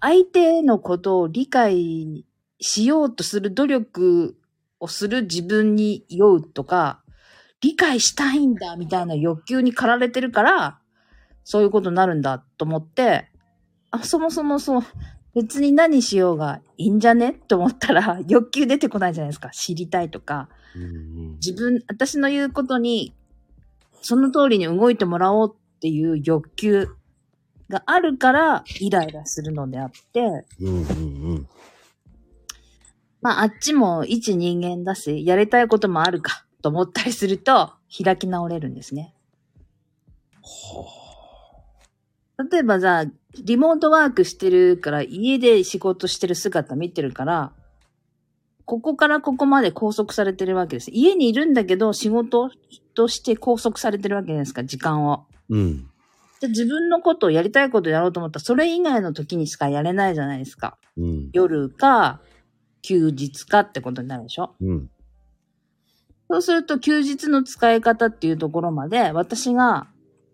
[0.00, 2.24] 相手のことを理解
[2.60, 4.36] しようとする努力
[4.78, 7.02] をする自分に酔うとか、
[7.60, 10.78] 理解したいんだみたいな欲求に駆られてるから、
[11.42, 13.28] そういうことになるんだと思って、
[13.90, 14.82] あ、そもそもそう、
[15.36, 17.34] 別に何しようがいいんじゃね？
[17.34, 19.50] と思ったら 欲求出てこないじゃないですか。
[19.50, 20.48] 知りたいとか。
[20.74, 23.14] うんうん自分、私の言うことに、
[24.00, 26.88] その通りに動いてもらおうっていう欲求
[27.68, 31.48] があるから、イライラするのであって、うんうんうん。
[33.20, 37.72] まあ、あっちも一人間だし、やりたいこともあるかと思ったりすると、
[38.02, 39.14] 開き直れるんですね。
[42.38, 43.04] 例えばじゃあ、
[43.42, 47.52] リモートワークしてるから、家で仕事してる姿見てるから、
[48.66, 50.90] ここからここまで拘束されてるわけです。
[50.90, 52.50] 家にいるんだけど、仕事
[52.94, 55.26] として拘束されてるわけじゃないですか、時間を。
[55.48, 55.88] うん。
[56.40, 60.76] で自分のことをやりたいことやろうと思ったら、それ以外の時にしかやれないじゃないですか。
[60.96, 61.30] うん。
[61.32, 62.20] 夜か、
[62.82, 64.90] 休日かってことになるでしょうん。
[66.28, 69.86] そうすると、休日の使い方っていうところまで、私が、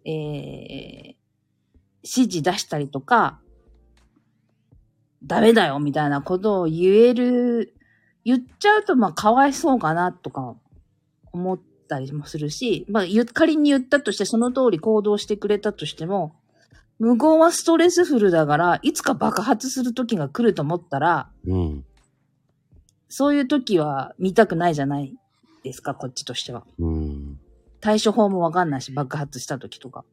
[0.04, 1.14] えー、
[2.02, 3.40] 指示出したりとか、
[5.24, 7.74] ダメだよみたいなことを言える、
[8.24, 10.56] 言っちゃうと、まあ、かわいそうかなとか
[11.32, 16.34] 思ったりもするし、まあ、言仮に言ったとして、その通り行動してくれたとしても、
[16.98, 21.84] 無言はストレスフルだから、いつか爆発する時が来ると思ったら、うん。
[23.08, 25.14] そういう時は見たくないじゃない
[25.64, 26.64] ですか、こっちとしては。
[26.78, 27.40] うん。
[27.80, 30.04] 対処法もわかんないし、爆発した時とか。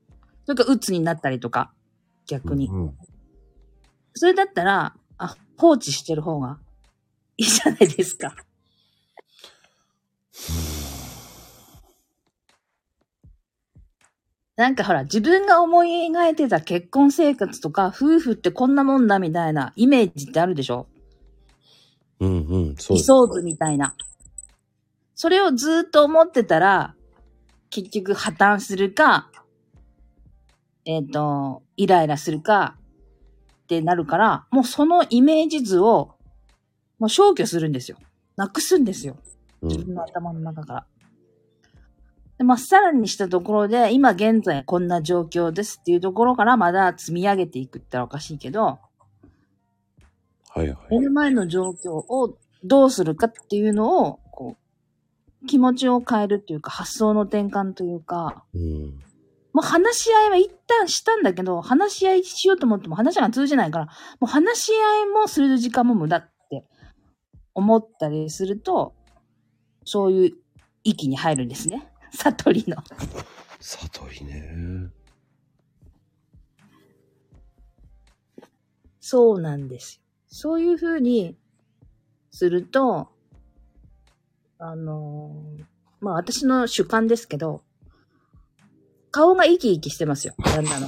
[0.46, 1.72] それから、鬱になったりとか、
[2.30, 2.68] 逆に。
[2.68, 2.98] うん。
[4.14, 6.60] それだったら、あ、放置してる方が
[7.38, 8.36] いいじゃないですか。
[14.56, 20.88] なんかほら、自分が思い描いてた結婚生活とか、夫婦ってこんなもんだみたいなイメージってあるでしょ？
[22.20, 22.76] うんうん。
[22.76, 23.96] そう理想図みたいな。
[25.16, 26.94] それをずーっと思ってたら、
[27.70, 29.32] 結局破綻するか、
[30.90, 32.76] えっ、と、イライラするか、
[33.64, 36.16] ってなるから、もうそのイメージ図を、
[36.98, 37.98] もう消去するんですよ。
[38.36, 39.16] なくすんですよ。
[39.62, 39.70] うん。
[39.70, 40.86] 自分の頭の中から。
[42.40, 48.80] で、まあ、さらにしたところで、今現在こんな状況ですっていうところからまだ積み上げていくってのはおかしいけど、
[50.50, 50.78] はいはい。
[50.90, 54.58] 目の前の状況をどうするかっていうのを、こ
[55.44, 59.04] う、気持ちを変えるっていうか、発想の転換というか、うん。
[59.54, 63.92] もう話し合いは一旦したんだけど、話し合いしようと思っても話が通じないから、も
[64.24, 66.66] う話し合いもする時間も無駄って
[67.54, 68.94] 思ったりすると、
[69.86, 70.38] そういう
[70.84, 71.92] 域に入るんですね。
[72.12, 72.78] 悟りの。
[73.60, 74.92] 悟りね。
[79.00, 80.02] そうなんですよ。
[80.28, 81.36] そういうふうに
[82.30, 83.10] すると、
[84.60, 85.64] あのー
[86.02, 87.62] まあ私の主観ですけど、
[89.12, 90.88] 顔が生き生きしてますよ、旦那の。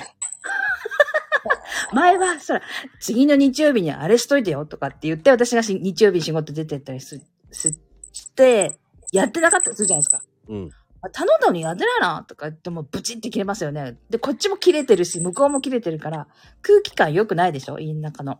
[1.93, 2.61] 前は、そら、
[2.99, 7.21] 次の日曜日にあれしといてよとかって言って、私がし日曜日に仕事出てったりす、
[7.51, 7.77] す
[8.13, 8.79] して、
[9.11, 10.21] やってなかったりするじゃないですか。
[10.47, 10.69] うん。
[11.01, 13.97] あ頼んだのにやってないなとか言ってもブチって切れますよね。
[14.09, 16.27] で、こっちも切れてるし、向こうも切れてるから、
[16.61, 17.79] 空気感良くないでしょ？
[17.79, 18.39] 家の中の。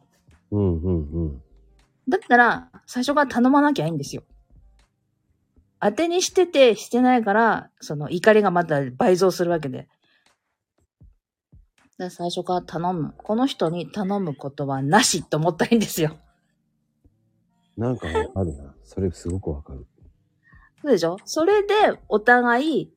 [0.52, 1.42] うんうんうん。
[2.08, 4.24] だったら、最初から頼まなきゃいいんですよ。
[5.82, 9.88] 当てにしてて、してないから、その怒りがまた倍増するわけで。
[11.98, 13.14] で最初から頼む。
[13.18, 16.18] この人に頼むことはなしと思ったらいいんですよ。
[17.78, 18.76] なんかわかるな。
[18.84, 19.88] それすごくわかる。
[20.82, 21.18] そうでしょ？
[21.26, 21.74] それで、
[22.08, 22.94] お互い、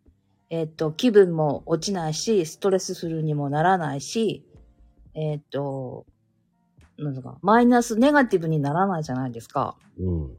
[0.51, 4.47] えっ、と、気分も落ちないし、ストレスフルにもならないし、
[5.15, 6.07] えっ、と、
[6.99, 9.77] なんですか、マイナス、ネガティブにならないじゃないですか。
[9.99, 10.37] うん。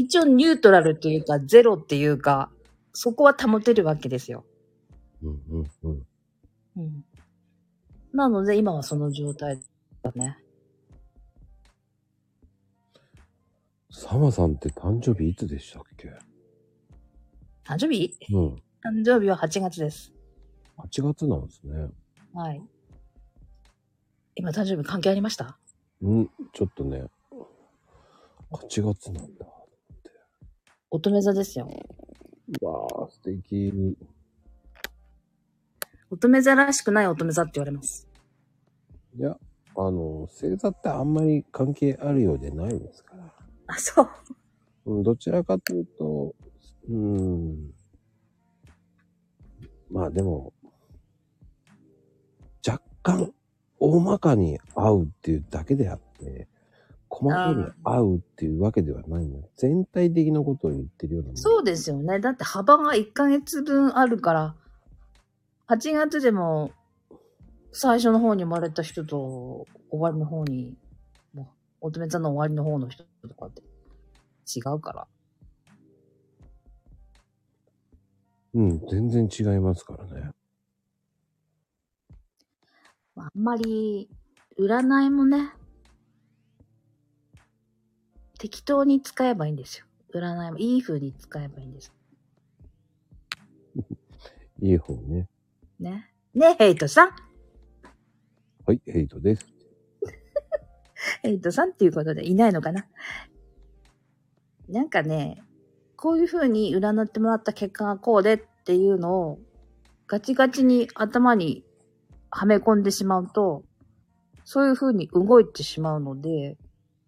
[0.00, 2.50] 一応ニュートラルというか、ゼロっていうか、
[2.94, 4.46] そこは保てるわけですよ。
[5.22, 6.06] うんうんうん。
[6.76, 7.04] うん。
[8.14, 9.60] なので、今はその状態
[10.02, 10.38] だね。
[13.90, 16.08] サマさんって誕生日いつでしたっけ？
[17.66, 18.16] 誕生日？
[18.32, 18.54] うん。
[18.82, 20.14] 誕生日は8月です。
[20.78, 21.90] 8月なんですね。
[22.32, 22.62] はい。
[24.34, 25.58] 今、誕生日関係ありました？
[26.00, 27.04] うん、ちょっとね。
[28.50, 29.46] 8月なんだ。
[30.90, 31.68] 乙女座ですよ。
[32.60, 33.96] うわー、素敵。
[36.10, 38.08] 乙女座らしくない乙女座って言われます。
[39.16, 39.36] いや、
[39.76, 43.32] あの、星座ってあんまり関係あるようでないですから。
[43.68, 44.08] あ、そう。
[44.86, 46.34] うん、どちらかというと、
[46.88, 47.72] うん。
[49.90, 50.52] まあでも、
[52.66, 53.32] 若干、
[53.78, 56.48] 大まかに合うっていうだけであって、
[57.10, 59.42] 細かに合うっていうわけではないの。
[59.56, 61.30] 全体的なことを言ってるような。
[61.34, 62.20] そうですよね。
[62.20, 64.54] だって幅が1ヶ月分あるから、
[65.66, 66.70] 8月でも、
[67.72, 70.76] 最初の方に生まれた人と、終わりの方に、
[71.34, 73.62] もう乙女座の終わりの方の人とかって、
[74.56, 75.08] 違うから。
[78.54, 80.30] うん、全然違いますからね。
[83.16, 84.08] まああんまり、
[84.58, 85.52] 占いもね、
[88.40, 89.84] 適当に使えばいいんですよ。
[90.14, 91.92] 占いもいい風に使えばいいんです。
[94.62, 95.28] いい方ね。
[95.78, 96.10] ね。
[96.32, 97.10] ねヘイトさん。
[98.64, 99.46] はい、ヘイトです。
[101.22, 102.86] ヘイトさんっていうことでいないのかな。
[104.70, 105.44] なんかね、
[105.94, 109.38] こういう風に占ってもらった結果がこうでっていうのを、
[110.06, 111.62] ガチガチに頭に
[112.30, 113.64] はめ込んでしまうと、
[114.44, 116.56] そういう風に動いてしまうので、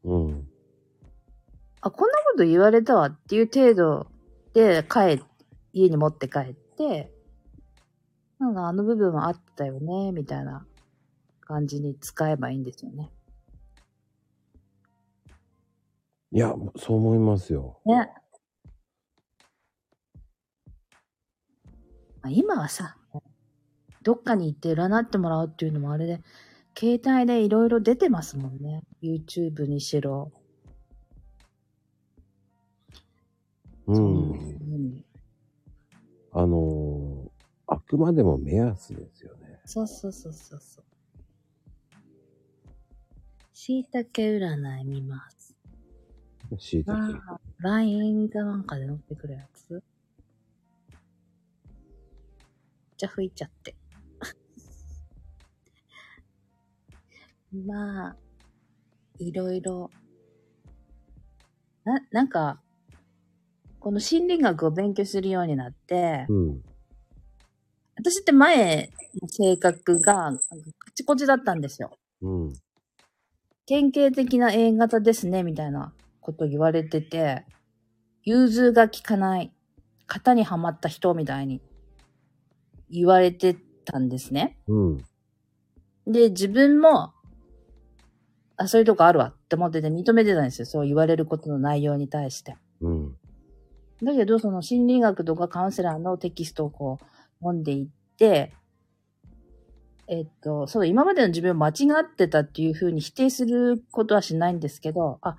[0.05, 0.52] うん。
[1.83, 4.07] あ、こんなこと言われたわっていう程度
[4.55, 5.23] で帰、
[5.73, 7.13] 家に持って帰って、
[8.39, 10.65] なんかあの部分はあったよね、みたいな
[11.41, 13.11] 感じに使えばいいんですよね。
[16.31, 17.81] いや、そう思いますよ。
[17.85, 18.11] ね。
[22.23, 22.97] まあ、今はさ、
[24.03, 26.21] どっかに行って占ってもらうっていうのもあれで、
[26.79, 28.85] 携帯でいろいろ出てますもんね。
[29.03, 30.31] YouTube にしろ。
[33.87, 34.31] うん。
[34.31, 34.35] う
[34.79, 35.05] ん
[36.35, 37.31] あのー
[37.67, 39.61] あくまでも目安ですよね。
[39.65, 40.85] そうそうそうそうそう。
[43.55, 45.55] 椎茸占い見ます。
[46.59, 46.99] しいたけ。
[46.99, 49.83] ああ、LINE かなんかで載ってくるやつ？
[52.99, 53.75] じゃあ吹いちゃって。
[57.67, 58.17] まあ、
[59.19, 59.91] いろいろ。
[61.85, 62.61] な、なんか、
[63.83, 66.63] この心理学を勉強するようになって、うん。
[67.97, 70.33] 私って前の性格が、
[70.79, 71.91] カチコチだったんですよ。
[72.21, 72.53] うん。
[73.67, 77.45] 典型的な A 型ですね、みたいなこと言われてて、
[78.23, 79.53] 融通が効かない、
[80.07, 81.61] 型にはまった人みたいに
[82.89, 84.59] 言われてたんですね。
[84.69, 84.99] うん。
[86.07, 87.15] で、自分も、
[88.57, 90.67] あ、そういうとこあるわ、って思ってて認めてたんですよ。
[90.67, 92.57] そう言われることの内容に対して。
[92.81, 93.17] うん。
[94.03, 97.05] だけど、その心理学とかカウンセラーのテキストをこう
[97.41, 98.53] 読んでいって、
[100.09, 101.73] えっと、そう、今までの自分を間違
[102.03, 105.37] ってたっていうふうに否定することはしないんですけど、あ、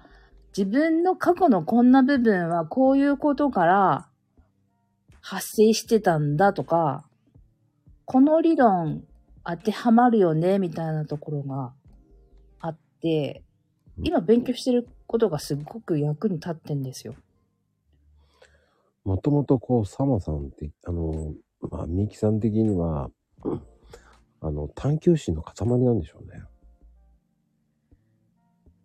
[0.55, 4.07] 自分の過去のこんな部分はこういうことから
[5.19, 7.05] 発生してたんだとか、
[8.05, 9.03] この理論
[9.45, 11.73] 当てはまるよね、みたいなところが
[12.59, 13.43] あって、
[14.01, 17.15] 今勉強してることがすごく役に立ってんですよ。
[19.03, 21.33] もともとこう、サマさんって、あの、
[21.69, 23.09] まあ、ミキさん的には、
[23.43, 23.61] うん
[24.45, 26.43] あの、探求心の塊なんでしょうね。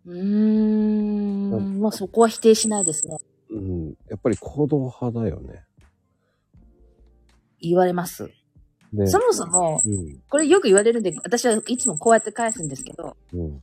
[0.05, 3.17] うーん、まあそこは否定しないですね。
[3.49, 3.87] うん。
[4.09, 5.65] やっぱり行動派だよね。
[7.59, 8.31] 言われます。
[8.93, 10.21] で、そもそも、うん。
[10.29, 13.61] これよく言われるんで、私はいつもこうやって返すんですけど、うん。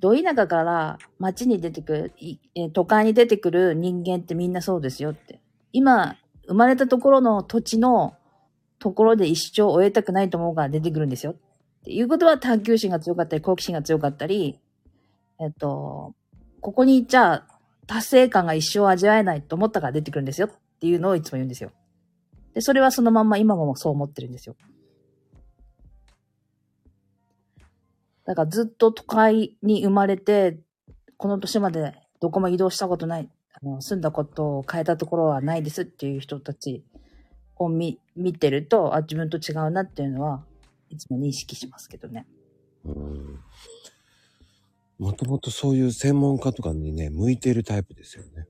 [0.00, 2.12] ど田舎から街に出てくる、
[2.72, 5.40] 都会に出てくる人間ってみんなそうですよって。
[5.72, 6.16] 今、
[6.46, 8.14] 生まれたところの土地の
[8.78, 11.32] ところで一生終えたくないと思うから出てくるんですよ。
[11.32, 11.34] っ
[11.84, 14.58] ていうことは探求心が強かったり、好奇心が強かったり、
[15.40, 16.14] えっと、
[16.60, 17.46] ここに行っちゃ
[17.86, 20.50] 達成感が一生味わえないと思ったから出てくるんですよっ
[20.80, 21.70] ていうのをいつも言うんですよ。
[22.54, 24.56] で、それはそのまんま今もそう思ってるんですよ。
[28.24, 30.58] だからずっと都会に生まれて、
[31.16, 33.30] この年までどこも移動したことない、
[33.60, 36.84] あの住んだことを変えたところはないですっていう人たち
[37.56, 40.44] を見見てると、あ、自分と違うなっていうのは、
[40.90, 42.26] いつも認識しますけどね。
[42.84, 43.40] うん。
[44.98, 48.46] もともとそういう専門家とかにね、向いているタイプですよね。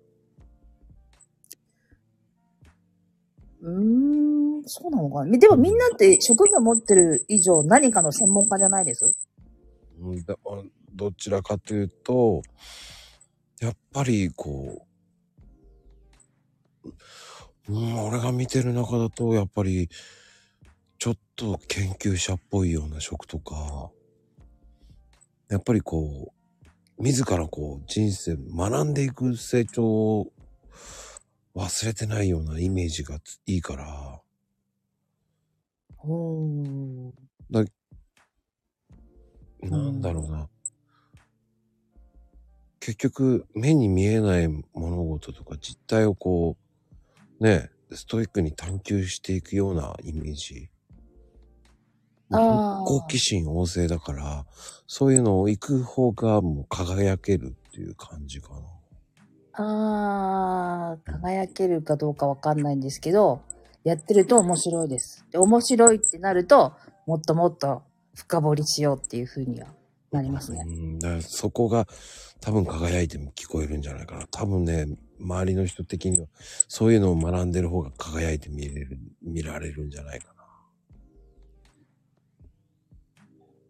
[3.60, 5.38] うーん、そうなのかな。
[5.38, 9.16] でもみんなって職業持ってる以上何かの専門家じゃないです？
[10.00, 10.36] うんだ
[10.94, 12.42] どちらかというと、
[13.60, 14.87] やっぱりこう、
[17.68, 19.90] うん、俺が見てる中だと、やっぱり、
[20.98, 23.90] ちょっと研究者っぽいような職とか、
[25.50, 26.32] やっぱりこ
[26.98, 30.32] う、自らこう、人生、学んでいく成長を
[31.54, 34.20] 忘れてないようなイメージがついいから、
[36.04, 37.12] おー。
[39.62, 40.48] なんだろうな。
[42.80, 46.67] 結局、目に見えない物事とか実態をこう、
[47.40, 50.68] ね、ストイックに探求していくようなイメージ。
[52.30, 54.46] 好奇心旺盛だから、
[54.86, 58.60] そういうのを行く方がもう輝けるっていう感じかな。
[59.60, 63.40] あー、輝けるかどうかわかんないんですけど、
[63.84, 65.24] やってると面白いです。
[65.30, 66.74] で、面白いってなると、
[67.06, 67.82] もっともっと
[68.14, 69.68] 深掘りしようっていう風には
[70.12, 70.62] なりますね。
[70.66, 71.86] うん、だからそこが
[72.40, 74.26] 多分輝いても聞こえるんじゃないかな。
[74.30, 74.86] 多分ね、
[75.20, 76.26] 周りの人的には
[76.68, 80.38] そういうのを学んでる方が輝いて見れる、見られるんじゃないかな。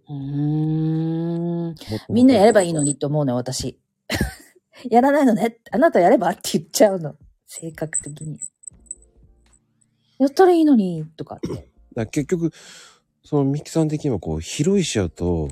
[0.08, 1.74] うーん。
[2.08, 3.78] みんなやればいいのにって思うのよ、私。
[4.90, 5.58] やらないのね。
[5.70, 7.16] あなたやればって言っちゃうの。
[7.46, 8.38] 性格的に。
[10.18, 11.70] やったらいいのに、とかって。
[11.94, 12.52] だ結局、
[13.24, 15.48] そのミキさん的にはこう、広い視野と、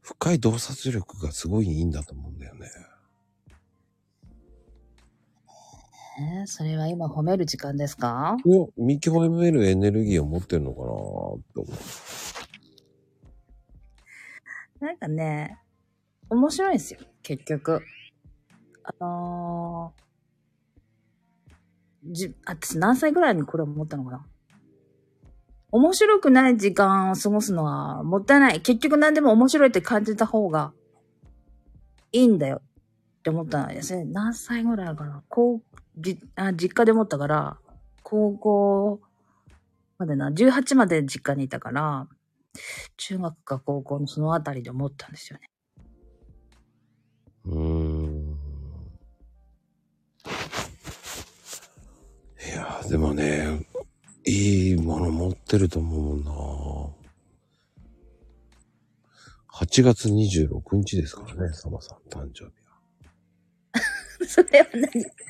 [0.00, 2.68] 深い洞察力がすごいいいんだと思うんだよね。
[6.22, 8.36] えーそれは今褒める時間ですか？
[8.44, 10.92] いや、見極めるエネルギーを持ってるのかなって
[11.56, 11.64] 思
[14.80, 14.84] う。
[14.84, 15.56] なんかね、
[16.28, 17.82] 面白いんですよ、結局。
[18.82, 24.26] あのー、じ、私何歳ぐらいにこれ思ったのかな？
[25.72, 28.60] 面白くない時間を過ごすのはもったいない。
[28.60, 30.72] 結局何でも面白いって感じた方が
[32.12, 32.60] いいんだよ
[33.20, 34.04] って思ったんですね。
[34.04, 35.22] 何歳ぐらいかな？
[35.30, 35.62] 高
[36.00, 37.58] じあ実家で思ったから、
[38.02, 39.00] 高校
[39.98, 42.08] までな、18まで実家にいたから、
[42.96, 45.50] 中学か高校のそのあたりで思ったんですよね。
[47.44, 48.36] うーん。
[52.46, 53.66] いや、でもね、
[54.26, 56.32] いいもの持ってると思うもんな。
[59.52, 64.26] 8月26日ですからね、サマさん、誕生日は。
[64.26, 65.29] それは何？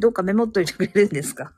[0.00, 1.52] どうかメモっといてくれるんですか？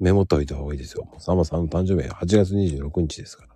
[0.00, 1.06] メモっといた方がいいですよ。
[1.18, 3.50] サマさんの誕生日は8月26日ですから。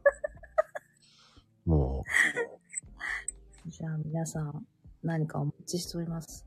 [1.65, 2.05] も
[3.67, 4.67] じゃあ皆さん、
[5.03, 6.47] 何かお持ちしております。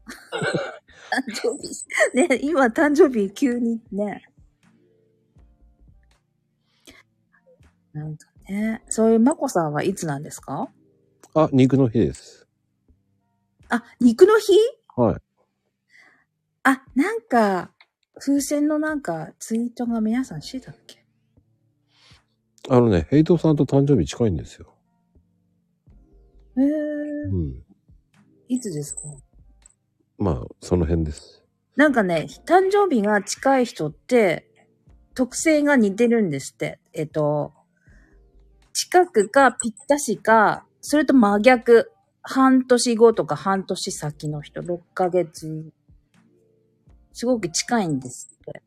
[1.12, 2.28] 誕生日。
[2.30, 4.24] ね、今誕生日急にね。
[7.92, 10.70] なんかね、そういうまこさんはいつなんですか？
[11.36, 12.48] う、あ、肉の日です。
[13.70, 14.54] あ、肉の日？
[14.96, 15.22] はい。
[16.72, 17.72] あ、なんか、
[18.20, 21.04] 風船のなんか、ツイートが皆さんしてたっけ？
[22.70, 24.76] あのね、ヘイトさんと誕生日近いんですよ。
[26.58, 26.66] へえ
[27.32, 27.64] うん。
[28.48, 29.02] いつですか？
[30.20, 31.44] まあ、その辺です。
[31.76, 34.46] なんかね、誕生日が近い人って、
[35.16, 36.80] 特性が似てるんですって。
[36.94, 37.54] えっと、
[38.74, 41.92] 近くかぴったしか、それと真逆。
[42.22, 45.72] 半年後とか半年先の人、6ヶ月。
[47.20, 48.64] すごく近いんですって。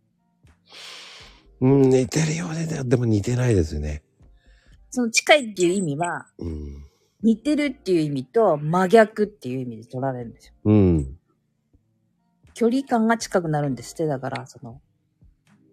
[1.62, 4.02] うん、似てるようで、でも似てないですよね。
[4.90, 6.84] その近いっていう意味は、うん。
[7.22, 10.54] 似てるっていう意味と真逆っていう意味で取られるんですよ。
[10.66, 11.18] うん。
[12.52, 14.04] 距離感が近くなるんですって。
[14.04, 14.82] だから、その、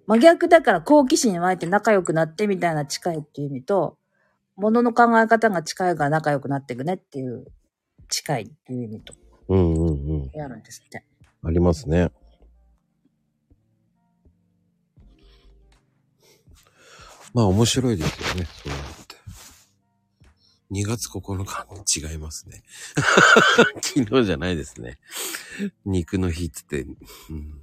[0.08, 3.98] 真逆だから好奇心湧いて仲良くなってみたいな近いっていう意味と、
[4.56, 7.46] 物の考え方が近いから仲良くなっていくねっていう、
[8.08, 9.14] 近いっていう意味と、
[9.50, 10.32] うんうんうん。
[10.34, 11.04] やるんですって。
[11.44, 12.12] ありますね。
[17.34, 19.16] まあ面白いですよね、そうやって。
[20.72, 22.64] 2月9日違いますね。
[23.82, 25.00] 昨日じゃないですね。
[25.86, 27.62] 肉の日って言って、うん、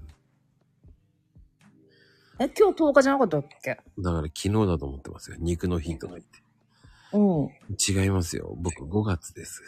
[2.39, 3.71] え、今日10日じゃなかったっけ？
[3.71, 5.37] だから昨日だと思ってますよ。
[5.39, 6.43] 肉の日とか言って。
[7.13, 8.03] うん。
[8.03, 8.55] 違いますよ。
[8.59, 9.63] 僕5月です。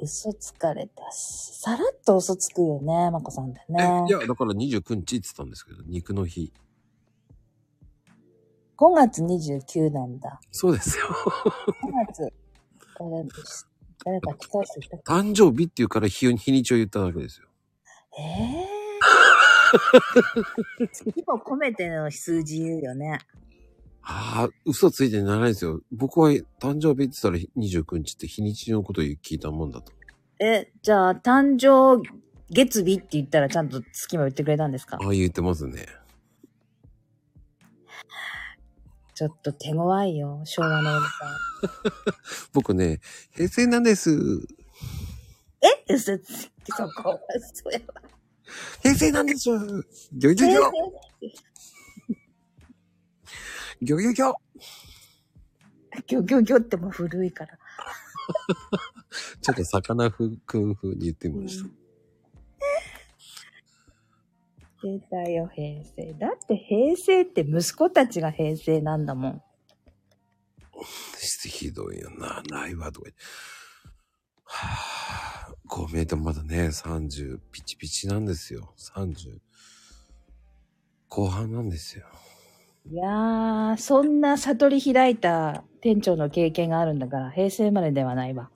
[0.00, 1.60] 嘘つかれたし。
[1.60, 4.10] さらっと嘘つくよね、まこさんってえねい。
[4.10, 6.52] や、だから29日って言ってたんですけど、肉の日。
[8.82, 10.40] 5月29なんだ。
[10.50, 11.04] そうですよ。
[12.98, 13.66] 5月。
[14.04, 17.46] 誰か近い人いたか誕生日っていうから日日にちを言っただけですよ。
[18.18, 20.88] ええー。
[20.92, 23.20] 月も込めての数字言うよね。
[24.02, 25.80] ああ、嘘ついてならないですよ。
[25.92, 29.92] 僕は誕生日って言ったら29日って日にちのことを聞いたもんだと。
[30.40, 32.02] え、じゃあ、誕生
[32.50, 34.98] 月日って言ったらちゃんと月も言ってくれたんですか？
[35.00, 35.86] ああ言ってますね。
[39.14, 41.36] ちょっと手強いよ、昭和のおじさん。
[42.54, 43.00] 僕ね、
[43.32, 44.10] 平成なんです。
[45.60, 45.94] え？
[45.94, 47.20] 嘘つき、そこ。
[47.54, 48.02] そうやわ。
[48.82, 49.48] 平成なんです。
[49.50, 50.70] ギョギョギョ
[53.82, 54.34] ギョギョギョ
[56.06, 57.58] ギョギョギョってもう古いから。
[59.42, 61.81] ちょっと魚ふくん風に言ってみました。
[64.82, 66.14] 出たよ、平成。
[66.14, 69.42] だって平成って息子たちが平成なんだもん。
[71.62, 73.22] ひどいよな、ないわ、とか言って。
[74.44, 78.74] はぁ、こう見えてもまだね、30ピチピチなんですよ。
[78.78, 79.38] 30
[81.08, 82.06] 後半なんですよ。
[82.90, 88.50] いやー、そんな悟り開いた店長の経験があるんだから、平成までではないわ。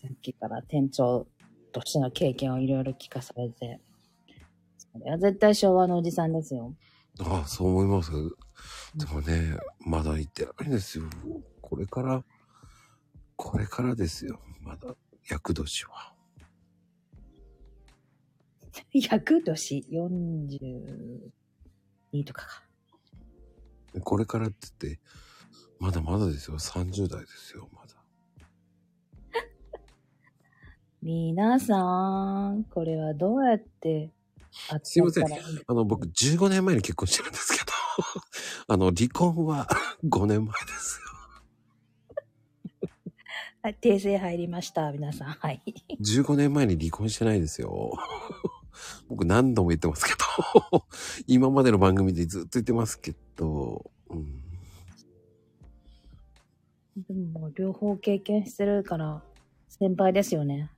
[0.00, 1.26] さっきから店長
[1.72, 3.80] としての経験をいろいろ聞かされて。
[4.92, 6.74] それは絶対昭和のおじさんですよ。
[7.20, 8.10] ああ、そう思います。
[8.96, 11.04] でもね、まだ行ってないんですよ。
[11.60, 12.24] これから、
[13.36, 14.40] これからですよ。
[14.60, 14.94] まだ、
[15.30, 16.14] 厄年は。
[18.92, 21.30] 役年？42
[22.24, 22.64] とかか。
[24.02, 25.00] これからって言って、
[25.78, 26.58] まだまだですよ。
[26.58, 27.94] 30代ですよ、まだ。
[31.02, 34.12] 皆さん、これはどうやって
[34.82, 35.24] すいません
[35.66, 37.72] あの、僕15年前に結婚してるんですけど、
[38.68, 39.68] あの、離婚は
[40.04, 42.90] 5年前ですよ。
[43.62, 45.28] はい、訂正入りました、皆さん。
[45.28, 45.62] はい。
[46.00, 47.92] 15年前に離婚してないですよ。
[49.08, 50.12] 僕何度も言ってますけ
[50.72, 50.86] ど、
[51.26, 54.40] 今までの番組でずっと言ってますけど、うん、
[56.96, 59.22] でも両方経験してるから、
[59.68, 60.70] 先輩ですよね。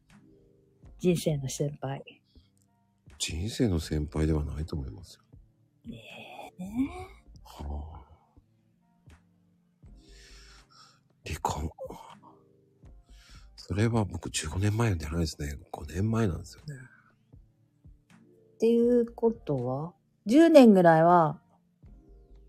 [0.99, 2.22] 人生の先輩。
[3.25, 5.23] 人生の先輩ではないと思いますよ。
[5.87, 6.65] ねえ。
[7.45, 8.05] はあ、
[11.25, 11.71] 離婚。
[13.55, 15.57] それは僕15年前じゃないですね。
[15.71, 16.75] 5年前なんですよね。
[18.57, 19.93] っていうことは、
[20.27, 21.41] 10年ぐらいは、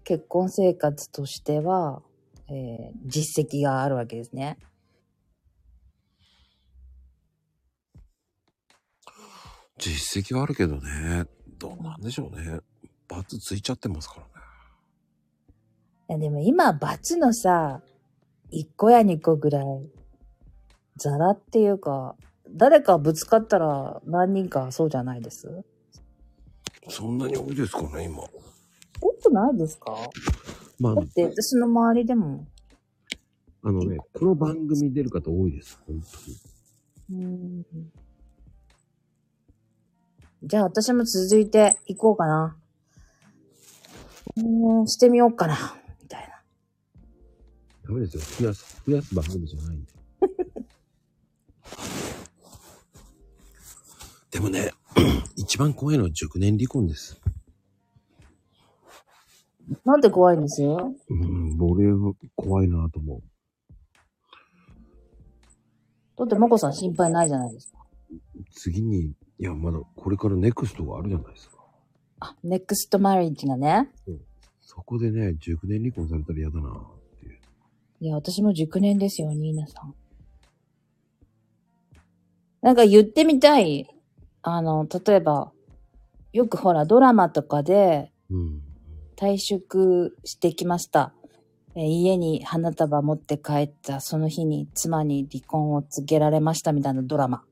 [0.04, 2.02] 結婚生活としては、
[2.48, 4.58] えー実績があるわけですね。
[9.90, 11.26] 実績はあるけどね、
[11.60, 12.62] どうなんでしょうね。
[13.10, 14.28] 罰ついちゃってますからね。
[16.10, 17.82] いやでも今、罰のさ、
[18.54, 19.66] 1個や2個ぐらい、
[20.96, 22.16] ザラっていうか、
[22.50, 25.64] 誰かぶつかったら何人かそうじゃないです？
[26.88, 28.24] そんなに多いですかね、今。
[28.24, 28.30] 多
[29.22, 29.98] くないですか？
[30.80, 32.48] まあだ、って私の周りでも、
[33.64, 36.02] あのね、この番組出る方多いです、本
[37.10, 37.24] 当に。
[37.24, 37.66] うん
[40.46, 42.58] じゃあ私も続いていこうかな。
[44.36, 45.78] うん、してみようかな。
[46.02, 46.44] みたいな。
[47.88, 48.22] ダメですよ。
[48.42, 49.94] 増やす、増やす番組じゃないんで。
[54.32, 54.72] でもね、
[55.38, 57.22] 一番怖いのは熟年離婚です。
[59.86, 60.62] なんで怖いんです？
[60.62, 63.24] ようん、俺は怖いなと思う。
[66.18, 67.78] だって、まこさん心配ないじゃないですか。
[68.52, 71.58] 次に、いや、まだこれからネクストがあるじゃないですか。
[72.20, 73.90] あ、ネクストマリッジがね。
[74.62, 77.40] そこでね、熟年離婚されたら嫌だなっていう。
[78.00, 79.94] いや、私も熟年ですよ、ニーナさん。
[82.62, 83.88] なんか言ってみたい。
[84.42, 85.52] あの、例えば、
[86.32, 88.62] よくほら、ドラマとかでうん。
[89.16, 91.14] 退職してきました。
[91.76, 97.44] えー家に花束持って帰ったその日に妻に離婚を告げられましたみたいなドラマ。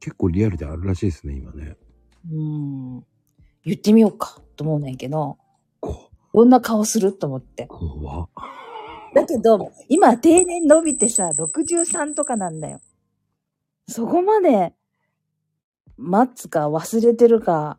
[0.00, 1.76] 結構リアルであるらしいですね、今ね。
[2.30, 3.04] うーん。
[3.64, 5.38] 言ってみようかと思うねんけど、
[5.80, 7.66] こ、どんな顔すると思って。
[7.66, 8.28] 怖っ。
[9.14, 12.80] だけど、今定年伸びてさ、63とかなんだよ。
[13.88, 14.74] そこまで、
[15.96, 17.78] 待つか忘れてるか、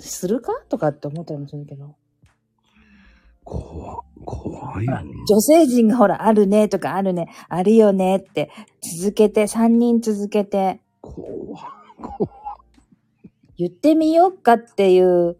[0.00, 1.96] するかとかって思ったりもするけど。
[3.44, 3.98] 怖っ。
[4.24, 5.12] 怖いよね。
[5.28, 8.50] 女性陣がほら、あるねとかあるね、あるよねって、
[9.00, 11.64] 続けて、3人続けて、怖っ。
[12.00, 12.32] 怖っ。
[13.56, 15.36] 言ってみようかっていう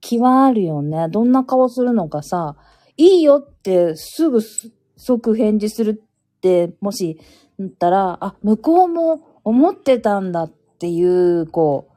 [0.00, 1.08] 気はあるよね。
[1.10, 2.56] どんな顔するのかさ、
[2.96, 7.18] いいよってすぐす即返事するって、もし、
[7.58, 10.48] 言ったら、あ、向こうも思ってたんだっ
[10.78, 11.92] ていう、こう、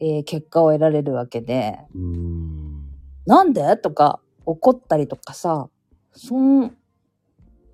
[0.00, 2.90] えー結果を得られるわけで、うーん。
[3.26, 3.76] なんで？
[3.78, 5.68] とか怒ったりとかさ、
[6.12, 6.76] そん、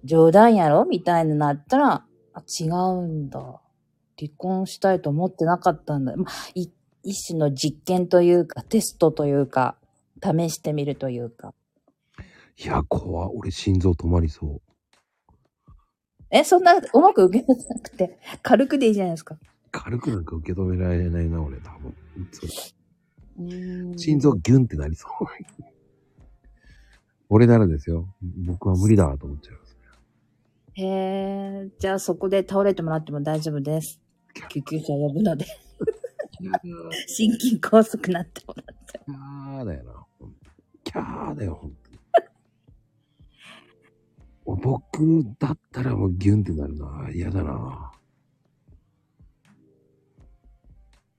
[0.05, 0.85] 冗談やろ？
[0.85, 3.61] みたいになったら、あ、違うんだ。
[4.19, 6.15] 離婚したいと思ってなかったんだ。
[6.17, 6.69] まあ、い
[7.03, 9.77] 一種の実験というか、テストというか、
[10.23, 11.55] 試してみるというか。
[12.63, 13.31] いや、怖っ。
[13.35, 14.61] 俺心臓止まりそう。
[16.31, 19.39] え、そんな、うまく受け止めなくて、軽くでいいじゃないですか。
[19.71, 21.95] 軽くなんか受け止められないな、俺多分。
[23.97, 25.25] 心臓ギュンってなりそう。
[27.31, 28.13] 俺ならですよ。
[28.45, 29.77] 僕は無理だと思っちゃいます。
[30.75, 34.01] へえ、じゃあそこで倒れてもらっても大丈夫です。
[34.49, 35.47] 救急車呼ぶので、
[37.07, 39.01] 心筋梗塞になってもらって。
[39.05, 39.93] キャーだよな。
[40.83, 41.99] キャーだよ、ほんとに。
[44.45, 47.11] 僕だったらもうギュンってなるな。
[47.13, 47.93] 嫌だな。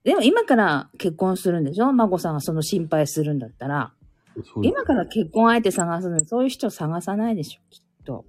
[0.04, 1.92] でも今から結婚するんでしょ？
[1.92, 3.94] 孫さんがその心配するんだったら。
[4.62, 8.24] 今から結婚相手探すのにそういう人探さないでしょ、きっと。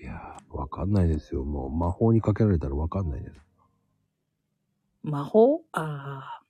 [0.00, 1.44] いやー、わかんないですよ。
[1.44, 3.36] もう魔法にかけられたらわかんないです。
[5.02, 5.62] 魔法？
[5.72, 6.42] ああ。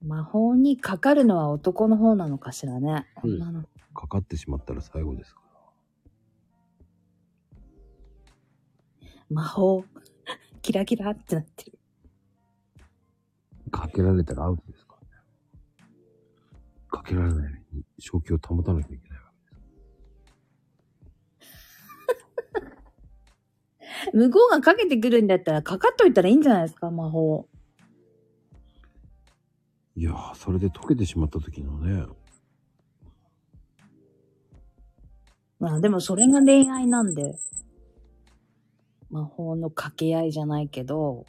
[0.00, 3.06] 魔法にかかるのは男の方なのかしらね。
[3.22, 3.64] うん女の
[3.94, 5.40] かかってしまったら最後ですか
[9.28, 9.84] 魔法？
[10.62, 11.78] キラキラってなってる。
[13.72, 13.80] ら。
[13.80, 14.86] かけられたらアウトです
[16.88, 19.24] かけられないように正気を保たなきゃいけないわ
[24.12, 27.48] 向こうがかけてくるんだったらかかっといたらいいんじゃないですか、魔法。
[29.94, 30.00] け。
[30.00, 32.06] いやー、それで溶けてしまった時のね。
[35.58, 37.34] まあでもそれが恋愛なんで。
[39.10, 41.24] 魔法の掛け合いじゃないけど、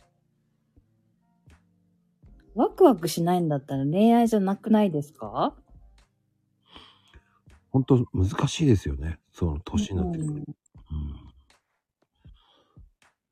[2.56, 5.56] ワクワクしないんだったら恋愛じゃなくないですか？
[7.72, 9.20] ほんと難しいですよね。
[9.32, 10.44] その年になってくるとうんうん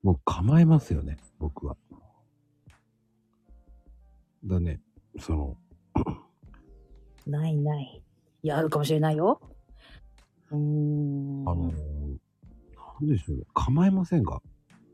[0.03, 1.75] もう構えますよね、僕は。
[4.45, 4.79] だね、
[5.19, 5.57] その、
[7.25, 8.01] ないない。
[8.43, 9.41] いや、あるかもしれないよ。
[10.51, 11.49] うーん。
[11.49, 12.17] あのー、
[13.01, 14.41] なんでしょうね、構えませんか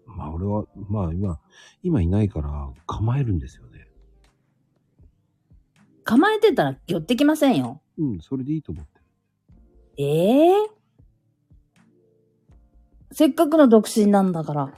[0.07, 1.39] まあ俺は、まあ今、
[1.83, 3.72] 今いないから構えるんですよね。
[6.03, 7.81] 構えてたら寄ってきませんよ。
[7.97, 9.05] うん、それでいいと思ってる。
[9.97, 10.83] ええ
[13.11, 14.73] せっかくの独身なんだから。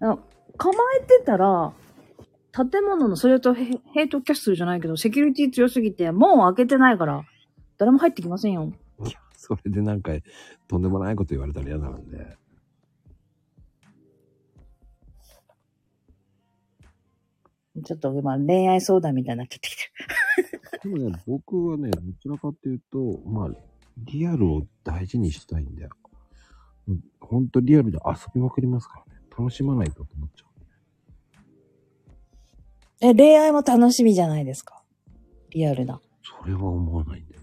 [0.00, 0.18] あ
[0.56, 1.72] 構えてたら、
[2.52, 7.24] 建物のそれとヘヘイトキャッスルじゃないけど、セキュリティ強すぎて、門を開けてないから、
[7.78, 8.72] 誰も入ってきませんよ。
[9.04, 10.12] いや、それでなんか、
[10.66, 12.36] とんでもないこと言われたら嫌なんで。
[17.82, 19.90] ちょっと今恋愛相談みたいになっちゃってきてる。
[20.82, 23.50] でもね、僕はね、どちらかっていうと、まあ、
[23.98, 25.90] リアルを大事にしたいんだよ。
[27.20, 29.20] ほんとリアルで遊びまくりますからね。
[29.38, 30.44] 楽しまないとと思っちゃ
[33.02, 34.82] え、恋愛も楽しみじゃないですか？
[35.50, 35.94] リアルな。
[35.96, 36.02] う。
[36.42, 37.42] それは思わないんだよ。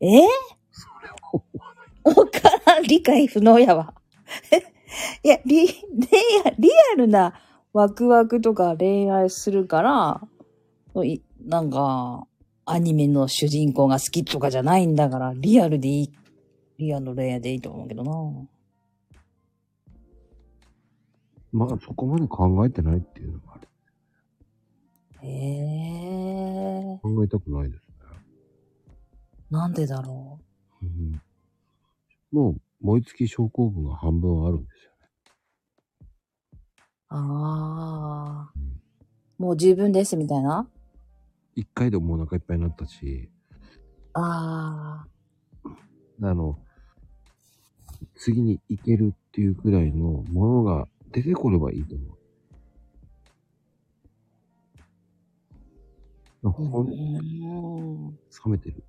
[0.00, 0.06] え？
[0.72, 1.74] それは思わ
[2.04, 3.94] おからん、理解不能やわ。
[5.22, 5.66] いや、リ、
[6.58, 7.34] リアルな
[7.72, 12.26] ワクワクとか恋愛するから、いなんか、
[12.64, 16.12] アニメの主人公が好きとかじゃないんだから、リアルでいい、
[16.78, 18.48] リアルの恋愛でいいと思うけどな。
[21.52, 23.68] まあそこまで考えてないっていうのがある。
[25.22, 27.90] へえー、考えたくないですね。
[29.50, 30.38] なんでだろ
[30.82, 31.20] うん、
[32.30, 34.79] もう燃え尽き症候群が半分あるんです。
[37.10, 38.60] ああ。
[39.38, 40.68] もう十分ですみたいな？
[41.56, 43.28] 一回でもうお腹いっぱいになったし、
[44.12, 45.04] あ
[45.64, 45.68] あ。
[46.22, 46.58] あの、
[48.16, 52.10] 次に行けるっていうくらいのものが出てこればいいと思う。
[56.52, 56.92] ほん、冷
[58.46, 58.52] うん。
[58.52, 58.84] めてる。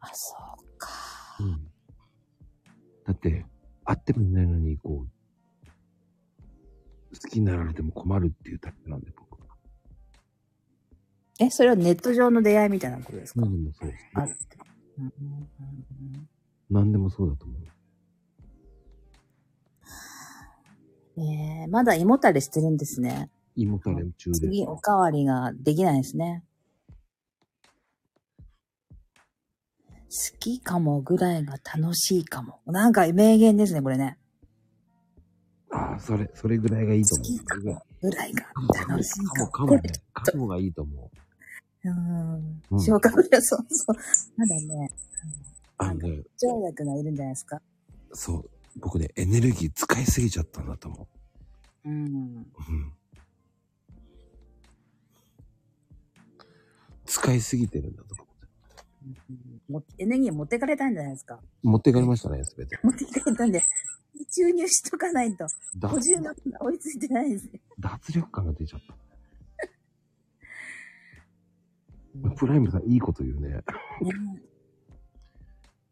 [0.00, 0.40] あ、そう
[0.78, 0.88] か。
[1.40, 1.70] うん。
[3.04, 3.44] だって、
[3.84, 5.08] 会ってもいないのに、こう、
[7.12, 9.46] 好きになられても困るっていうタイプなんで、僕は。
[11.40, 14.36] え、それはネット上の出会いみたいなことですか、何でもそうです、あね。
[14.98, 16.28] うんうん
[16.70, 17.56] 何でもそうだと思う。
[17.56, 17.68] うん
[21.20, 23.30] えー、まだ胃もたれしてるんですね。
[23.56, 24.38] 胃もたれ中で。
[24.38, 26.44] 次おかわりができないですね。
[30.10, 32.60] 好きかもぐらいが楽しいかも。
[32.66, 34.16] なんか名言ですね、これね。
[35.70, 37.38] ああ、それ、それぐらいがいいと好思う。
[37.38, 38.44] きかもぐらいが
[38.88, 39.50] 楽しいかも。
[39.50, 39.92] かも、かもね。
[40.12, 41.10] かもがいいと思
[41.84, 41.88] う。
[41.88, 42.76] うんう。
[42.76, 43.96] ん消化不良、そうそう。
[44.36, 44.90] まだね、
[45.78, 47.60] あのね、条約がいるんじゃないですか。
[48.12, 48.50] そう。
[48.76, 51.08] 僕ね、エネルギー使いすぎちゃったんだと思
[51.84, 52.04] うん。
[52.06, 52.08] う。
[52.08, 52.92] うん。
[57.04, 58.28] 使いすぎてるんだと思
[59.68, 61.38] もエネルギー持ってかれたんじゃないですか。
[61.64, 61.68] う。
[61.68, 62.78] 持ってかれましたね、すべて。
[62.82, 63.64] 持ってかれたんで、
[64.26, 65.46] 注入しとかないと、
[65.76, 67.60] だ補充が追いついてないですね。
[67.78, 68.94] 脱力感が出ちゃった。
[72.36, 73.48] プライムさん、いいこと言うね。
[73.50, 73.62] ね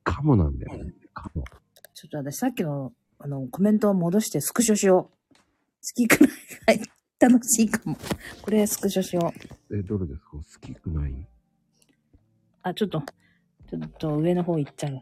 [0.02, 0.92] カモなんだよね。
[1.14, 1.44] カモ。
[1.94, 5.34] ちょっと私さっきの、あの、コメントを戻してスクショしよう。
[5.34, 5.40] 好
[5.94, 6.26] きく
[6.66, 6.86] らいが
[7.20, 7.96] 楽しいかも。
[8.42, 9.32] これスクショしよ
[9.70, 9.76] う。
[9.76, 10.30] え、どれですか？
[10.32, 11.28] 好きくない？
[12.62, 13.00] あ、ちょっと、
[13.70, 15.00] ちょっと上の方行っちゃう。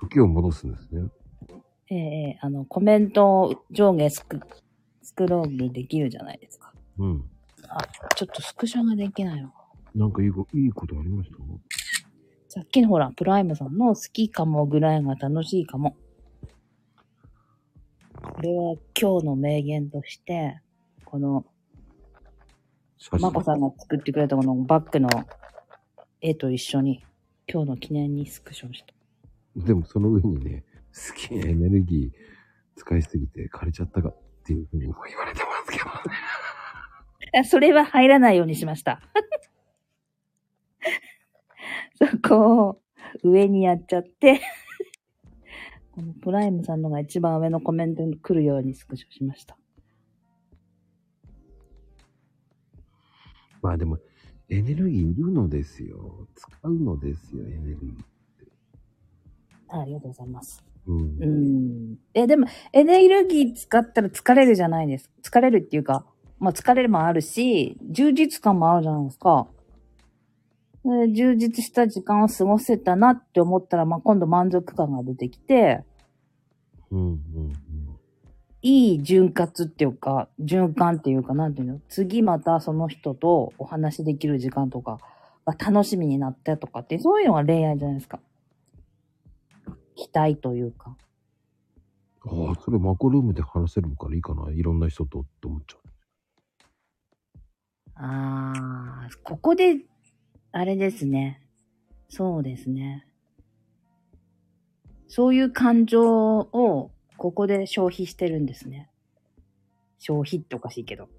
[0.00, 1.02] 時を戻すんですね。
[1.90, 4.40] ええええあの、コメントを上下スク、
[5.02, 6.72] スクロールできるじゃないですか。
[6.98, 7.24] うん。
[7.68, 7.78] あ、
[8.14, 9.52] ちょっとスクショができないの。
[9.94, 11.36] なんかいいこいいことありました？
[12.48, 15.96] さっきのほら、プライムさんの好きかもぐらいが楽しいかも。
[18.22, 20.60] これは今日の名言として、
[21.04, 21.44] この、
[22.98, 25.08] 写真まこさんが作ってくれたこのバッグの
[26.20, 27.04] 絵と一緒に、
[27.48, 28.94] 今日の記念にスクショした。
[29.56, 35.90] でもその上にね、好きなエネルギー使いすぎて枯れちゃったかっていうふうにも言われてますけどね。
[37.40, 39.00] あそれは入らないようにしました。
[41.94, 42.82] そこを
[43.22, 44.40] 上にやっちゃって、
[45.92, 49.56] このプライムさんのが一番上のコメントに来るようにスクショしました。
[53.62, 53.98] まあでも、
[54.48, 56.26] エネルギーいるのですよ。
[56.34, 58.04] 使うのですよ、エネルギー。
[59.68, 60.69] あありがとうございます。
[60.86, 60.98] うん。
[61.20, 61.96] うん。
[62.14, 65.10] え、でも、エネルギー使ったら疲れるじゃないです。
[65.22, 66.04] 疲れるっていうか、
[66.38, 69.46] まあ疲れるもあるし、充実感もあるじゃないですか。
[70.82, 75.84] で充実した時間を過ごせたなって思ったら、まあ今度満足感が出てきて、
[76.90, 77.18] うん、うん、
[78.62, 81.80] いい潤滑っていうか、循環っていうか、なんていうの？
[81.90, 84.98] 次またその人とお話できる時間とか
[85.44, 88.18] が楽しみになったとかって、そういうのが恋愛じゃないですか。
[90.00, 90.96] 期待というか。
[92.24, 92.48] うん。
[92.48, 94.50] ああ、それマコルームで話せるからいいかな。
[94.50, 95.80] いろんな人とって思っちゃう。
[97.96, 99.76] あー、ここで、
[100.52, 101.42] あれですね。
[102.08, 103.06] そうですね。
[105.06, 108.88] そういう感情を、ここで消費してるんですね。
[109.98, 111.10] 消費っておかしいけど。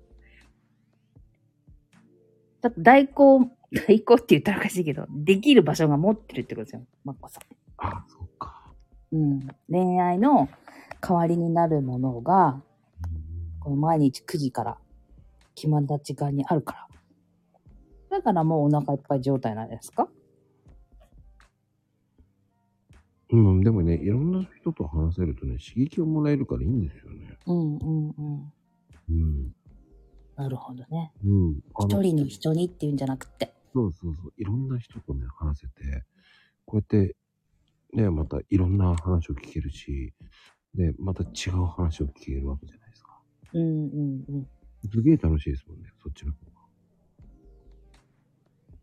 [2.62, 6.88] だって代行、代行って言ったらおかしいけど、できる場所が持ってるってことですよ。
[7.04, 7.40] マッコさ
[7.78, 8.61] ああ、そっか。
[9.18, 9.32] ん。
[9.32, 9.48] うん。
[9.70, 10.50] 恋愛の
[11.02, 12.62] 代わりになるものが、
[13.60, 14.78] この毎日9時から
[15.56, 16.88] 決まった時間にあるか
[18.10, 18.18] ら。
[18.18, 20.10] だからもうお腹いっぱい状態なんですか？
[23.32, 27.38] うん、でもね、いろんな人と話せるとね、刺激をもらえるからいいんですよね。
[27.46, 28.54] うんうんうん。
[29.10, 29.56] うん。
[30.36, 31.14] なるほどね。
[31.24, 31.64] うん。
[31.80, 33.54] 一人の人にっていうんじゃなくて。
[33.74, 34.34] そうそうそう。
[34.38, 36.04] いろんな人とね、話せて、
[36.66, 37.16] こうやって、
[37.94, 40.14] ね、またいろんな話を聞けるし、
[40.74, 43.20] で、また違う話を聞けるわけじゃないですか。
[43.54, 44.48] うんうんうん。
[44.90, 46.52] すげえ楽しいですもんね、そっちの方が。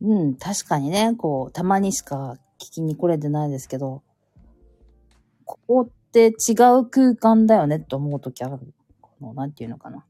[0.01, 4.03] うん、確かにね、こう、たまにしか聞きに来れてないですけど、
[5.45, 8.59] ここって違う空間だよねって思うときある。
[9.01, 10.05] この、なんていうのかな。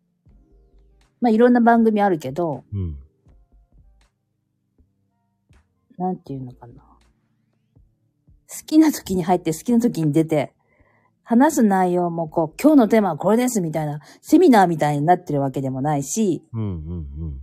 [1.21, 2.99] まあ、いろんな番組あるけど、うん。
[5.97, 6.88] なんていうのかな。
[8.51, 10.55] 好きな時に入って好きな時に出て、
[11.23, 17.41] 話す内容もこう、今日のテーマはこれですみたいな、セミナーみたいになってるわけでもないし、うんうん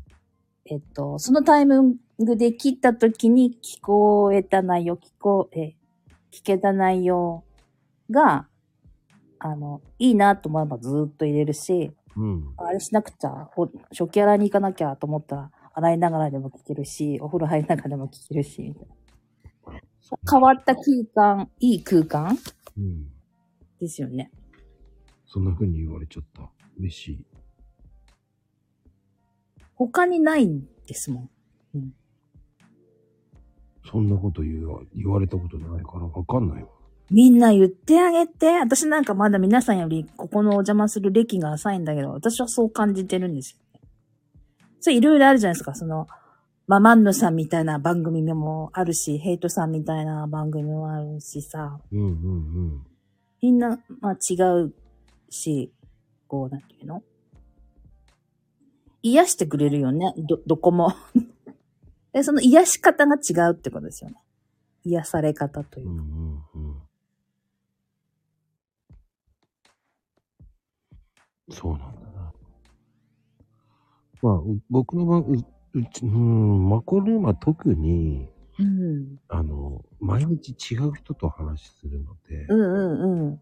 [0.65, 5.75] えっと、そのタイミングで切った時に聞こえた内容、聞こえ、
[6.31, 7.43] 聞けた内容
[8.09, 8.47] が、
[9.37, 12.23] あの、いいなと思えばずーっと入れるし、うん。
[12.23, 12.53] うん。
[12.57, 19.04] あれしなくちゃ、ほ食器洗いに行かなきゃと思ったら、洗いながらでも聞けるし、お風呂入りながらでも聞けるし、みたいな。
[20.29, 22.37] 変わった空間、いい空間？
[22.77, 23.07] うん。
[23.79, 24.31] ですよね。
[25.25, 26.49] そんな風に言われちゃった。
[26.79, 27.25] 嬉しい。
[29.73, 31.29] 他にないんですもん。
[33.89, 36.69] そんなこと言わ言われたことないからわかんないわ。
[37.11, 38.57] みんな言ってあげて。
[38.59, 43.87] 私なんかまだ皆さんよりここのお邪魔する歴が浅いんだけど、私はそう感じてるんですよね。
[44.79, 45.75] それいろいろあるじゃないですか。
[45.75, 46.07] その、
[46.67, 52.87] まあ、マンヌさんみたいな番組もあるし、ヘイトさんみたいな番組もあるしさ、うんうんうん。
[53.41, 54.73] みんな、まあ違う
[55.29, 55.71] し、
[56.27, 57.03] こう、なんていうの？
[59.03, 60.13] 癒してくれるよね。
[60.17, 60.91] ど、どこも。
[62.11, 64.17] で、その癒し方が違うってことですよね。
[64.85, 66.03] 癒され方といううんか。
[66.55, 66.81] うんうん。
[71.51, 72.33] そうなんだな。
[74.23, 75.45] まあ、う僕の番、
[75.75, 78.27] う、うち、うん、マコルームは特に、
[78.57, 79.19] うん。
[79.27, 83.39] あの、毎日違う人と話するので、うんうんうん。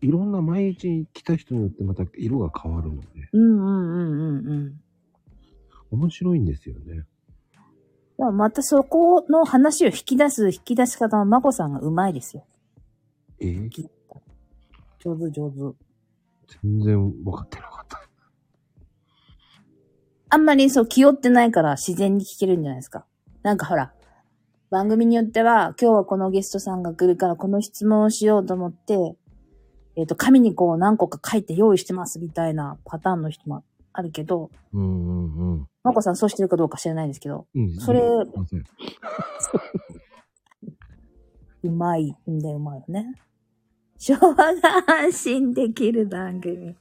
[0.00, 4.80] いろんな毎日来た人によってまた色が変わるので、うんうんうんうんうん。
[5.92, 7.04] 面白いんですよね。
[8.18, 12.44] でもまたそこの話を引き出す引き出し方はまこさんがうまいですよ。
[13.38, 13.46] え？
[13.46, 13.88] ー
[14.98, 15.76] 上手上手。
[16.62, 18.01] 全然分かってなかった。
[20.34, 23.04] あんまりそう気負ってないから自然に聞けるんじゃないですか。
[23.42, 23.92] なんかほら、
[24.70, 29.14] 番組によっては今日はこのゲストさんが来るからこの質問をしようと思って、
[29.94, 35.68] えっ、と、紙にこう何個か書いて用意してますみたいなパターンの人もあるけど、うんうんうん。
[35.82, 38.04] まこさんそうしてるかどうか知らないですけど、うん、それす
[38.34, 38.64] いません。
[41.70, 43.20] うまいんだよ、うまいよね。
[43.98, 44.54] 昭和が
[44.86, 46.74] 安心できる番組。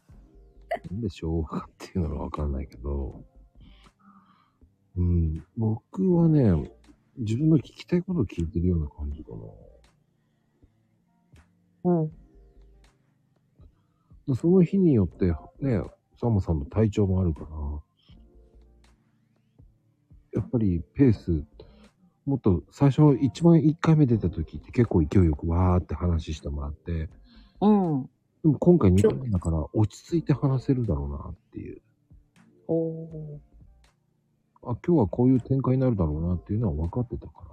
[0.89, 3.25] なんでしょうかっていうのがわかんないけど、
[4.97, 6.71] うん、僕はね、
[7.17, 9.31] 自分の聞きたいことを聞いてるような感じか
[11.83, 11.91] な。
[11.91, 12.11] うん。
[14.27, 15.81] でその日によって、ね、
[16.19, 17.47] サモさんの体調もあるから、
[20.33, 21.43] やっぱりペース、
[22.25, 27.09] もっと最初、一番1回目出た時って結構勢いよくわーって話してもらって、
[27.61, 28.09] うん。
[28.43, 31.81] でも今回2回目だから落ち着いて話せるだろうなっていう。
[32.67, 33.50] おー。
[34.63, 37.51] あ、今日はこういう展開になるだろうなっていうのは分かってたから。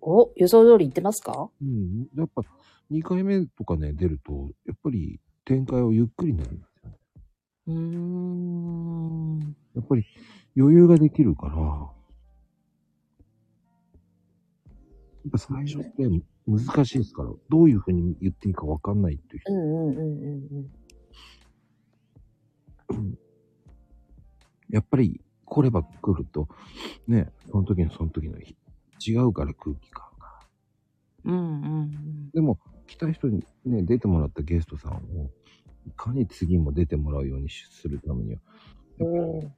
[0.00, 1.50] お、予想通り言ってますか？
[1.60, 2.08] うん。
[2.16, 2.42] やっぱ
[2.90, 6.96] 2回目とかね、出ると、やっぱり展開をゆっくりになるんですよね。
[7.66, 9.56] うーん。
[9.74, 10.04] やっぱり
[10.56, 11.90] 余裕ができるから、や
[15.28, 16.08] っぱ最初って
[16.46, 20.70] 難しいですから、どういうふうに言っていいか分かんないっていう人うんうんうん
[22.90, 23.18] うん
[24.70, 26.48] やっぱり来れば来ると、
[27.06, 28.56] ね、その時のその時の日
[29.06, 30.40] 違うから空気感が。
[31.24, 31.34] うん。
[31.34, 35.30] うんうんでも、来た人にね、出てもらったゲストさんを、
[35.86, 38.40] いかに次も出てもらうようにするためには、
[39.00, 39.06] うん。
[39.06, 39.48] おー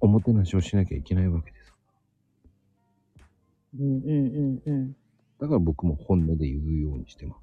[0.00, 1.74] おもてなしをしなきゃいけないわけです。
[3.78, 4.96] うんうんうんうん。
[5.40, 7.36] だから僕も本音で言うようにしてま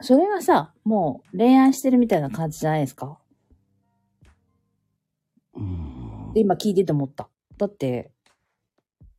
[0.00, 0.06] す。
[0.06, 3.18] それはさ、もう恋愛してるみたいな感じじゃないですか？
[6.34, 7.28] で今聞いてて思った。
[7.58, 8.12] だって、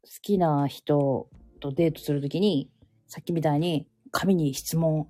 [0.03, 1.27] 好きな人
[1.59, 2.69] とデートするときに、
[3.07, 5.07] さっきみたいに紙に質問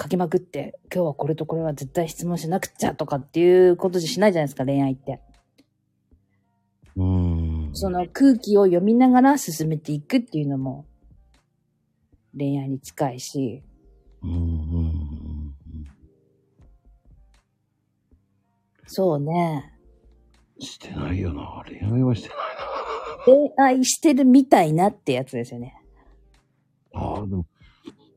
[0.00, 5.20] 書きまくって、今日はこれとこれは絶対質問しなくちゃとかっていうことじゃしないじゃないですか、恋愛って。
[6.96, 7.70] うーん。
[7.74, 10.86] その空気を読みながら進めていくっていうのも
[12.36, 13.62] 恋愛に近いし、
[14.22, 14.26] う
[18.86, 19.77] そうね。
[20.58, 20.66] うん。
[20.66, 21.64] してないよな。
[21.66, 22.36] 恋愛はしてない
[23.24, 25.74] 恋愛してるみたいなってやつですよね。
[26.92, 27.00] な。
[27.00, 27.46] ああ、でも、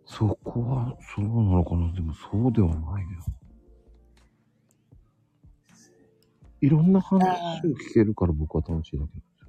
[0.06, 1.92] そこは、そうなのかな。
[1.94, 3.10] でも、そうではないよ。
[6.62, 9.48] いろんな話を聞けるから僕は楽しいだけなんですよ。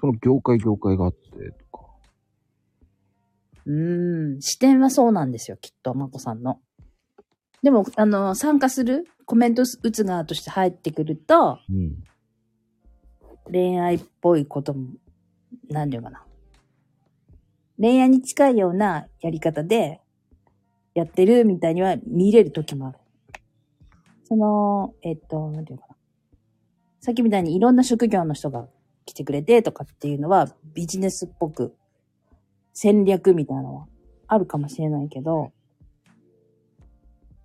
[0.00, 1.18] その業界業界があって
[1.72, 1.86] とか。
[3.64, 6.60] うーん、視点はそうなんですよ、きっと、まこさんの。
[7.62, 12.02] でも、あの、参加する、コメント打つ側として入ってくると、うん。
[13.52, 14.88] 恋愛っぽいことも、
[15.68, 16.24] なんていうかな。
[17.78, 20.00] 恋愛に近いようなやり方で
[20.94, 22.98] やってるみたいには見れる時もある。
[24.24, 25.96] その、えっと、なんていうかな。
[27.00, 28.66] さっきみたいにいろんな職業の人が
[29.04, 31.76] 来てくれてとかっていうのはビジネスっぽく
[32.72, 33.86] 戦略みたいなのは
[34.26, 35.52] あるかもしれないけど、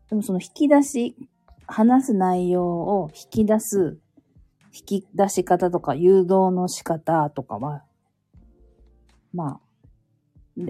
[0.10, 1.18] でもその引き出し、
[1.68, 3.98] 話す内容を引き出す
[4.73, 7.84] 引き出し方とか誘導の仕方とかは、
[9.31, 9.60] ま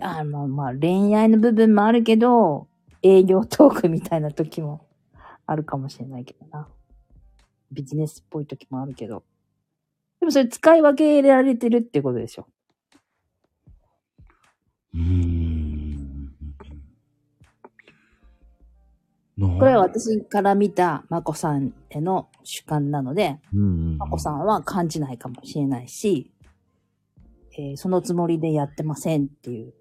[0.02, 2.68] あ、あまあまあ恋愛の部分もあるけど、
[3.02, 4.86] 営業トークみたいな時も
[5.46, 6.68] あるかもしれないけどな。
[7.72, 9.24] ビジネスっぽい時もあるけど。
[10.20, 12.48] でもそれ使い分けられてるってことでしょ。
[14.94, 15.43] うん。
[19.40, 23.64] これは私から見たまこさんへの主観なので、うんう
[23.96, 23.98] ん。
[23.98, 26.32] まこさんは感じないかもしれないし、
[27.58, 29.74] えーそのつもりでやってませんっていう、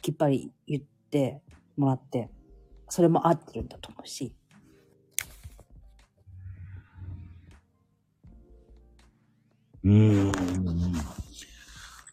[0.00, 1.42] きっぱり言って
[1.76, 2.30] もらって、
[2.88, 4.34] それも合ってるんだと思うし。
[9.84, 10.32] うーん。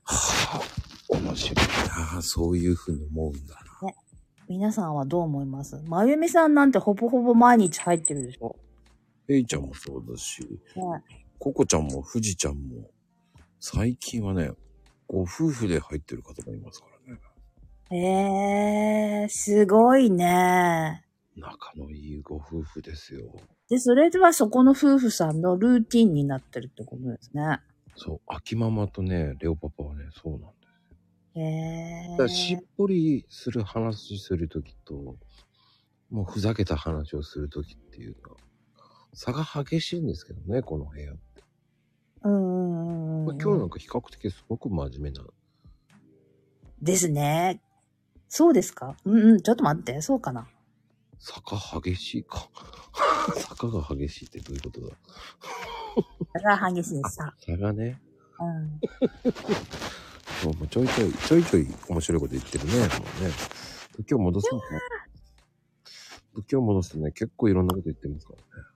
[0.04, 0.62] はあ、
[1.10, 1.56] 面白い
[2.16, 2.22] な。
[2.22, 3.66] そういうふうに思うんだな。
[4.49, 5.82] 皆さんはどう思います？
[5.86, 8.56] まゆみさんなんてほぼほぼ毎日入ってるでしょ？
[9.28, 10.57] えいちゃんもそうだし、ね
[11.40, 12.90] ココちゃんも富士ちゃんも、
[13.60, 14.52] 最近はね、
[15.06, 17.19] ご夫婦で入ってる方がいますからね。
[19.24, 21.03] えー、すごいね。
[21.36, 23.36] 仲のいいご夫婦ですよ。
[23.69, 27.60] で、それではそこの夫婦さんのルーティンになってるってことですね。
[27.95, 30.57] そう、秋ママとね、レオパパはね、そうなん。
[31.40, 32.62] へだからしっー。
[32.78, 35.18] ぽりする話するときと、
[36.10, 38.38] もうふざけた話をするときっていうのは、
[39.14, 41.14] 差が激しいんですけどね、この部屋。
[42.24, 43.42] うんうんうんうん。
[43.42, 45.24] 今日なんか比較的すごく真面目な。
[46.82, 47.62] ですね。
[48.30, 48.96] そうですか？
[49.06, 50.48] うんうん、ちょっと待って、そうかな。
[51.20, 52.50] 坂激しいか。
[53.38, 54.88] 坂が激しいってどういうことだ？
[56.34, 57.34] だから激しいさ。
[57.40, 58.00] 差がね。
[58.40, 58.80] うん。
[60.42, 62.72] そうもうちょいちょい、ちょいちょい面白いこと言ってるね。
[62.74, 62.88] もうね。
[63.96, 64.62] 時を戻すと、
[66.36, 68.68] 時を戻すとね、結構いろんなこと言ってますからね。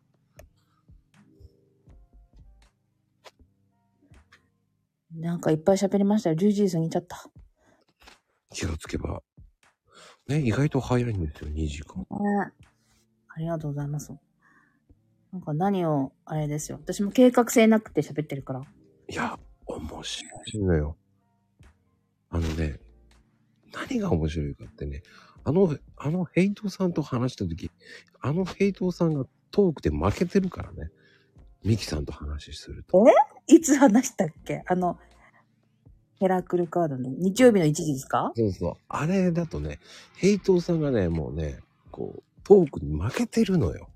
[5.14, 6.36] なんかいっぱい喋りましたよ。
[6.36, 7.30] 10時過ぎちゃった。
[8.50, 9.22] 気がつけば。
[10.28, 12.00] ね、意外と早いんですよ、2時間。
[12.00, 12.08] ね
[13.28, 14.14] ありがとうございます。
[15.32, 16.80] なんか何を、あれですよ。
[16.82, 18.62] 私も計画性なくて喋ってるから。
[18.62, 20.98] いや、面白いのよ。
[22.32, 22.80] あのね、
[23.74, 25.03] 何が面白いかってね、
[25.44, 27.70] あの、あのヘイトさんと話したとき、
[28.22, 30.90] あのヘイトさんがトークで負けてるからね。
[31.64, 33.06] ミキさんと話すると。
[33.48, 34.64] いつ話したっけ？
[34.66, 34.98] あの、
[36.20, 38.32] ヘラクルカードの日曜日の1時ですか？
[38.36, 38.74] そうそう。
[38.88, 39.80] あれだとね、
[40.16, 41.60] ヘイトさんがね、もうね、
[41.91, 43.90] こう、トークに負けてるのよ。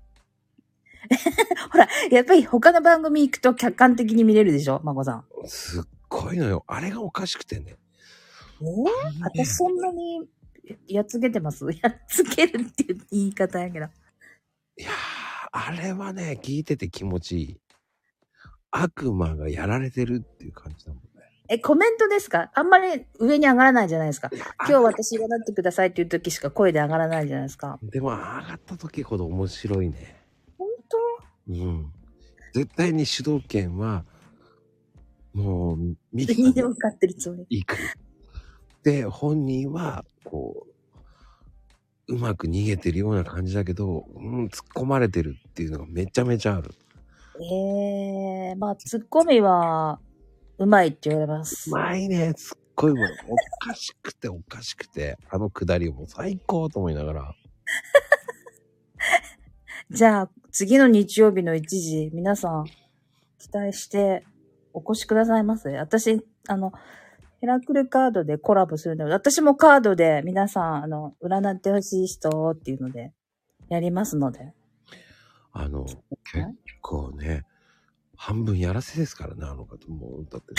[1.72, 4.80] ほら、やっぱり他の番組行くと客観的に見れるでしょ？
[4.84, 5.24] まこさん。
[5.46, 6.62] すっごいのよ。
[6.68, 7.76] あれがおかしくてね。
[8.60, 10.28] えー、私そんなに
[10.88, 11.64] やっつけてます？
[11.82, 13.86] やっつけるっていう言い方やけど。
[13.86, 14.92] いやー、
[15.52, 17.60] あれはね、聞いてて気持ちいい。
[18.70, 21.08] 悪魔がやられてるっていう感じだもんね。
[21.48, 22.50] え、コメントですか？
[22.54, 24.28] あんまり上に上がらないじゃないですか。
[24.32, 27.78] 今日あ私がなってくださいっていう時しか声で上がらないじゃないですか。
[27.82, 30.16] でも上がった時ほど面白いね。
[30.58, 31.52] 本当？
[31.52, 31.92] うん。
[32.52, 34.04] 絶対に主導権は、
[35.32, 35.76] もう、
[36.12, 37.46] ミキさんにでも勝ってるつもり。
[37.50, 37.76] 行く。
[38.86, 40.68] で、本人は、こ
[42.06, 46.70] う、うまく逃げてるような感じだけど、うん、突っ込まれてるっていうのがめちゃめちゃある。
[47.40, 49.98] ええー、まあ、ツッコミは、
[50.58, 51.68] うまいって言われます。
[51.68, 57.34] うまいね、すっごいもう、おかしくておかしくて、あのくだりをもう最高と思いながら、
[59.90, 62.66] じゃあ、次の日曜日の1時、皆さん、
[63.38, 64.24] 期待して
[64.72, 65.76] お越しくださいませ。
[65.76, 66.72] 私、あの、
[67.40, 73.12] ヘラクルカードでコラボするので、私もカードで皆さん、あの、占ってほしい人っていうので、
[73.68, 74.52] やりますので。
[75.52, 76.00] あの、結
[76.80, 77.44] 構ね、
[78.16, 79.88] 半分やらせですからね、あの方。
[79.88, 80.54] もう、だって。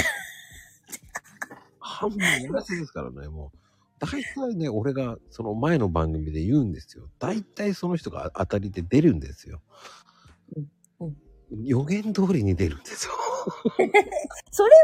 [1.79, 3.57] 半分やらせですからね、もう。
[3.99, 7.09] 大体ね、俺がその前の番組で言うんですよ。
[7.17, 9.61] 大体その人が当たりで出るんですよ。
[10.55, 10.67] うん
[11.63, 13.13] 予言通りに出るんですよ。
[14.51, 14.75] それは、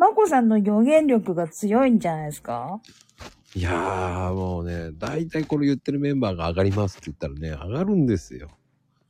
[0.00, 2.80] まこさんの予言力が強いんじゃないですか？
[3.54, 8.48] いやー、もうね、大体これ言ってるメンバーが上がりますって言ったらね、上がるんですよ。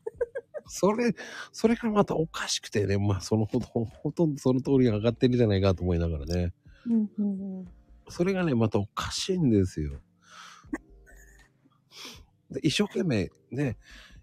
[0.67, 1.15] それ、
[1.53, 6.53] それがまたおかしくてね、まあそのほほほとんどその通りに上がってるじゃないかと思いながらね。
[6.87, 7.69] うんうんうん。
[8.09, 10.01] それがね、またおかしいんですよ。
[12.51, 13.77] で一生懸命ね、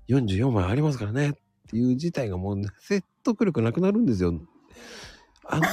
[0.10, 1.34] 44枚ありますからねっ
[1.69, 4.34] ていう事態がもう、ね、説得力なくなるんですよ。
[5.45, 5.64] あの、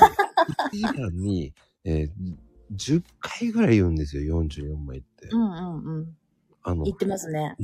[0.73, 1.55] 1時間に、
[1.85, 2.11] えー
[2.73, 5.29] 10回ぐらい言うんですよ、44枚って。
[5.29, 6.17] うんうんうん。
[6.63, 7.57] あの言、ってますね。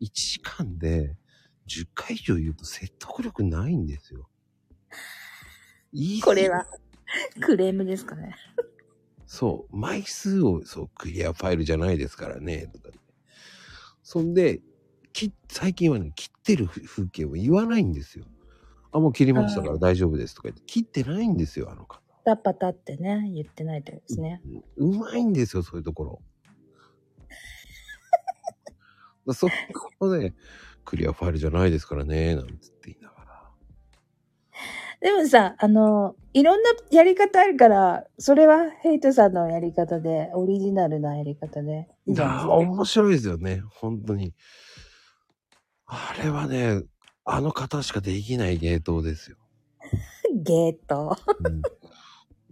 [0.00, 1.16] 1時間で
[1.68, 4.28] 10回以上言うと説得力ないんですよ。
[5.92, 6.66] いいこれは、
[7.40, 8.34] クレームですかね。
[9.26, 12.96] そう、枚数を、そう、クリアファイルじゃないですからね、とか、ね。
[14.02, 14.60] そんで、
[15.12, 18.24] き最近はね、切ってる風景を言わないんですよ。
[18.92, 22.11] あ、もう切りましたから大丈夫ですとか言って、切ってないんですよ、あの方。
[22.24, 24.40] パタパタってね、言ってないとですね。
[24.78, 26.22] うんうまいんですよ、そういうところ。
[29.26, 29.48] だそ
[29.98, 30.32] こで、
[30.84, 33.50] クリアファイルじゃないですからね、なんつって言いながら。
[35.00, 42.50] でもさ、あの、いろんなやり方あるから、それはヘイトさんのやり方で、オリジナルなやり方でだか。
[42.50, 44.34] 面白いですよね、本当に。
[45.86, 46.82] あれはね、
[47.24, 49.36] あの方しかできない芸当ですよ。
[50.34, 51.16] ゲート。
[51.44, 51.62] うん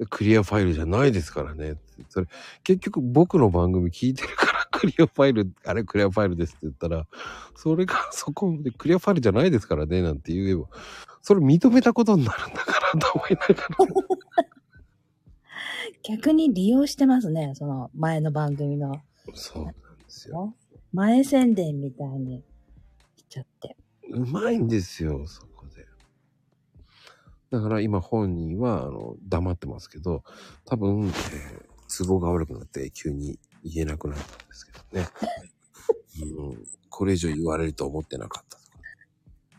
[0.09, 1.77] クリアファイルじゃないですからね。
[2.09, 2.27] それ、
[2.65, 7.07] 結局僕の番組聞いてるから クリアファイル、あれクリアファイルですって言ったら、
[7.55, 10.67] それがそこでクリアファイルじゃないですからね、なんて言えば、
[11.23, 13.59] それ認めたことになるんだからと思いながら。
[16.03, 19.03] 逆に利用してますね、その前の番組の。
[19.35, 19.79] そうなんで
[20.09, 20.55] すよ。
[20.93, 22.43] 前宣伝みたいに
[23.17, 23.77] しちゃって。
[24.11, 25.50] うまいんですよ、そ。
[27.51, 30.23] だから今本人は、あの、黙ってますけど、
[30.65, 31.15] 多分、えー、
[31.99, 35.09] 都合が悪くなって急に言えなくなったんですけどね。
[36.39, 38.71] うん、これ以上言われると思ってなかったとか。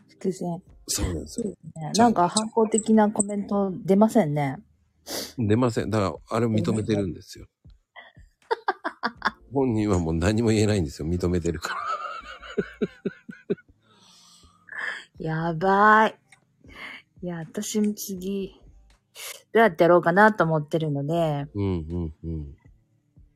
[0.08, 0.62] 伏線。
[0.86, 1.50] そうなんですよ。
[1.50, 1.56] ね
[1.96, 4.62] なんか反抗的なコメント出ませんね。
[5.38, 5.90] 出ません。
[5.90, 7.46] だから、あれを認めてるんですよ。
[9.52, 11.08] 本人はもう何も言えないんですよ。
[11.08, 11.80] 認めてるから。
[15.18, 16.18] やばい。
[17.22, 18.60] いや、私も次、
[19.52, 22.56] どうやってやろうかなと思ってるので、うんうんうん。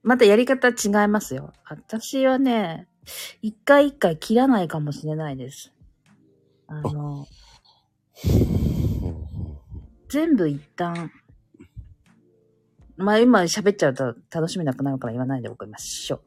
[0.03, 1.53] またやり方違いますよ。
[1.69, 2.89] 私はね、
[3.43, 5.73] 一回一回切らないかもしれないです。
[6.67, 7.29] あの、ほ
[8.25, 8.33] う
[9.03, 9.17] ほう
[10.09, 11.13] 全部一旦、
[12.97, 16.21] まあ今喋っちゃうと楽しめなくなるから言わないでおきましょ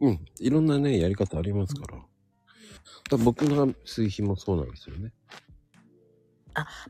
[0.00, 0.08] う。
[0.08, 0.24] うん。
[0.40, 1.98] いろんなね、やり方ありますから。
[1.98, 2.06] だか
[3.12, 5.12] ら僕の水肥もそうなんですよね。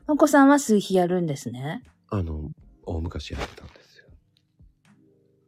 [0.05, 1.83] まこさんは数比やるんですね。
[2.09, 2.51] あの、
[2.85, 4.05] 大昔やってたんですよ。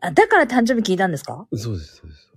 [0.02, 1.48] あ、だから誕生日聞いたんですか？
[1.53, 2.31] そうです、そうです。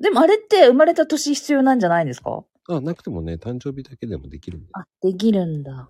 [0.00, 2.44] でもあれって生まれた年必要なんじゃないですか？
[2.68, 4.68] あ、なくてもね、誕生日だけでもできるんで。
[4.74, 5.88] あ、できるんだ。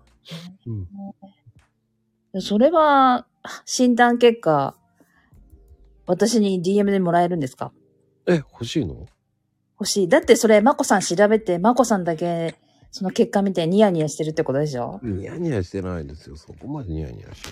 [2.33, 2.41] うん。
[2.41, 3.27] それは、
[3.65, 4.75] 診断結果、
[6.05, 7.71] 私に DM でもらえるんですか？
[8.27, 9.07] え、欲しいの？
[9.79, 10.07] 欲しい。
[10.07, 12.55] だってそれ、まこさん調べて、まこさんだけ、
[12.91, 14.99] その結果見てニヤニヤしてるってことでしょ？
[15.03, 16.35] ニヤニヤしてないですよ。
[16.35, 17.49] そこまでニヤニヤして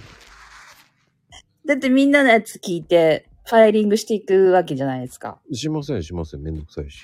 [1.66, 5.28] だってみんなのやつ聞いて、ファイリングしていくわけじゃないですか。
[5.28, 5.56] ない。
[5.56, 6.42] しません、しません。
[6.42, 7.04] めんどくさいし。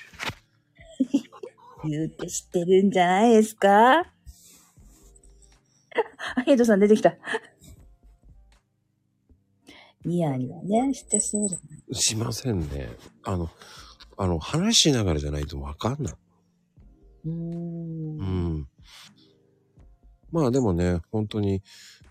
[1.84, 3.98] 言うて知ってるんじゃないですか？
[4.00, 4.06] あ、
[6.46, 7.14] ヘイトさん出てきた。
[10.04, 11.94] ニヤニヤね、してそうじゃない。
[11.94, 12.88] しませんね。
[13.22, 13.50] あの、
[14.16, 16.14] あの、話しながらじゃないとわかんない。
[17.24, 18.68] うんん。
[20.30, 21.62] まあでもね、本当に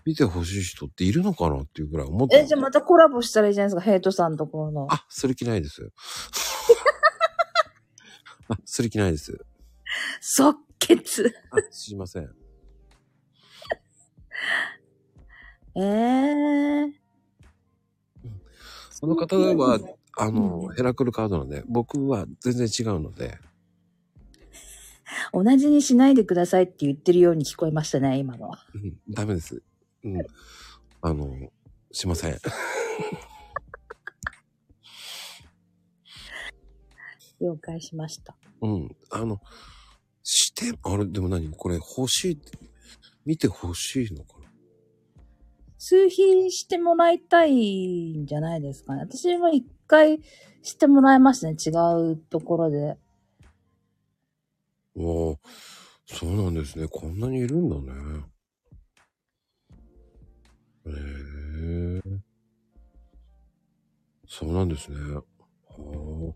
[0.04, 4.86] 見てほしい人っているのかなっていうぐらい思ってえ、じゃあまたコラボしたらいいじゃないですか、ヘイトさんのところの。
[4.90, 5.90] あ、する気ないです。
[8.48, 9.44] あ、する気ないです。
[10.20, 11.34] 即決。
[11.50, 12.30] あ、すいません。
[15.76, 16.92] えー。
[18.90, 19.78] その方は、
[20.16, 23.38] あの、ヘラクルカードなんで、僕は全然違うので、
[25.32, 28.64] 同じにしないでくださいって言ってるように聞こえましたね、今のは。
[28.74, 29.62] うん、ダメです。
[30.04, 30.18] うん。
[31.00, 31.50] あの、
[31.92, 32.38] しません。
[37.40, 38.36] 了解しました。
[38.60, 38.96] うん。
[39.10, 39.40] あの、
[40.22, 41.50] して、あれ、でも何？
[41.50, 42.58] これ欲しいって、
[43.26, 44.44] 見て欲しいのかな？
[45.78, 49.02] 数比してもらいたいんじゃないですかね。
[49.02, 50.22] 私も一回
[50.62, 51.54] してもらいましたね。
[51.54, 51.70] 違
[52.12, 52.96] うところで。
[54.96, 55.38] おー
[56.06, 56.86] そうなんですね。
[56.88, 58.24] こんなにいるんだね。
[60.86, 62.02] へえ
[64.28, 64.96] そうなんですね。
[65.14, 65.22] は
[66.30, 66.34] あ。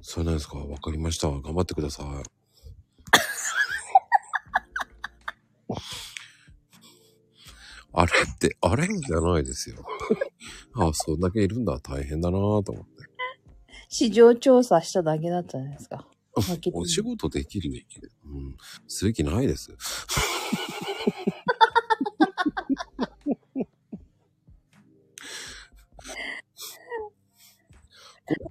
[0.00, 0.58] そうなんですか。
[0.58, 1.28] わかりました。
[1.28, 2.06] 頑張ってください。
[7.92, 9.84] あれって、あれじゃないですよ。
[10.74, 11.78] ああそんだけいるんだ。
[11.80, 12.90] 大変だなぁと思って。
[13.88, 16.06] 市場調査しただけだったじゃないですか。
[16.72, 17.70] お仕事できる
[18.24, 18.56] うん。
[18.88, 19.76] する気ないです。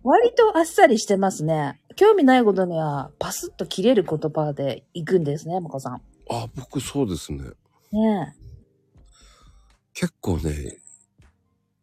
[0.03, 1.80] 割とあっさりしてますね。
[1.95, 6.02] 興味ないことにはパスッと切れる言葉で行くんですね、もこさん。
[6.30, 7.44] あ、僕そうですね。
[7.91, 8.40] ねえ。
[9.94, 10.78] 結構ね、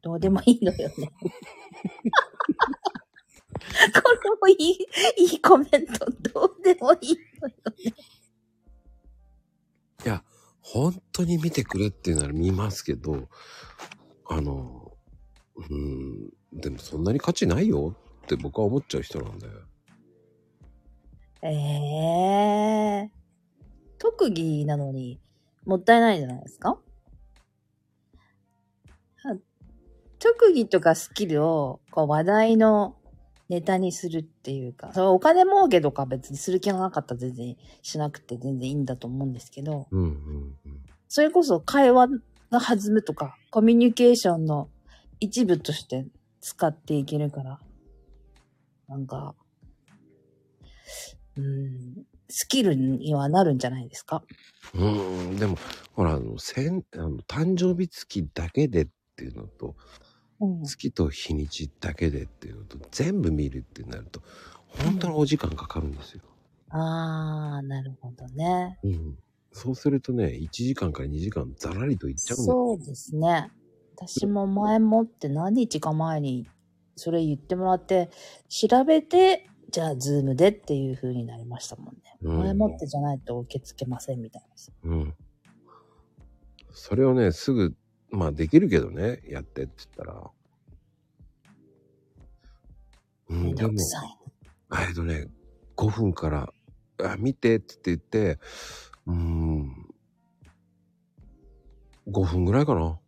[0.02, 1.10] どうでもいいのよね。
[4.02, 4.86] これもいい、
[5.22, 6.06] いいコメント。
[6.32, 7.94] どうでもいいのよね。
[10.04, 10.22] いや、
[10.60, 13.28] 本当に見てくれっていうなら見ますけど、
[14.28, 14.92] あの、
[15.56, 19.46] うん、でもそんなに価値ないよって僕は思っちゃう人なんで。
[21.42, 21.48] え
[23.04, 23.10] え
[23.98, 25.20] 特技なのに
[25.64, 26.70] もったいないじゃないですか？
[26.70, 26.78] は
[30.18, 32.96] 特技とかスキルをこう話題の
[33.48, 40.56] ネタにするっていうか、それお金儲けとか別にする気がなかったら全然しなくて全然いいんだと思うんですけど、うんうんうん。
[41.08, 42.08] それこそ会話
[42.50, 44.68] が弾むとか、コミュニケーションの
[45.20, 46.06] 一部として
[46.40, 47.60] 使っていけるから、
[48.88, 49.34] なんか、
[51.36, 54.22] うん、スキルにはなるんじゃないですか？
[54.74, 55.58] うん、でも、
[55.92, 59.74] ほら、あの、せんあの誕生日月だけでっていうのと、うん、
[60.64, 64.20] 月と日にちだけでっていうのと、全部見るってなると、
[64.68, 66.22] 本当にお時間かかるんですよ。
[66.70, 68.78] あー、なるほどね。
[68.82, 69.18] うん。
[69.52, 72.76] そうするとね、1時間から2時間ざらりといっちゃうんだよ。
[72.76, 73.50] そうですね。
[73.96, 76.46] 私も前もって何日か前に
[76.96, 78.10] それ言ってもらって、
[78.48, 82.16] 調べて、じゃあズームでっていう風になりましたもんね。
[82.22, 84.42] うん前もってじゃないと受け付けませんみたい
[84.84, 84.90] な。
[84.90, 85.14] うん。
[86.72, 87.74] それをね、すぐ、
[88.10, 90.30] まあできるけどね、やってって言ったら。
[93.28, 93.72] うん、でも。
[94.88, 95.28] えっとね、
[95.76, 96.52] 5分から、
[97.02, 98.38] あ、見てって言って、
[99.06, 99.86] うーん、
[102.08, 102.98] 5分ぐらいかな。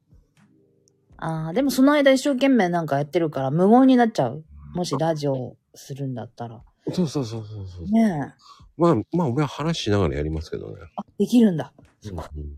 [1.18, 4.44] ああ、でもその間一生懸命なんかやってるから無言になっちゃう。
[4.74, 6.62] もしラジオするんだったら。
[6.92, 7.90] そうそうそうそうそう。
[7.90, 8.48] ねえ。
[8.76, 10.76] まあ、まあ、俺は話しながらやりますけどね。
[10.96, 11.72] あ、できるんだ。
[12.04, 12.56] うん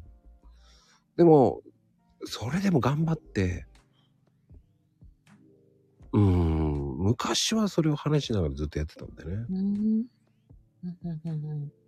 [1.16, 1.60] でも、
[2.24, 3.66] それでも頑張って、
[6.12, 9.46] うーん、昔はそれを話しながらずっとやってたんでね。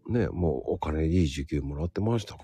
[0.08, 2.40] ね、もうお金いい時給もらってましたか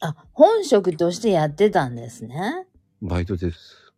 [0.00, 0.08] ら。
[0.08, 2.66] あ、本職としてやってたんですね。
[3.00, 3.92] バイトです。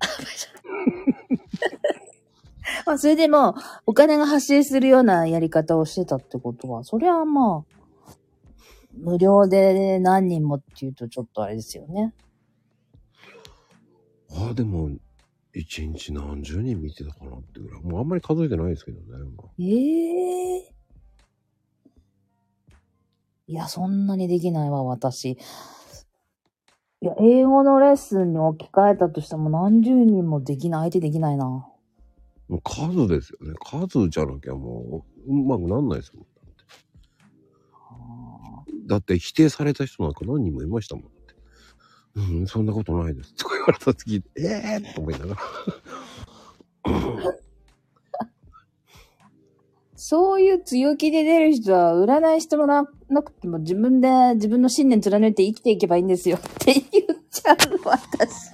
[2.86, 3.54] まあ、それでも、
[3.86, 7.83] お金が発生するようなやり方をしてたってことは、それはまあ、
[8.98, 12.14] 無料で何人もっていうとちょっとあれですよね。
[14.36, 14.90] ああ、でも、
[15.54, 17.82] 一日何十人見てたかなっていうぐらい。
[17.82, 19.06] もうあんまり数えてないですけどね。
[19.08, 20.74] 今ええ
[23.46, 25.32] いや、そんなにできないわ、私。
[25.32, 31.44] いや、英語のレッスンに置き換えたとしても何十人もできない、相手できないな。
[32.48, 33.54] もう数ですよね。
[33.62, 36.26] 数じゃなきゃもう、うまくなんないですもん。
[38.86, 41.04] だって否定された人なんか何人もいましたもん。
[41.04, 41.34] だって
[42.16, 43.34] うん、そんなことないです。
[43.34, 45.40] とか言われた時、ええー、と思いながら。
[50.06, 56.84] そういう強気で出る人は、占いしてもらわなくても自分で自分の信念貫いて生きていけばいいんですよ って言っ
[57.30, 58.50] ちゃう、私。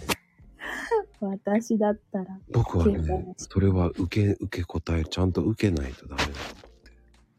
[1.20, 2.38] 私だったら。
[2.52, 6.28] 僕はねそれは受け、受け答え、ちゃんと受けないとダメだ。
[6.28, 6.69] ああ、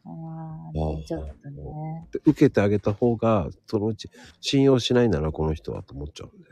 [0.03, 2.07] ああちょっとね。
[2.11, 4.09] で受けてあげた方が、そのうち
[4.39, 6.49] 信用しないならこの人はと思っちゃうんで、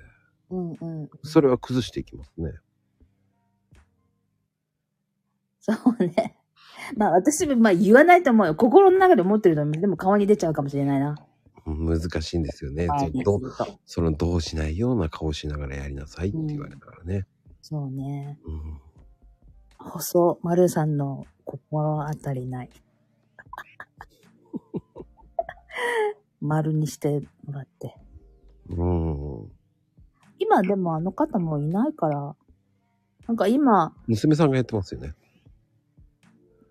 [0.82, 1.10] うんうん。
[1.24, 2.54] それは崩していきますね。
[5.60, 6.36] そうね。
[6.96, 8.56] まあ私もまあ言わないと思うよ。
[8.56, 9.74] 心の中で思ってると思う。
[9.74, 11.16] でも顔に出ちゃうかもしれないな。
[11.66, 12.88] 難しいんですよね。
[12.88, 13.42] はいどう
[13.86, 17.28] そのどうしないような顔しながらやりなさいって言われたからね。
[17.62, 18.40] そうね。
[18.46, 18.82] うん。
[19.78, 22.70] 細、丸さんの心当たりない。
[26.42, 27.96] 丸にしてもらって。
[28.70, 29.52] うん。
[30.40, 32.36] 今でもあの方もいないから、
[33.28, 35.14] なんか今、娘さんがやってますよね。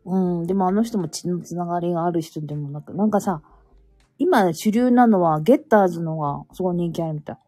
[0.05, 3.43] うん、でもあの人も血のつながりがある人でもなく、なんかさ、
[4.19, 7.39] 今主流なのはゲッターズのがすごい人気あるみたい。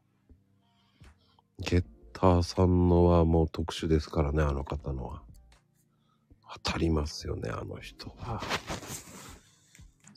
[1.59, 5.23] ゲッターさんのはもう特殊ですからね、あの方のは。
[6.65, 8.43] 当たりますよね、あの人は。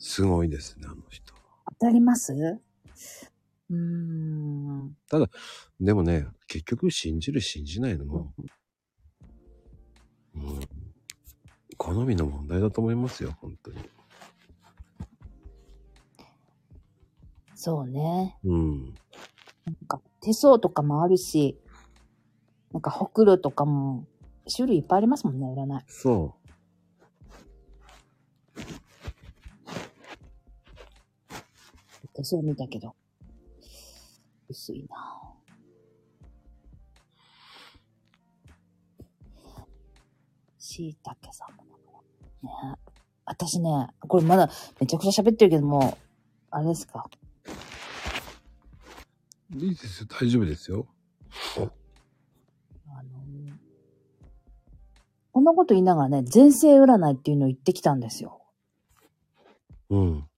[0.06, 1.32] すごいですね、あの人。
[1.80, 2.34] 当たります？
[2.34, 4.94] うーん。
[5.80, 8.34] でもね、結局信じる信じないのも、
[10.34, 10.60] うん、
[11.78, 13.78] 好みの問題だと思いますよ、本当に。
[17.54, 18.36] そうね。
[18.44, 18.94] うん。
[19.64, 21.58] なんか手相とかもあるし、
[22.72, 24.06] なんかほくろとかも
[24.54, 25.84] 種類いっぱいありますもんね、占い。
[25.88, 26.36] そ
[32.14, 32.94] 手相見たけど。
[34.48, 35.24] 薄いな
[40.58, 41.64] しいたけさんも
[42.42, 42.50] ね。
[43.26, 44.50] 私ね、これまだ
[44.80, 45.96] めちゃくちゃ喋ってるけども、
[46.50, 47.08] あれですか。
[49.54, 49.58] う。
[49.58, 50.86] いいですよ、大丈夫ですよ。
[51.56, 53.24] あの
[55.32, 58.40] こんなこと言いながらね、前世占いっていうのを言ってきたんですよ。
[59.90, 60.28] うん。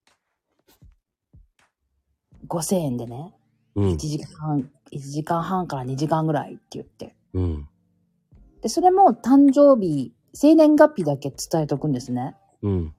[2.48, 3.34] 5000円でね。
[3.74, 3.96] うん1。
[3.96, 7.14] 時間半、1時間半から2時間ぐらいって言って。
[7.34, 7.68] うん。
[8.62, 12.36] で、それも誕生日、生年月日だけ伝えとくんですね。
[12.62, 12.94] うん。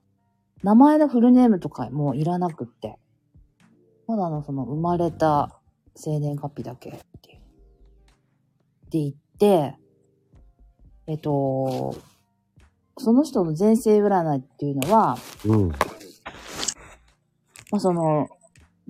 [0.63, 2.97] 名前のフルネームとかもういらなくって。
[4.07, 5.59] ただのその生まれた
[5.95, 7.39] 生年月日だけっていう。
[8.89, 9.75] で言って、
[11.07, 11.95] えっと、
[12.97, 15.69] その人の前世占いっていうのは、うん。
[15.69, 15.75] ま
[17.73, 18.29] あ、その、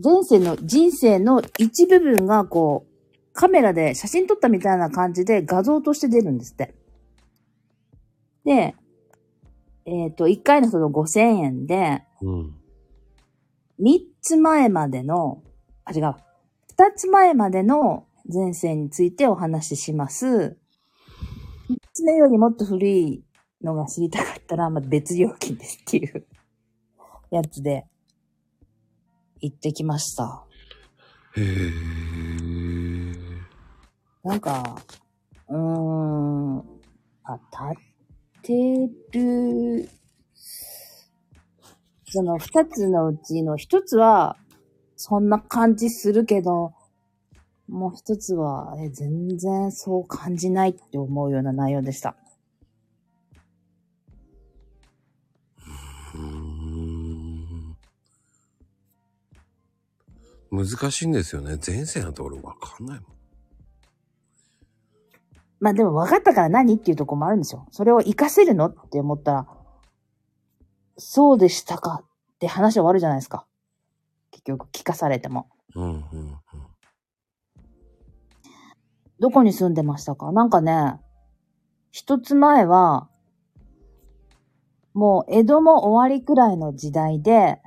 [0.03, 6.75] 前世の人生の一部分がこう、カメラで写真撮ったみたいな感じで画像として出るんですって。
[8.45, 8.75] で、
[9.85, 12.55] えっ、と、1回のその5000円で、うん。
[13.79, 15.43] 3つ前までの、
[15.85, 16.03] あ、違う。
[16.03, 16.15] 2
[16.95, 20.57] つ前までの前世についてお話しします。
[21.69, 23.23] 3つ目よりもっと古い
[23.63, 26.25] のが知りたかったら、まあ、別料金ですっていう
[27.31, 27.85] やつで
[29.41, 30.43] 行ってきました。
[31.35, 31.71] へえ。
[34.23, 34.81] なんか、
[35.49, 36.59] うーん、
[37.23, 37.39] あ、
[37.71, 37.81] 立
[38.43, 39.89] てる、
[42.09, 44.37] その二つのうちの一つは、
[44.95, 46.73] そんな感じするけど、
[47.67, 52.15] もう一つは、え、全然そう感じないって思うような内容でした。
[60.51, 61.57] 難しいんですよね。
[61.65, 63.11] 前世なんて俺わかんないもん。
[65.59, 67.67] まあでも分かったから何っていうところもあるんですよ。
[67.71, 69.47] それを活かせるのって思ったら、
[70.97, 73.45] そうでしたかって話終わるじゃないですか。
[74.31, 75.49] 結局聞かされても。
[75.75, 76.37] うんうんうん。
[79.19, 80.31] どこに住んでましたか？
[80.31, 80.99] なんかね、
[81.91, 83.09] 一つ前は、
[84.93, 87.59] もう江戸も終わりくらいの時代で、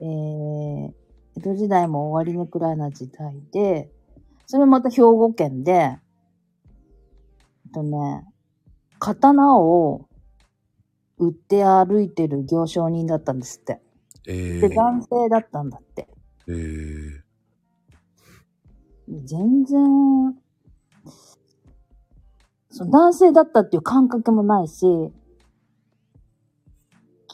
[0.00, 0.92] えー、
[1.36, 3.90] 江戸時代も終わりのくらいの時代で、
[4.46, 5.98] それもまた兵庫県で、え
[7.68, 8.24] っとね、
[8.98, 10.08] 刀を
[11.18, 13.80] 売って歩いてる行商人だったんですって。
[14.26, 16.08] ええで、男性だったんだって。
[16.48, 17.26] ええ
[19.24, 20.34] 全然、
[22.70, 24.84] そう男性だったっていう感覚もないし、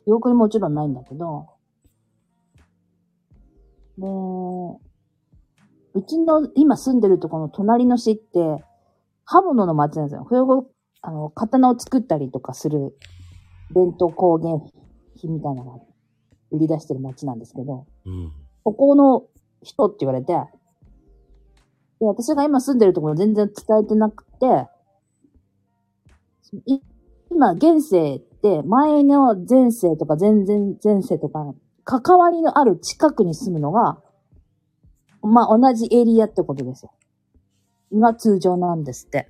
[0.04, 1.51] 記憶にもちろんないんだけど、
[3.98, 4.06] で、
[5.94, 8.64] うちの今住んでるところの隣の市って、
[9.24, 10.24] 刃物の町なんですよ。
[10.28, 10.66] 冬後、
[11.02, 12.96] あの、刀を作ったりとかする
[13.74, 14.48] 伝統工芸
[15.16, 15.84] 品みたいなのが
[16.50, 18.32] 売り出してる町なんですけど、うん。
[18.64, 19.24] ここの
[19.62, 20.32] 人って言われて、
[22.00, 24.68] で、私が今住んでるところ全然伝えてなくて、
[26.66, 26.80] い
[27.30, 31.54] 今、現世って前の前世とか全然前世とか、
[31.84, 33.98] 関わりのある近くに住むのが、
[35.22, 36.92] まあ同じエリアってことですよ。
[37.94, 39.28] が通常なんですって。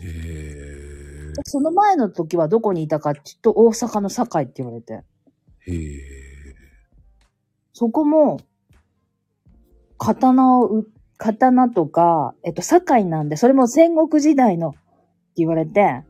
[0.00, 1.32] へえ。
[1.44, 4.94] その前の時はどこにいたかって言うと、大阪の堺って言われて。
[4.94, 6.00] へえ。
[7.72, 8.40] そこも、
[9.98, 14.78] 刀をう、刀とか、えっと、堺なんで、それも戦国時代のって
[15.36, 16.04] 言われて、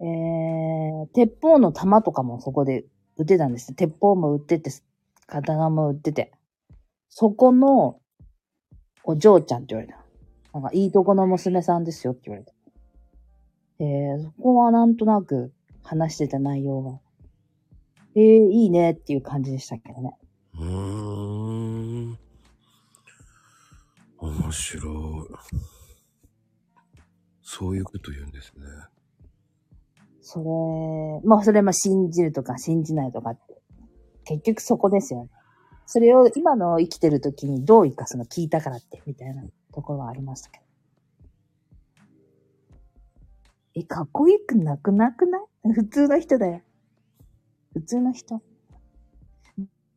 [0.00, 2.84] えー、鉄砲の弾とかもそこで
[3.16, 3.74] 売ってたんです。
[3.74, 4.70] 鉄砲も売ってて、
[5.26, 6.32] 刀も売ってて。
[7.08, 8.00] そこの、
[9.04, 9.98] お嬢ちゃんって言われた。
[10.54, 12.52] なんか、いいとこの娘さんですよって言われた。
[13.80, 17.00] えー、そこはなんとなく話してた内容が。
[18.14, 20.16] えー、いいねっていう感じでしたけどね。
[20.54, 22.18] うーん。
[24.18, 25.52] 面白い。
[27.42, 28.64] そういうこと言うんですね。
[30.22, 33.60] それ、まあそれも信じるとか信じないとかって、
[34.24, 35.30] 結局そこですよね。
[35.84, 39.42] それを今の生きてる時にどう生かすの聞いたからって、みたいな
[39.74, 40.64] ところはありましたけど。
[43.74, 45.72] え、かっこいいくなくなくない？
[45.74, 46.62] 普通の人だよ。
[47.72, 48.40] 普通の人。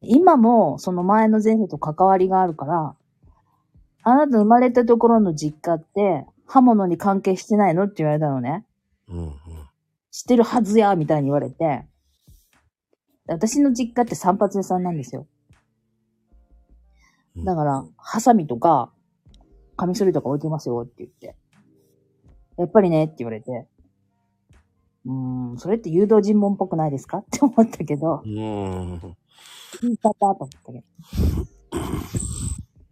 [0.01, 2.95] 今もその前の前世と関わりがあるから、
[4.03, 7.83] あなた生まれたところの実家って刃物に関係してないの？
[7.83, 8.65] って言われたのね。
[9.07, 9.33] うん
[10.15, 10.19] うん。
[10.19, 11.85] 知ってるはずや、みたいに言われて、
[13.27, 15.27] 私の実家って散髪屋さんなんですよ。
[17.43, 18.93] だから、ハサミとか、
[19.75, 21.35] カミソリとか置いてますよって言って。
[22.57, 23.67] やっぱりねって言われて、
[25.05, 27.17] うーん、それって誘導尋問っぽくないですか？
[27.19, 29.17] って思ったけど、うーん。
[29.81, 30.83] 言い方と思ったけど。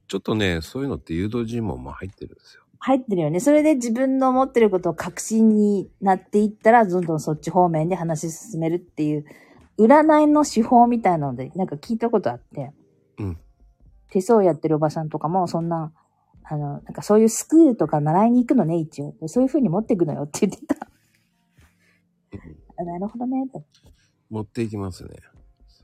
[0.07, 2.62] ちょっとね、そういうのって誘導尋問も入ってるんですよ。
[2.85, 3.39] 入ってるよね。
[3.39, 9.25] それで自分の思ってることを確信になっていったら、どんどんそっち方面で話し進めるっていう、
[9.79, 12.73] 占いの手法みたいなので、なんか聞いたことあって。
[13.19, 13.37] うん。
[14.09, 15.93] 手相やってるおばさんとかも、そんな、
[16.43, 19.15] あの、なんかそういうスクールとか習いに行くのね、一応。
[19.21, 20.75] でそういう風に持っていくのよって言ってた。
[22.79, 23.63] あなるほどね、と。
[24.29, 25.09] 持っていきますね。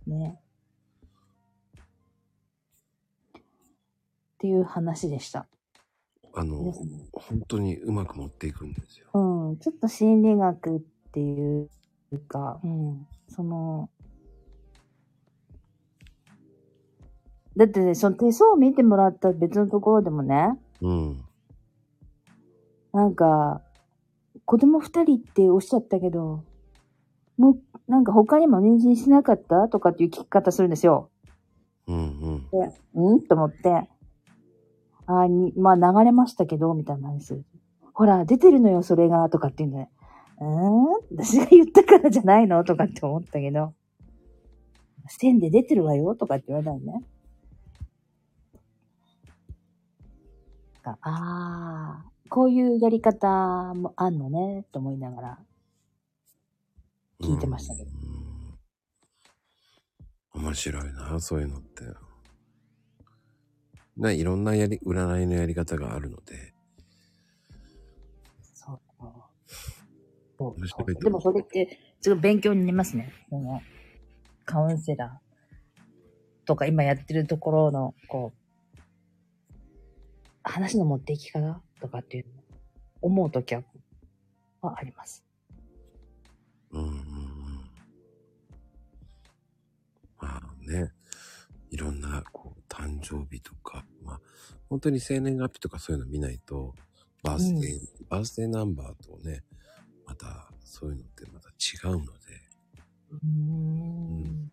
[0.06, 0.42] ね。
[3.38, 3.42] っ
[4.40, 5.48] ていう話でした。
[6.33, 6.74] あの
[7.14, 9.08] 本当にうまく持っていくんですよ。
[9.14, 10.80] うん、ちょっと心理学っ
[11.11, 11.69] ていう
[12.27, 13.90] か、うん、その、
[17.58, 21.25] だってね、その手相を見てもらった別のところでもね、うん。
[22.93, 23.61] なんか、
[24.45, 26.43] 子供二人っておっしゃったけど、
[27.38, 31.09] もう、なんか他にも妊娠しなかったとかっていう聞き方するんですよ。
[31.88, 31.99] うんう
[32.35, 32.49] ん。
[32.49, 33.22] で、うん？
[33.24, 33.90] と思って、
[35.12, 37.44] あに、まあ流れましたけど、みたいな話。
[37.94, 39.90] ほら、出てるのよ、それが、とかって言うんで、
[40.40, 40.84] うーん
[41.18, 42.64] 私が言ったからじゃないの？
[42.64, 43.74] とかって思ったけど、
[45.08, 47.04] 線で出てるわよ、とかって言われたのね。
[50.84, 55.40] ああ、こういうやり方もあんのね、と思いながら
[57.22, 57.90] 聞いてましたけど。
[60.36, 61.84] 面白いな、そういうのって。
[64.00, 66.53] ね、いろんなやり、占いのやり方があるので。
[68.53, 68.80] そう。
[70.38, 70.56] そ
[70.88, 73.11] うでもそれって、すごい勉強になりますね。
[73.30, 73.61] その、
[74.45, 78.80] カウンセラーとか今やってるところの、こう、
[80.44, 82.32] 話の持っていき方とかっていうの
[83.02, 83.64] 思うときは、
[84.61, 85.26] はあります。
[86.72, 87.00] うんうんうん。
[90.18, 90.92] まあね、
[91.69, 93.86] いろんな、こう、誕生日とか、まあ、
[94.69, 96.76] 本当に生年月日とかそういうの見ないと、
[97.24, 97.80] バースデー、
[98.10, 99.44] バースデーナンバーとね、
[100.06, 102.10] また、そういうのってまた違うので、
[103.11, 104.52] うーん。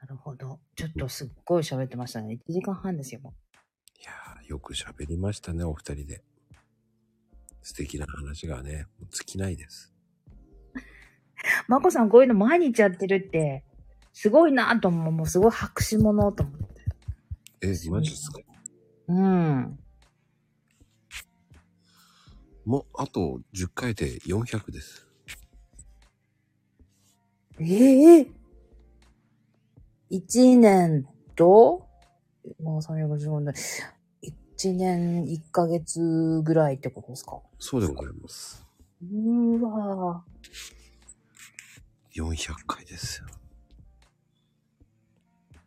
[0.00, 0.60] なるほど。
[0.76, 2.38] ちょっとすっごい喋ってましたね。
[2.48, 3.32] 1時間半ですよ、もう。
[4.00, 6.22] いやー、よく喋りましたね、お二人で。
[7.62, 9.92] 素敵な話がね、もう尽きないです。
[11.68, 13.64] まこさんこういうの毎日やってるって、
[14.12, 15.12] すごいなと思う。
[15.12, 16.66] もうすごい拍手物と思って。
[17.60, 18.40] え、マジですか？
[19.08, 19.78] うん。
[22.64, 25.06] もう、あと10回で400です。
[27.60, 28.30] ええ
[30.10, 31.86] 一年と、
[32.62, 33.54] もう355年、
[34.22, 37.40] 一年一ヶ月ぐらいってことですか？
[37.58, 38.64] そうでございます。
[39.02, 40.24] うーわ
[42.14, 43.26] 400回ですよ。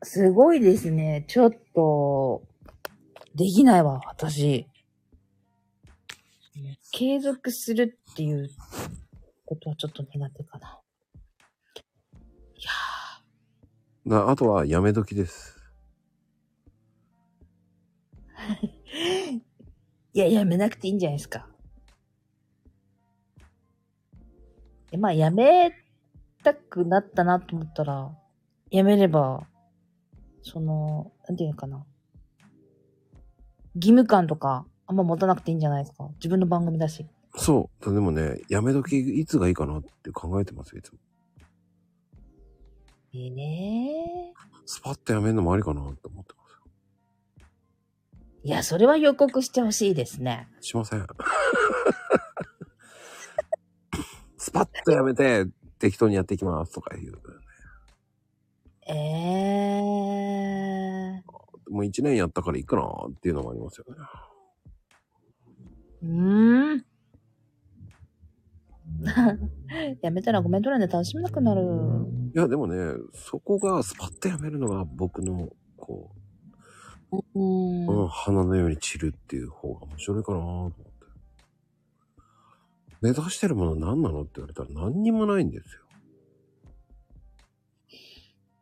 [0.03, 1.25] すごいですね。
[1.27, 2.43] ちょっと、
[3.35, 4.67] できないわ、私。
[6.91, 8.49] 継続するっていう
[9.45, 10.79] ことはちょっと苦手かな。
[12.55, 15.57] いやなあとはやめ時です。
[18.37, 19.37] ー
[20.13, 21.47] いや、やめなくていいんじゃないですか。
[24.91, 25.71] えまあ、やめ
[26.43, 28.13] たくなったなと思ったら、
[28.71, 29.47] やめれば、
[30.41, 31.85] その、なんていうのかな。
[33.75, 36.09] 義務感とか、あんま持たなくていいんじゃないですか。
[36.15, 37.07] 自分の番組だし。
[37.35, 37.93] そう。
[37.93, 40.99] でもね、やめ時いつがいいかなって考えてますよ、いつも。
[43.13, 44.33] ええ
[44.65, 46.59] スパッとやめるのもありかなって思ってますよ。
[48.43, 50.47] いや、それは予告してほしいですね。
[50.61, 51.05] しません。
[54.37, 55.45] スパッとやめて、
[55.77, 57.21] 適当にやっていきますとか言う。
[58.87, 60.30] ええ
[61.71, 63.95] もう一年やったからいいかなっていうのもありますよね。
[66.03, 66.85] うーん。
[70.01, 71.61] やめたらコメント欄で楽しめなくなる。
[72.35, 72.75] いや、でもね、
[73.13, 76.11] そこがスパッとやめるのが僕の、こ
[77.11, 80.81] うう、うんん、花のように散るっていう方が面白いかなと思って。
[83.01, 85.81] 目指してるもの何なのって言われたら何にもないんですよ。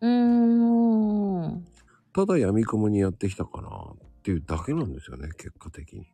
[0.02, 1.66] うーん。
[2.14, 6.12] ただ闇雲にやってきたかなっていうだけなんですよね、結果的に。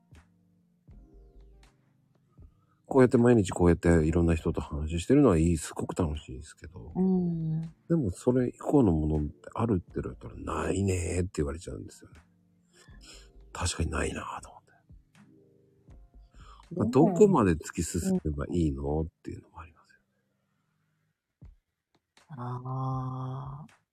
[2.87, 7.61] こうやって毎日こうやっていろんな人と話してるのはいい、すごく楽しいですけど、うん。
[7.89, 12.17] でもそれ以降のものってあるって言われたらないねーって言われちゃうんですよね。
[13.51, 14.59] 確かにないなぁと思
[16.83, 16.91] って。
[16.91, 19.97] どこまで突き進めばいいのっていうのもありますよ。
[22.37, 23.84] ああ。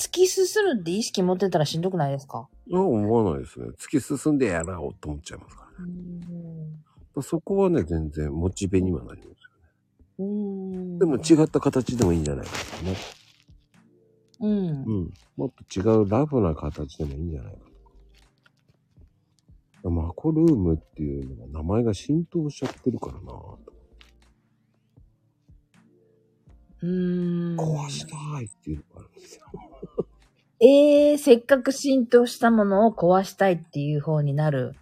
[0.00, 2.48] 突き進むって意識持ってたらしんどくないですか？
[2.72, 3.66] あ思わないですね。
[3.78, 5.92] 突き進んでやろうと思っちゃいますからね。
[7.14, 7.22] うん。
[7.22, 9.34] そこはね、全然モチベにはなりますよね。
[10.18, 10.98] うん。
[10.98, 12.96] でも違った形でもいいんじゃないかとね。
[14.40, 14.72] うんう。
[15.02, 15.12] ん。
[15.36, 17.58] もっと違うラフな形でもいいんじゃないか
[19.82, 19.90] と。
[19.90, 23.69] マコルームっていうのが名前が浸透しちゃってるからなぁと。
[26.82, 27.56] うん。
[27.58, 29.44] 壊したいっていうのがあるんですよ。
[30.60, 34.74] ええせっかく浸透したものを壊したいっていう方になる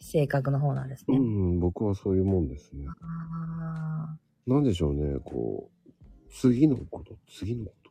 [0.00, 1.16] 性格の方なんですね。
[1.16, 2.86] うん、僕はそういうもんですね。
[3.00, 5.92] あなんでしょうね、こう、
[6.30, 7.90] 次のこと、次のこと、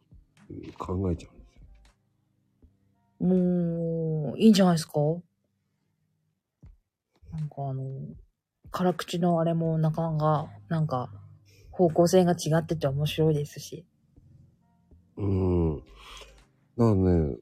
[0.49, 1.61] うん考えちゃうんですよ。
[3.21, 4.99] ーもう、いいんじゃないですか？
[7.31, 7.83] なんかあの、
[8.71, 11.09] 辛口のあれもなかなか、なんか、
[11.73, 13.85] 方向性が違ってて面白いですし。
[15.17, 15.77] うん。
[15.77, 15.85] だか
[16.77, 17.37] らね、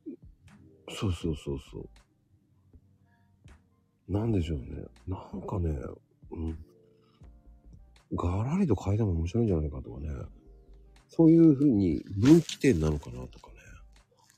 [0.90, 1.90] そうそうそうそう。
[4.11, 4.66] なんでしょうね。
[5.08, 5.77] なんかね、
[6.32, 6.58] うん。
[8.14, 10.10] ガラリと変えても面白いんじゃないかとかね。
[11.10, 13.56] そういうふうに分岐点なのかなとかね。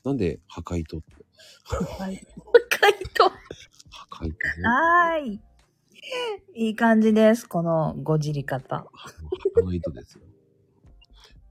[0.04, 1.24] なんで破壊とって。
[1.64, 2.26] はい。
[2.68, 3.30] 回答。
[3.90, 4.34] 破壊とね。
[4.64, 5.40] はーい。
[6.54, 7.48] いい感じです。
[7.48, 8.76] このごじり方。
[8.76, 10.24] あの糸ですよ。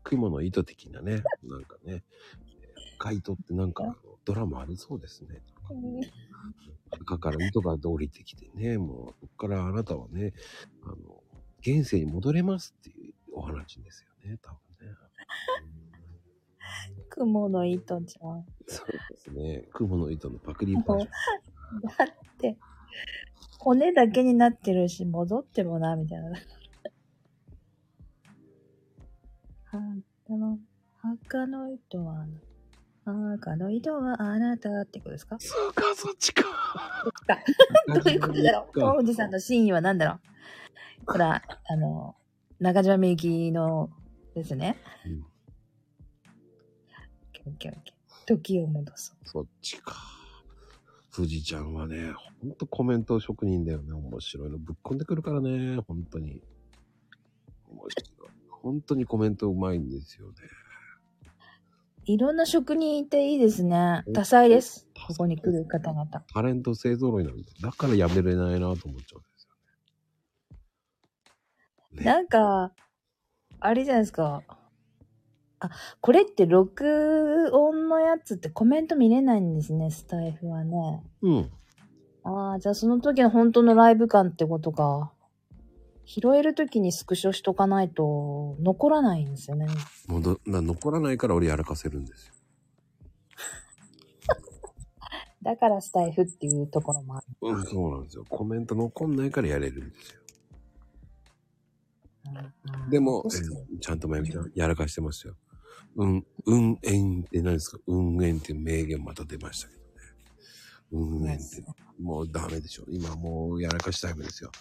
[0.04, 2.04] 雲の糸的なね、なんかね、
[2.98, 5.42] 怪糸ってなんかドラマありそうですね。
[7.00, 10.34] 中から糸が降りてきてね、もう、そこからあなたはね、
[10.84, 11.24] あの、
[11.62, 14.94] 現世に戻れますっていうお話ですよね、多分ね。
[17.10, 18.46] 雲の糸ちゃん。
[18.68, 19.68] そうですね。
[19.74, 21.08] 雲の糸のパクリバージョン。
[21.82, 22.58] だって、
[23.64, 26.32] 骨だけになってるし、戻ってもな、みたいな。
[29.66, 29.80] は
[30.30, 30.60] の、
[31.02, 32.26] 赤の糸は、
[33.36, 35.38] 赤の糸はあなたってことですか？
[35.40, 36.44] そうか、そっちか。
[37.88, 38.80] どういうことだろう？
[38.80, 40.20] 大藤さんの真意は何だろう？
[41.12, 42.16] ほら、あの、
[42.60, 43.90] 中島みゆきの
[44.36, 44.78] ですね。
[45.06, 45.26] うん
[47.46, 47.94] オッケーオッケー
[48.26, 49.16] 時を戻そう。
[49.28, 49.96] そっちか。
[51.16, 52.12] 富士ちゃんはね、
[52.42, 53.94] ほんとコメント職人だよね。
[53.94, 56.42] 面白いのぶっ込んでくるからね、本当に。
[57.70, 58.30] 面白い。
[58.50, 60.34] 本当にコメントうまいんですよね。
[62.06, 64.04] いろんな職人いていいですね。
[64.14, 64.88] 多彩です。
[65.08, 66.06] ここに来る方々。
[66.34, 69.56] タレント勢揃いなんで、だからやめれないなと思っちゃうんですよ
[71.94, 72.00] ね。
[72.00, 72.74] ねなんか、
[73.60, 74.42] あれじゃないですか。
[75.68, 75.70] あ、
[76.02, 81.04] これって録音のやつってコメント見れないんですね、スタイフはね。
[81.22, 81.52] うん。
[82.24, 85.12] ああ、じゃあその時の本当のライブ感ってことか。
[86.06, 89.68] 拾える時にスクショしとかないと残らないんですよね。
[90.08, 92.34] もうどな残らないから俺やらかせるんですよ。
[95.42, 97.26] だからスタイフっていうところもある。
[97.42, 98.26] うん、そうなんですよ。
[98.30, 100.20] コメント残んないからやれるんですよ。
[102.26, 105.36] うんでも、そうっすねえーちゃんとまゆみちゃんやらかしてますよ。
[105.96, 107.78] うん、運縁って何ですか？
[107.88, 109.86] 運縁っていう名言また出ましたけどね。
[110.92, 111.64] 運縁って。
[112.02, 112.86] もうダメでしょ。
[112.90, 114.52] 今もうやらかしタイムですよ。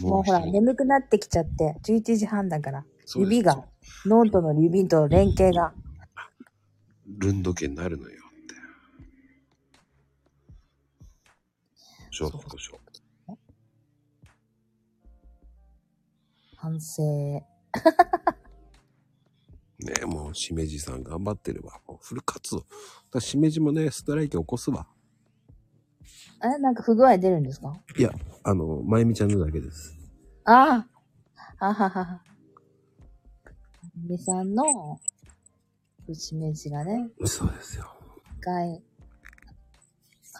[0.00, 2.84] もうほら、ね、眠くなってきちゃって、11時半だから、
[3.16, 3.64] 指が、
[4.06, 5.74] ノートの指と連携が。
[7.06, 8.54] ルンド家になるのよって。
[12.12, 12.78] ちょっとしょ。
[16.56, 17.02] 反省。
[19.78, 21.80] ねえ、もう、しめじさん頑張ってるわ。
[21.86, 22.66] もうフル活動。
[23.12, 24.88] だしめじもね、ストライキ起こすわ。
[26.42, 27.72] え、なんか不具合出るんですか？
[27.96, 28.10] いや、
[28.42, 29.96] あの、まゆみちゃんのだけです。
[30.44, 30.86] あ
[31.58, 31.66] あ。
[31.66, 32.22] はははは。
[34.08, 35.00] みさんの、
[36.12, 37.92] しめじがね、そうですよ。
[38.38, 38.82] 一回、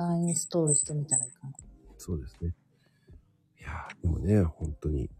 [0.01, 1.53] アンインストールしてみたらいいかな。
[1.97, 2.55] そうですね。
[3.59, 5.11] いやーでもね、本当に、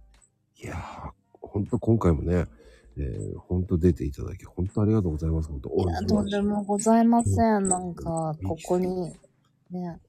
[0.57, 2.47] いやー本当今回もね、
[3.01, 5.49] えー、本当出ていただき、本当ありがとうございます。
[5.49, 7.69] 本当、いや、とんでもございません。
[7.69, 9.13] なんか、ここに、
[9.71, 10.01] ね、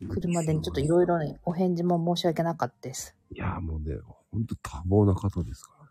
[0.00, 3.14] 来るまでにちょっといろいろね、お返事も申し訳なかったです。
[3.30, 3.96] いやーもうね、
[4.32, 5.84] 本当多忙な方ですから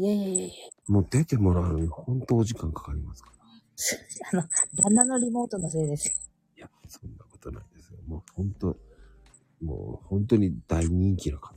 [0.00, 0.06] ね。
[0.06, 0.52] いえいえいえ。
[0.88, 3.30] もう出てもらうのに本当お時間かかりますか
[4.32, 4.40] ら。
[4.40, 4.48] あの、
[4.82, 6.08] 旦那のリモートのせいです。
[6.56, 7.98] いや、そんなことないですよ。
[8.06, 8.76] もう本当、
[9.62, 11.54] もう本当に大人気な方。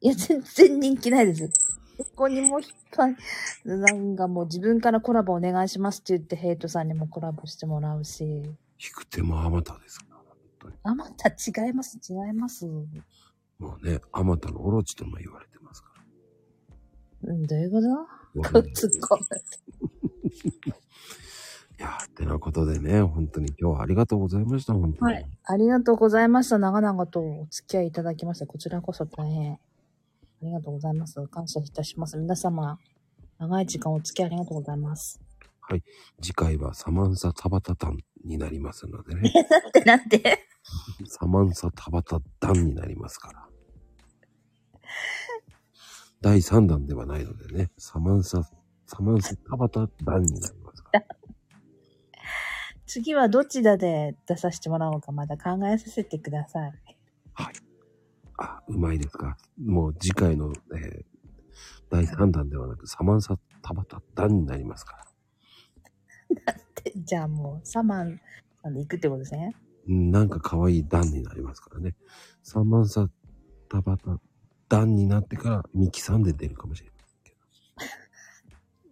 [0.00, 1.50] いや、全然人気ないです。
[1.98, 3.16] どこにもいっぱい、
[3.64, 8.24] なんかもう自分からコラボお願いしますって言ってヘイトさんにもコラボしてもらうし。
[8.24, 8.54] 引
[8.94, 10.70] く手もあまたですから。
[10.84, 12.66] あまた違います、違います。
[12.66, 12.86] う
[13.58, 15.90] もうね、あまたのオロチとも言われてますか
[17.24, 17.34] ら。
[17.34, 17.88] ん、どういうこと？
[18.38, 18.72] わかんない
[21.80, 25.14] やー、てなことでね、本当に今日はありがとうございました、本当に。
[25.14, 25.26] はい。
[25.44, 26.58] ありがとうございました。
[26.58, 29.60] 長々とお付き合いいただきまして、こちらこそ大変。
[30.40, 31.26] ありがとうございます。
[31.28, 32.16] 感謝いたします。
[32.16, 32.78] 皆様、
[33.38, 35.20] 長い時間お付き合いありがとうございます。
[36.22, 39.32] 次回はサマンサタバタタンになりますのでね。
[39.50, 40.48] なんてなんて
[41.06, 43.48] サマンサタバタダンになりますから。
[46.20, 48.42] 第3弾ではないのでね、サマンサ、
[48.86, 51.06] サマンサタバタダンになりますから。
[52.86, 56.72] 次はどちらで出させてもらおうかまだ考えさせてください。
[57.34, 57.67] はい。
[58.38, 59.36] あ、うまいですか。
[59.62, 61.18] もう次回の、えー
[61.90, 64.98] 第3弾ではなく、サマンサタバタダンになりますか
[66.36, 66.54] ら。
[66.84, 68.20] でじゃあもう、サマン
[68.62, 69.56] さんで行くってことですね。
[69.88, 71.96] うんなんか可愛いダンになりますからね。
[72.42, 73.08] サマンサ
[73.70, 74.20] タバタ
[74.68, 77.32] ダンになってからミキさんで出るかもしれないけ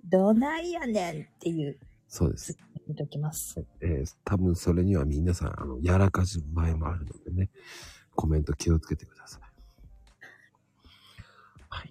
[0.05, 0.33] ど。
[0.33, 2.57] どないやねんっていう、そうです。
[2.89, 3.63] 見ときます。
[3.81, 7.51] えー多分それには皆さん、あの、やらかす場合もあるのでね、
[8.17, 9.43] コメント気をつけてください。
[11.69, 11.91] はい。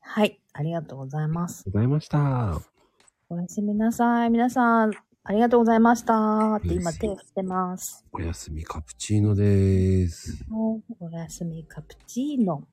[0.00, 0.40] はい。
[0.54, 1.64] ありがとうございます。
[1.66, 2.60] ございました。
[3.28, 4.30] おやすみなさい。
[4.30, 6.54] 皆さん、ありがとうございました。
[6.54, 8.06] って今手振ってます。
[8.12, 10.46] おやすみカプチーノです。
[10.50, 10.80] お
[11.10, 12.66] やすみカプチーノ。